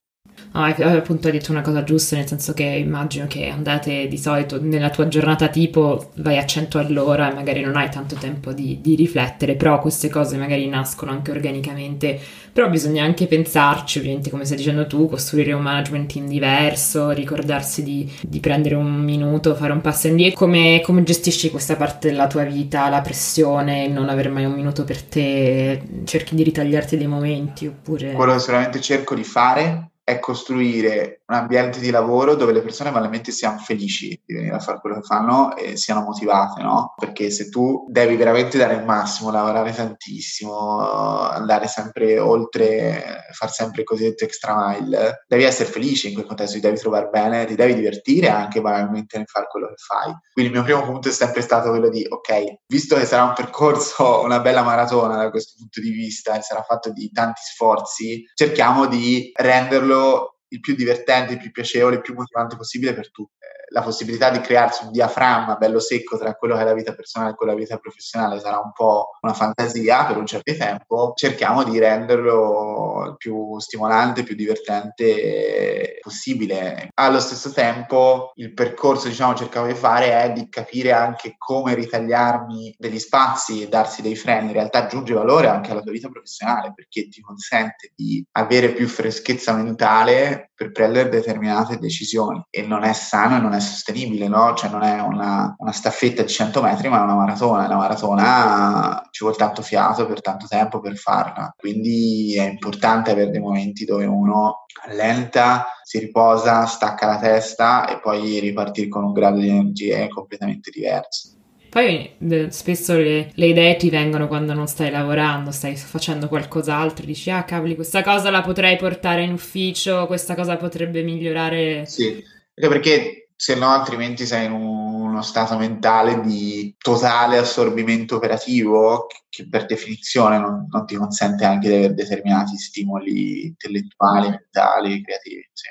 Ah, 0.59 0.69
appunto 0.69 1.27
hai 1.27 1.35
detto 1.35 1.51
una 1.51 1.61
cosa 1.61 1.85
giusta, 1.85 2.17
nel 2.17 2.27
senso 2.27 2.55
che 2.55 2.63
immagino 2.63 3.27
che 3.27 3.49
andate 3.49 4.09
di 4.09 4.17
solito 4.17 4.59
nella 4.59 4.89
tua 4.89 5.07
giornata 5.07 5.49
tipo 5.49 6.13
vai 6.17 6.39
a 6.39 6.47
100 6.47 6.79
all'ora 6.79 7.31
e 7.31 7.35
magari 7.35 7.61
non 7.61 7.77
hai 7.77 7.91
tanto 7.91 8.15
tempo 8.15 8.55
di, 8.55 8.81
di 8.81 8.95
riflettere, 8.95 9.55
però 9.55 9.79
queste 9.79 10.09
cose 10.09 10.39
magari 10.39 10.67
nascono 10.67 11.11
anche 11.11 11.31
organicamente, 11.31 12.19
però 12.55 12.71
bisogna 12.71 13.05
anche 13.05 13.27
pensarci, 13.27 13.99
ovviamente 13.99 14.31
come 14.31 14.47
stai 14.47 14.57
dicendo 14.57 14.87
tu, 14.87 15.11
costruire 15.11 15.53
un 15.53 15.61
management 15.61 16.15
in 16.15 16.27
diverso, 16.27 17.11
ricordarsi 17.11 17.83
di, 17.83 18.11
di 18.23 18.41
prendere 18.41 18.77
un 18.77 18.95
minuto, 18.95 19.55
fare 19.55 19.75
un 19.75 19.83
passo 19.83 20.07
indietro, 20.07 20.39
come, 20.39 20.81
come 20.83 21.03
gestisci 21.03 21.51
questa 21.51 21.77
parte 21.77 22.09
della 22.09 22.29
tua 22.29 22.45
vita, 22.45 22.89
la 22.89 23.03
pressione, 23.03 23.89
non 23.89 24.09
avere 24.09 24.31
mai 24.31 24.47
un 24.47 24.53
minuto 24.53 24.85
per 24.85 25.03
te, 25.03 25.83
cerchi 26.05 26.35
di 26.35 26.43
ritagliarti 26.45 26.97
dei 26.97 27.09
momenti 27.09 27.67
oppure... 27.67 28.13
Quello 28.13 28.33
che 28.33 28.39
sicuramente 28.39 28.81
cerco 28.81 29.15
di 29.15 29.23
fare 29.23 29.91
è 30.07 30.21
costruire 30.21 31.23
un 31.29 31.35
ambiente 31.35 31.81
di 31.81 31.91
lavoro 31.91 32.37
dove 32.37 32.53
le 32.53 32.63
persone 32.63 32.91
veramente 32.91 33.33
siano 33.33 33.59
felici 33.59 34.21
di 34.25 34.35
venire 34.35 34.55
a 34.55 34.61
fare 34.61 34.79
quello 34.81 34.97
che 34.97 35.07
fanno 35.07 35.57
e 35.57 35.77
siano 35.77 36.03
motivate, 36.03 36.63
no? 36.63 36.95
Perché 36.97 37.31
se 37.31 37.49
tu 37.49 37.87
devi 37.89 38.15
veramente 38.17 38.59
dare 38.59 38.75
il 38.75 38.85
massimo, 38.85 39.31
lavorare 39.31 39.73
tantissimo, 39.73 40.79
andare 40.79 41.67
sempre 41.67 42.19
oltre, 42.21 43.25
far 43.33 43.51
sempre 43.51 43.81
il 43.81 43.87
cosiddetto 43.87 44.25
extra 44.25 44.69
mile, 44.69 45.25
devi 45.27 45.43
essere 45.43 45.69
felice 45.69 46.09
in 46.09 46.15
quel 46.15 46.27
contesto, 46.27 46.55
ti 46.55 46.61
devi 46.61 46.79
trovare 46.79 47.09
bene, 47.09 47.45
ti 47.45 47.57
devi 47.57 47.75
divertire 47.75 48.29
anche 48.29 48.61
banalmente 48.61 49.17
nel 49.17 49.27
fare 49.27 49.47
quello 49.51 49.67
che 49.69 49.77
fai. 49.77 50.15
Quindi 50.33 50.53
il 50.53 50.57
mio 50.59 50.65
primo 50.65 50.85
punto 50.85 51.09
è 51.09 51.13
sempre 51.13 51.43
stato 51.43 51.71
quello 51.71 51.89
di, 51.89 52.07
ok, 52.09 52.59
visto 52.69 52.95
che 52.95 53.05
sarà 53.05 53.25
un 53.25 53.35
percorso, 53.35 54.23
una 54.23 54.39
bella 54.41 54.63
maratona 54.63 55.17
da 55.17 55.31
questo 55.31 55.55
punto 55.59 55.81
di 55.81 55.91
vista 55.91 56.37
e 56.37 56.43
sarà 56.43 56.63
fatto 56.63 56.93
di 56.93 57.11
tanti 57.11 57.41
sforzi, 57.43 58.25
cerchiamo 58.35 58.87
di 58.87 59.33
renderlo 59.35 60.36
il 60.49 60.61
più 60.61 60.75
divertente, 60.75 61.35
il 61.35 61.41
più 61.41 61.51
piacevole, 61.51 61.97
il 61.97 62.03
più 62.03 62.15
motivante 62.15 62.57
possibile 62.57 62.95
per 62.95 63.11
tutti 63.11 63.37
la 63.69 63.83
possibilità 63.83 64.31
di 64.31 64.41
crearsi 64.41 64.85
un 64.85 64.93
diaframma 64.93 65.57
bello 65.57 65.81
secco 65.81 66.17
tra 66.19 66.35
quello 66.35 66.55
che 66.55 66.63
è 66.63 66.65
la 66.65 66.75
vita 66.75 66.95
personale 66.95 67.33
e 67.33 67.35
quella 67.35 67.55
vita 67.55 67.79
professionale 67.79 68.41
sarà 68.41 68.59
un 68.59 68.73
po' 68.73 69.11
una 69.21 69.33
fantasia 69.33 70.05
per 70.05 70.17
un 70.17 70.27
certo 70.27 70.55
tempo, 70.55 71.13
cerchiamo 71.15 71.65
di 71.65 71.79
renderlo 71.79 73.05
il 73.07 73.17
più 73.17 73.59
stimolante, 73.59 74.23
più 74.23 74.35
divertente 74.35 75.99
possibile. 76.01 76.89
Allo 76.95 77.21
stesso 77.21 77.51
tempo 77.51 78.33
il 78.37 78.53
percorso 78.53 79.09
diciamo 79.09 79.35
cercavo 79.35 79.67
di 79.67 79.75
fare 79.75 80.23
è 80.23 80.33
di 80.33 80.49
capire 80.49 80.93
anche 80.93 81.35
come 81.37 81.75
ritagliarmi 81.75 82.75
degli 82.79 82.99
spazi 82.99 83.63
e 83.63 83.69
darsi 83.69 84.03
dei 84.03 84.17
freni, 84.17 84.49
in 84.49 84.53
realtà 84.53 84.85
aggiunge 84.85 85.15
valore 85.15 85.49
anche 85.49 85.71
alla 85.71 85.81
tua 85.81 85.93
vita 85.93 86.09
professionale 86.09 86.73
perché 86.75 87.09
ti 87.09 87.21
consente 87.21 87.93
di 87.95 88.25
avere 88.33 88.73
più 88.73 88.87
freschezza 88.87 89.53
mentale 89.53 90.51
per 90.57 90.73
prendere 90.73 91.11
determinate 91.11 91.79
decisioni 91.79 92.43
e 92.49 92.63
non 92.63 92.83
è 92.83 92.95
sano 92.95 93.37
e 93.37 93.41
non 93.41 93.53
è 93.53 93.61
sostenibile, 93.61 94.27
no? 94.27 94.55
Cioè 94.55 94.71
non 94.71 94.83
è 94.83 95.01
una, 95.01 95.55
una 95.59 95.73
staffetta 95.73 96.23
di 96.23 96.29
100 96.29 96.63
metri 96.63 96.89
ma 96.89 97.01
è 97.01 97.03
una 97.03 97.15
maratona, 97.15 97.69
la 97.69 97.77
maratona 97.77 99.07
ci 99.11 99.23
vuole 99.23 99.37
tanto 99.37 99.61
fiato 99.61 100.07
per 100.07 100.23
tanto 100.23 100.47
tempo 100.47 100.81
per 100.81 100.97
farla, 100.97 101.53
quindi 101.55 102.37
è 102.37 102.49
importante 102.49 103.11
avere 103.11 103.31
dei 103.31 103.41
momenti 103.41 103.85
dove 103.85 104.07
uno 104.07 104.65
allenta, 104.87 105.67
si 105.83 105.99
riposa, 105.99 106.65
stacca 106.65 107.07
la 107.07 107.19
testa 107.19 107.87
e 107.89 108.01
poi 108.01 108.39
ripartire 108.41 108.89
con 108.89 109.05
un 109.05 109.13
grado 109.13 109.39
di 109.39 109.49
energie 109.49 110.09
completamente 110.09 110.71
diverso. 110.71 111.36
Poi 111.77 112.11
spesso 112.49 112.97
le, 112.97 113.31
le, 113.35 113.47
idee 113.49 113.77
ti 113.77 113.91
vengono 113.91 114.29
quando 114.29 114.55
non 114.55 114.67
stai 114.67 114.91
lavorando, 114.91 115.51
stai 115.51 115.77
facendo 115.77 116.27
qualcos'altro, 116.27 117.05
dici 117.05 117.29
ah 117.31 117.45
cavoli 117.45 117.75
questa 117.75 118.03
cosa 118.03 118.31
la 118.31 118.41
potrei 118.41 118.79
portare 118.79 119.25
in 119.25 119.33
ufficio, 119.33 120.07
questa 120.07 120.35
cosa 120.35 120.57
potrebbe 120.57 121.03
migliorare. 121.03 121.85
Sì, 121.85 122.07
anche 122.07 122.69
perché 122.71 123.29
se 123.37 123.57
no 123.57 123.69
altrimenti 123.69 124.25
sei 124.25 124.47
in 124.47 124.53
uno 124.53 125.21
stato 125.21 125.59
mentale 125.59 126.23
di 126.23 126.75
totale 126.79 127.37
assorbimento 127.37 128.17
operativo 128.17 129.07
che 129.29 129.47
per 129.47 129.67
definizione 129.67 130.39
non, 130.39 130.67
non 130.71 130.87
ti 130.87 130.95
consente 130.95 131.45
anche 131.45 131.69
di 131.69 131.75
avere 131.75 131.93
determinati 131.93 132.57
stimoli 132.57 133.45
intellettuali, 133.49 134.31
mentali, 134.31 135.03
creativi. 135.03 135.47
Sì. 135.53 135.69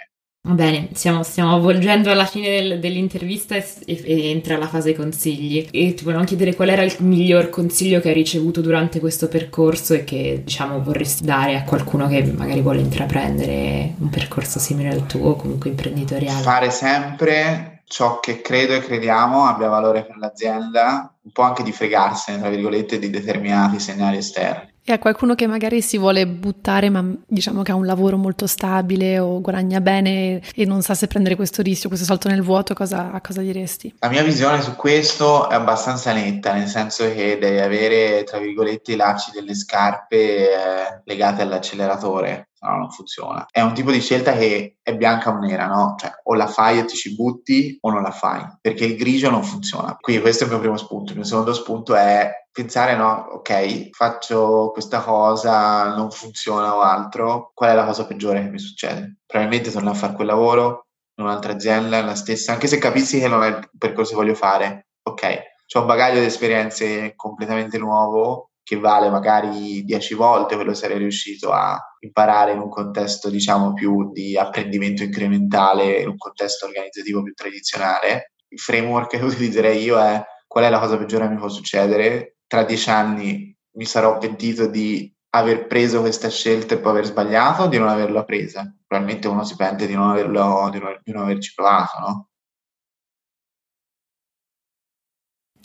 Va 0.48 0.54
bene, 0.54 0.90
stiamo, 0.94 1.24
stiamo 1.24 1.56
avvolgendo 1.56 2.12
alla 2.12 2.26
fine 2.26 2.50
del, 2.50 2.80
dell'intervista 2.80 3.56
e, 3.56 3.66
e, 3.86 4.30
entra 4.30 4.58
la 4.58 4.68
fase 4.68 4.96
consigli. 4.96 5.68
E 5.72 5.96
ti 5.96 6.04
volevo 6.04 6.24
chiedere 6.24 6.54
qual 6.54 6.70
era 6.70 6.84
il 6.84 6.96
miglior 7.00 7.50
consiglio 7.50 8.00
che 8.00 8.10
hai 8.10 8.14
ricevuto 8.14 8.62
durante 8.62 9.00
questo 9.00 9.28
percorso 9.28 9.96
e 9.96 10.04
che, 10.04 10.44
diciamo, 10.46 10.84
vorresti 10.84 11.26
dare 11.26 11.56
a 11.56 11.64
qualcuno 11.64 12.08
che 12.08 12.24
magari 12.26 12.62
vuole 12.62 12.80
intraprendere 12.82 13.96
un 13.98 14.10
percorso 14.10 14.60
simile 14.60 14.90
al 14.90 15.08
tuo, 15.08 15.36
comunque 15.36 15.72
imprenditoriale. 15.72 16.44
Fare 16.44 16.70
sempre 16.70 17.82
ciò 17.88 18.20
che 18.20 18.42
credo 18.42 18.76
e 18.76 18.82
crediamo 18.82 19.46
abbia 19.46 19.68
valore 19.68 20.06
per 20.06 20.18
l'azienda, 20.18 21.12
un 21.24 21.32
po' 21.32 21.42
anche 21.42 21.64
di 21.64 21.72
fregarsene, 21.72 22.38
tra 22.38 22.50
virgolette, 22.50 23.00
di 23.00 23.10
determinati 23.10 23.80
segnali 23.80 24.18
esterni. 24.18 24.74
E 24.88 24.94
a 24.94 25.00
qualcuno 25.00 25.34
che 25.34 25.48
magari 25.48 25.82
si 25.82 25.98
vuole 25.98 26.28
buttare, 26.28 26.92
ma 26.92 27.04
diciamo 27.26 27.64
che 27.64 27.72
ha 27.72 27.76
un 27.76 27.88
lavoro 27.88 28.18
molto 28.18 28.46
stabile 28.46 29.18
o 29.18 29.42
guadagna 29.42 29.82
bene 29.82 30.40
e 30.54 30.66
non 30.66 30.84
sa 30.84 30.94
se 30.94 31.08
prendere 31.08 31.36
questo 31.36 31.64
rischio, 31.64 31.90
questo 31.90 32.06
salto 32.06 32.30
nel 32.30 32.44
vuoto, 32.44 32.76
cosa, 32.76 33.20
cosa 33.24 33.42
diresti? 33.42 33.96
La 33.98 34.10
mia 34.10 34.22
visione 34.22 34.62
su 34.62 34.76
questo 34.76 35.50
è 35.50 35.56
abbastanza 35.56 36.14
netta, 36.14 36.54
nel 36.54 36.68
senso 36.68 37.12
che 37.12 37.40
devi 37.40 37.58
avere, 37.58 38.24
tra 38.26 38.38
virgolette, 38.38 38.92
i 38.92 38.96
lacci 38.96 39.32
delle 39.32 39.56
scarpe 39.56 40.52
eh, 40.52 41.02
legate 41.04 41.42
all'acceleratore 41.42 42.50
no, 42.66 42.78
non 42.78 42.92
funziona. 42.92 43.46
È 43.50 43.62
un 43.62 43.74
tipo 43.74 43.92
di 43.92 44.02
scelta 44.02 44.34
che 44.34 44.78
è 44.82 44.96
bianca 44.96 45.30
o 45.30 45.38
nera, 45.38 45.68
no? 45.68 45.96
Cioè 45.98 46.12
o 46.24 46.34
la 46.34 46.48
fai 46.48 46.80
e 46.80 46.86
ti 46.86 46.96
ci 46.96 47.16
butti 47.16 47.78
o 47.82 47.92
non 47.92 48.02
la 48.02 48.12
fai, 48.12 48.44
perché 48.60 48.86
il 48.86 48.96
grigio 48.96 49.30
non 49.30 49.44
funziona. 49.44 49.98
Quindi 50.00 50.22
questo 50.22 50.44
è 50.44 50.48
il 50.48 50.54
mio 50.54 50.62
primo 50.62 50.78
spunto. 50.78 51.12
Il 51.12 51.18
mio 51.18 51.28
secondo 51.28 51.54
spunto 51.54 51.96
è 51.96 52.32
pensare, 52.52 52.96
no, 52.96 53.28
ok, 53.34 53.90
faccio 53.92 54.72
questa 54.72 55.02
cosa, 55.02 55.94
non 55.96 56.10
funziona 56.10 56.76
o 56.76 56.82
altro, 56.82 57.52
qual 57.54 57.72
è 57.72 57.74
la 57.74 57.86
cosa 57.86 58.06
peggiore 58.06 58.42
che 58.42 58.50
mi 58.50 58.60
succede? 58.60 59.18
Probabilmente 59.26 59.72
torno 59.72 59.90
a 59.90 59.94
fare 59.94 60.14
quel 60.14 60.28
lavoro 60.28 60.88
in 61.18 61.26
un'altra 61.26 61.54
azienda, 61.54 62.02
la 62.02 62.16
stessa, 62.16 62.54
anche 62.54 62.68
se 62.68 62.78
capissi 62.78 63.20
che 63.20 63.28
non 63.28 63.44
è 63.44 63.48
il 63.48 63.70
percorso 63.78 64.12
che 64.12 64.18
voglio 64.18 64.36
fare, 64.36 64.88
ok, 65.04 65.40
ho 65.74 65.80
un 65.82 65.86
bagaglio 65.86 66.20
di 66.20 66.26
esperienze 66.26 67.14
completamente 67.16 67.78
nuovo 67.78 68.52
che 68.66 68.80
vale 68.80 69.12
magari 69.12 69.84
dieci 69.84 70.16
volte 70.16 70.56
quello 70.56 70.72
che 70.72 70.78
sarei 70.78 70.98
riuscito 70.98 71.52
a 71.52 71.80
imparare 72.00 72.54
in 72.54 72.60
un 72.60 72.68
contesto 72.68 73.30
diciamo 73.30 73.74
più 73.74 74.12
di 74.12 74.36
apprendimento 74.36 75.04
incrementale, 75.04 76.00
in 76.00 76.08
un 76.08 76.18
contesto 76.18 76.66
organizzativo 76.66 77.22
più 77.22 77.34
tradizionale. 77.36 78.34
Il 78.48 78.60
framework 78.60 79.12
che 79.12 79.18
utilizzerei 79.24 79.84
io 79.84 80.00
è 80.00 80.20
qual 80.48 80.64
è 80.64 80.70
la 80.70 80.80
cosa 80.80 80.98
peggiore 80.98 81.26
che 81.28 81.34
mi 81.34 81.38
può 81.38 81.48
succedere. 81.48 82.38
Tra 82.48 82.64
dieci 82.64 82.90
anni 82.90 83.56
mi 83.74 83.86
sarò 83.86 84.18
pentito 84.18 84.66
di 84.66 85.14
aver 85.36 85.68
preso 85.68 86.00
questa 86.00 86.30
scelta 86.30 86.74
e 86.74 86.80
poi 86.80 86.92
aver 86.92 87.06
sbagliato 87.06 87.64
o 87.64 87.68
di 87.68 87.78
non 87.78 87.90
averla 87.90 88.24
presa. 88.24 88.64
Probabilmente 88.88 89.28
uno 89.28 89.44
si 89.44 89.56
pente 89.56 89.86
di 89.86 89.94
non, 89.94 90.10
averlo, 90.10 90.70
di 90.72 90.80
non, 90.80 91.00
di 91.04 91.12
non 91.12 91.22
averci 91.22 91.54
provato, 91.54 92.00
no? 92.00 92.30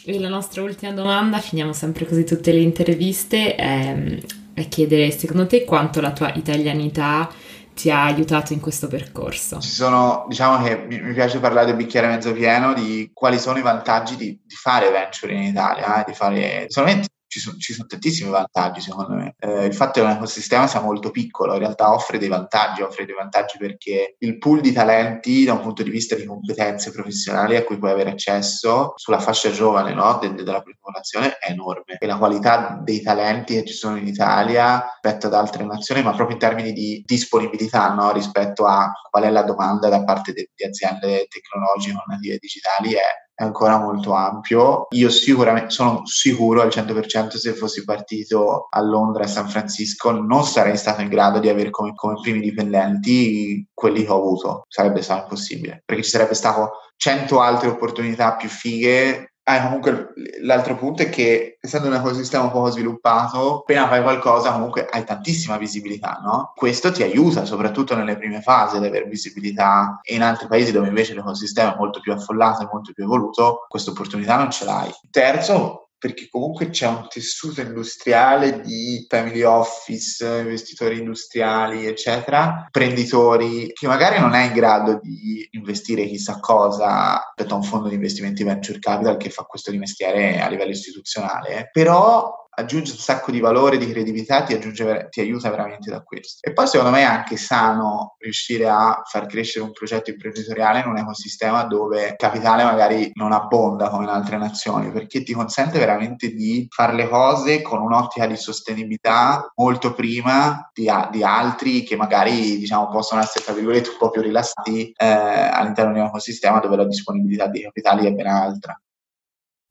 E 0.04 0.18
la 0.18 0.28
nostra 0.28 0.62
ultima 0.62 0.92
domanda, 0.92 1.38
finiamo 1.38 1.74
sempre 1.74 2.06
così 2.06 2.24
tutte 2.24 2.52
le 2.52 2.60
interviste, 2.60 3.54
è, 3.54 4.18
è 4.54 4.68
chiedere 4.68 5.10
secondo 5.10 5.46
te 5.46 5.64
quanto 5.64 6.00
la 6.00 6.12
tua 6.12 6.32
italianità 6.34 7.28
ti 7.74 7.90
ha 7.90 8.04
aiutato 8.04 8.54
in 8.54 8.60
questo 8.60 8.88
percorso? 8.88 9.60
Ci 9.60 9.68
sono, 9.68 10.24
diciamo 10.26 10.62
che 10.64 10.84
mi, 10.88 11.00
mi 11.00 11.12
piace 11.12 11.38
parlare 11.38 11.66
del 11.66 11.76
bicchiere 11.76 12.06
mezzo 12.06 12.32
pieno, 12.32 12.72
di 12.72 13.10
quali 13.12 13.38
sono 13.38 13.58
i 13.58 13.62
vantaggi 13.62 14.16
di, 14.16 14.38
di 14.42 14.54
fare 14.54 14.90
venture 14.90 15.34
in 15.34 15.42
Italia, 15.42 16.00
eh, 16.00 16.04
di 16.06 16.14
fare 16.14 16.64
solamente 16.68 17.08
ci 17.30 17.38
sono, 17.38 17.56
ci 17.58 17.72
sono, 17.72 17.86
tantissimi 17.86 18.28
vantaggi 18.28 18.80
secondo 18.80 19.14
me. 19.14 19.36
Eh, 19.38 19.66
il 19.66 19.74
fatto 19.74 20.00
che 20.00 20.06
un 20.06 20.12
ecosistema 20.12 20.66
sia 20.66 20.80
molto 20.80 21.12
piccolo 21.12 21.52
in 21.52 21.60
realtà 21.60 21.92
offre 21.94 22.18
dei 22.18 22.28
vantaggi, 22.28 22.82
offre 22.82 23.06
dei 23.06 23.14
vantaggi 23.14 23.56
perché 23.56 24.16
il 24.18 24.38
pool 24.38 24.60
di 24.60 24.72
talenti 24.72 25.44
da 25.44 25.52
un 25.52 25.60
punto 25.60 25.84
di 25.84 25.90
vista 25.90 26.16
di 26.16 26.24
competenze 26.24 26.90
professionali 26.90 27.54
a 27.54 27.62
cui 27.62 27.78
puoi 27.78 27.92
avere 27.92 28.10
accesso 28.10 28.94
sulla 28.96 29.20
fascia 29.20 29.52
giovane 29.52 29.94
no, 29.94 30.18
de- 30.20 30.34
de- 30.34 30.42
della 30.42 30.60
popolazione 30.60 31.36
è 31.38 31.52
enorme 31.52 31.98
e 32.00 32.06
la 32.06 32.16
qualità 32.16 32.80
dei 32.82 33.00
talenti 33.00 33.54
che 33.54 33.64
ci 33.64 33.74
sono 33.74 33.96
in 33.96 34.08
Italia 34.08 34.98
rispetto 35.00 35.28
ad 35.28 35.34
altre 35.34 35.64
nazioni, 35.64 36.02
ma 36.02 36.12
proprio 36.12 36.34
in 36.34 36.42
termini 36.42 36.72
di 36.72 37.00
disponibilità 37.06 37.92
no, 37.94 38.12
rispetto 38.12 38.66
a 38.66 38.90
qual 39.08 39.22
è 39.22 39.30
la 39.30 39.42
domanda 39.42 39.88
da 39.88 40.02
parte 40.02 40.32
di 40.32 40.64
aziende 40.64 41.28
tecnologiche 41.28 41.96
o 41.96 42.02
native 42.06 42.38
digitali 42.38 42.92
è 42.94 43.29
è 43.40 43.42
ancora 43.42 43.78
molto 43.78 44.12
ampio. 44.12 44.86
Io 44.90 45.08
sicuramente 45.08 45.70
sono 45.70 46.02
sicuro 46.04 46.60
al 46.60 46.68
100% 46.68 47.36
se 47.36 47.54
fossi 47.54 47.84
partito 47.84 48.66
a 48.68 48.82
Londra 48.82 49.24
e 49.24 49.28
San 49.28 49.48
Francisco 49.48 50.10
non 50.10 50.44
sarei 50.44 50.76
stato 50.76 51.00
in 51.00 51.08
grado 51.08 51.38
di 51.38 51.48
avere 51.48 51.70
come, 51.70 51.94
come 51.94 52.20
primi 52.20 52.40
dipendenti 52.40 53.66
quelli 53.72 54.04
che 54.04 54.10
ho 54.10 54.18
avuto. 54.18 54.64
Sarebbe 54.68 55.00
stato 55.00 55.22
impossibile 55.22 55.82
perché 55.86 56.02
ci 56.02 56.10
sarebbe 56.10 56.34
stato 56.34 56.72
100 56.96 57.40
altre 57.40 57.68
opportunità 57.68 58.36
più 58.36 58.50
fighe 58.50 59.29
Ah, 59.44 59.62
comunque 59.64 60.12
l'altro 60.42 60.76
punto 60.76 61.02
è 61.02 61.08
che 61.08 61.58
essendo 61.60 61.88
un 61.88 61.94
ecosistema 61.94 62.50
poco 62.50 62.70
sviluppato, 62.70 63.60
appena 63.60 63.88
fai 63.88 64.02
qualcosa 64.02 64.52
comunque 64.52 64.86
hai 64.88 65.04
tantissima 65.04 65.56
visibilità, 65.56 66.20
no? 66.22 66.52
Questo 66.54 66.92
ti 66.92 67.02
aiuta 67.02 67.44
soprattutto 67.44 67.96
nelle 67.96 68.16
prime 68.16 68.42
fasi 68.42 68.76
ad 68.76 68.84
avere 68.84 69.06
visibilità 69.06 69.98
e 70.02 70.14
in 70.14 70.22
altri 70.22 70.46
paesi 70.46 70.72
dove 70.72 70.88
invece 70.88 71.14
l'ecosistema 71.14 71.74
è 71.74 71.76
molto 71.78 72.00
più 72.00 72.12
affollato 72.12 72.62
e 72.62 72.68
molto 72.70 72.92
più 72.92 73.02
evoluto, 73.02 73.66
questa 73.66 73.90
opportunità 73.90 74.36
non 74.36 74.50
ce 74.50 74.64
l'hai. 74.66 74.90
Terzo, 75.10 75.89
perché 76.00 76.28
comunque 76.30 76.70
c'è 76.70 76.86
un 76.86 77.06
tessuto 77.10 77.60
industriale 77.60 78.62
di 78.62 79.04
family 79.06 79.42
office, 79.42 80.24
investitori 80.40 80.98
industriali, 80.98 81.86
eccetera, 81.86 82.62
imprenditori 82.64 83.70
che 83.74 83.86
magari 83.86 84.18
non 84.18 84.32
è 84.32 84.46
in 84.46 84.54
grado 84.54 84.98
di 85.02 85.46
investire 85.52 86.06
chissà 86.06 86.40
cosa 86.40 87.22
rispetto 87.36 87.54
a 87.54 87.58
un 87.58 87.64
fondo 87.64 87.88
di 87.88 87.96
investimenti 87.96 88.42
venture 88.44 88.78
capital 88.78 89.18
che 89.18 89.28
fa 89.28 89.42
questo 89.42 89.70
di 89.70 89.76
mestiere 89.76 90.40
a 90.40 90.48
livello 90.48 90.70
istituzionale, 90.70 91.68
però 91.70 92.48
aggiunge 92.60 92.92
un 92.92 92.98
sacco 92.98 93.30
di 93.30 93.40
valore, 93.40 93.78
di 93.78 93.90
credibilità, 93.90 94.42
ti, 94.42 94.54
aggiunge, 94.54 95.08
ti 95.10 95.20
aiuta 95.20 95.50
veramente 95.50 95.90
da 95.90 96.02
questo. 96.02 96.46
E 96.46 96.52
poi 96.52 96.66
secondo 96.66 96.92
me 96.92 97.00
è 97.00 97.04
anche 97.04 97.36
sano 97.36 98.16
riuscire 98.18 98.68
a 98.68 99.02
far 99.04 99.26
crescere 99.26 99.64
un 99.64 99.72
progetto 99.72 100.10
imprenditoriale 100.10 100.80
in 100.80 100.86
un 100.86 100.98
ecosistema 100.98 101.64
dove 101.64 102.08
il 102.08 102.16
capitale 102.16 102.64
magari 102.64 103.10
non 103.14 103.32
abbonda 103.32 103.88
come 103.88 104.04
in 104.04 104.10
altre 104.10 104.36
nazioni, 104.36 104.90
perché 104.90 105.22
ti 105.22 105.32
consente 105.32 105.78
veramente 105.78 106.32
di 106.34 106.66
fare 106.70 106.94
le 106.94 107.08
cose 107.08 107.62
con 107.62 107.80
un'ottica 107.80 108.26
di 108.26 108.36
sostenibilità 108.36 109.50
molto 109.56 109.92
prima 109.94 110.70
di, 110.72 110.90
di 111.10 111.22
altri 111.22 111.82
che 111.82 111.96
magari 111.96 112.58
diciamo, 112.58 112.88
possono 112.88 113.20
essere 113.20 113.44
tra 113.44 113.54
virgolette 113.54 113.90
un 113.90 113.96
po' 113.98 114.10
più 114.10 114.22
rilassati 114.22 114.92
eh, 114.96 115.06
all'interno 115.06 115.92
di 115.92 116.00
un 116.00 116.06
ecosistema 116.06 116.60
dove 116.60 116.76
la 116.76 116.86
disponibilità 116.86 117.46
di 117.46 117.62
capitali 117.62 118.06
è 118.06 118.12
ben 118.12 118.26
altra. 118.26 118.80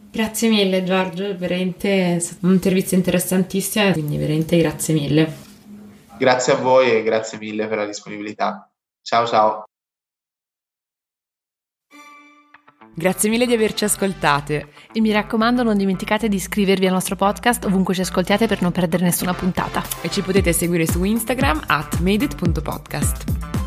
Grazie 0.02 0.50
mille 0.50 0.84
Giorgio, 0.84 1.38
veramente 1.38 2.16
è 2.16 2.20
stata 2.20 2.48
un'intervista 2.48 2.96
interessantissima, 2.96 3.92
quindi 3.92 4.18
veramente 4.18 4.58
grazie 4.58 4.94
mille. 4.94 5.48
Grazie 6.18 6.54
a 6.54 6.56
voi 6.58 6.92
e 6.92 7.04
grazie 7.04 7.38
mille 7.38 7.68
per 7.68 7.78
la 7.78 7.86
disponibilità. 7.86 8.70
Ciao 9.02 9.26
ciao. 9.26 9.64
Grazie 13.00 13.30
mille 13.30 13.46
di 13.46 13.54
averci 13.54 13.86
ascoltate. 13.86 14.68
E 14.92 15.00
mi 15.00 15.12
raccomando 15.12 15.64
non 15.64 15.78
dimenticate 15.78 16.28
di 16.28 16.36
iscrivervi 16.36 16.86
al 16.86 16.92
nostro 16.92 17.16
podcast 17.16 17.64
ovunque 17.64 17.94
ci 17.94 18.02
ascoltiate 18.02 18.46
per 18.46 18.62
non 18.62 18.74
perdere 18.74 19.06
nessuna 19.06 19.34
puntata. 19.34 19.82
E 20.02 20.10
ci 20.10 20.22
potete 20.22 20.52
seguire 20.52 20.86
su 20.86 21.04
Instagram 21.04 21.64
at 21.68 22.00
madeit.podcast. 22.00 23.59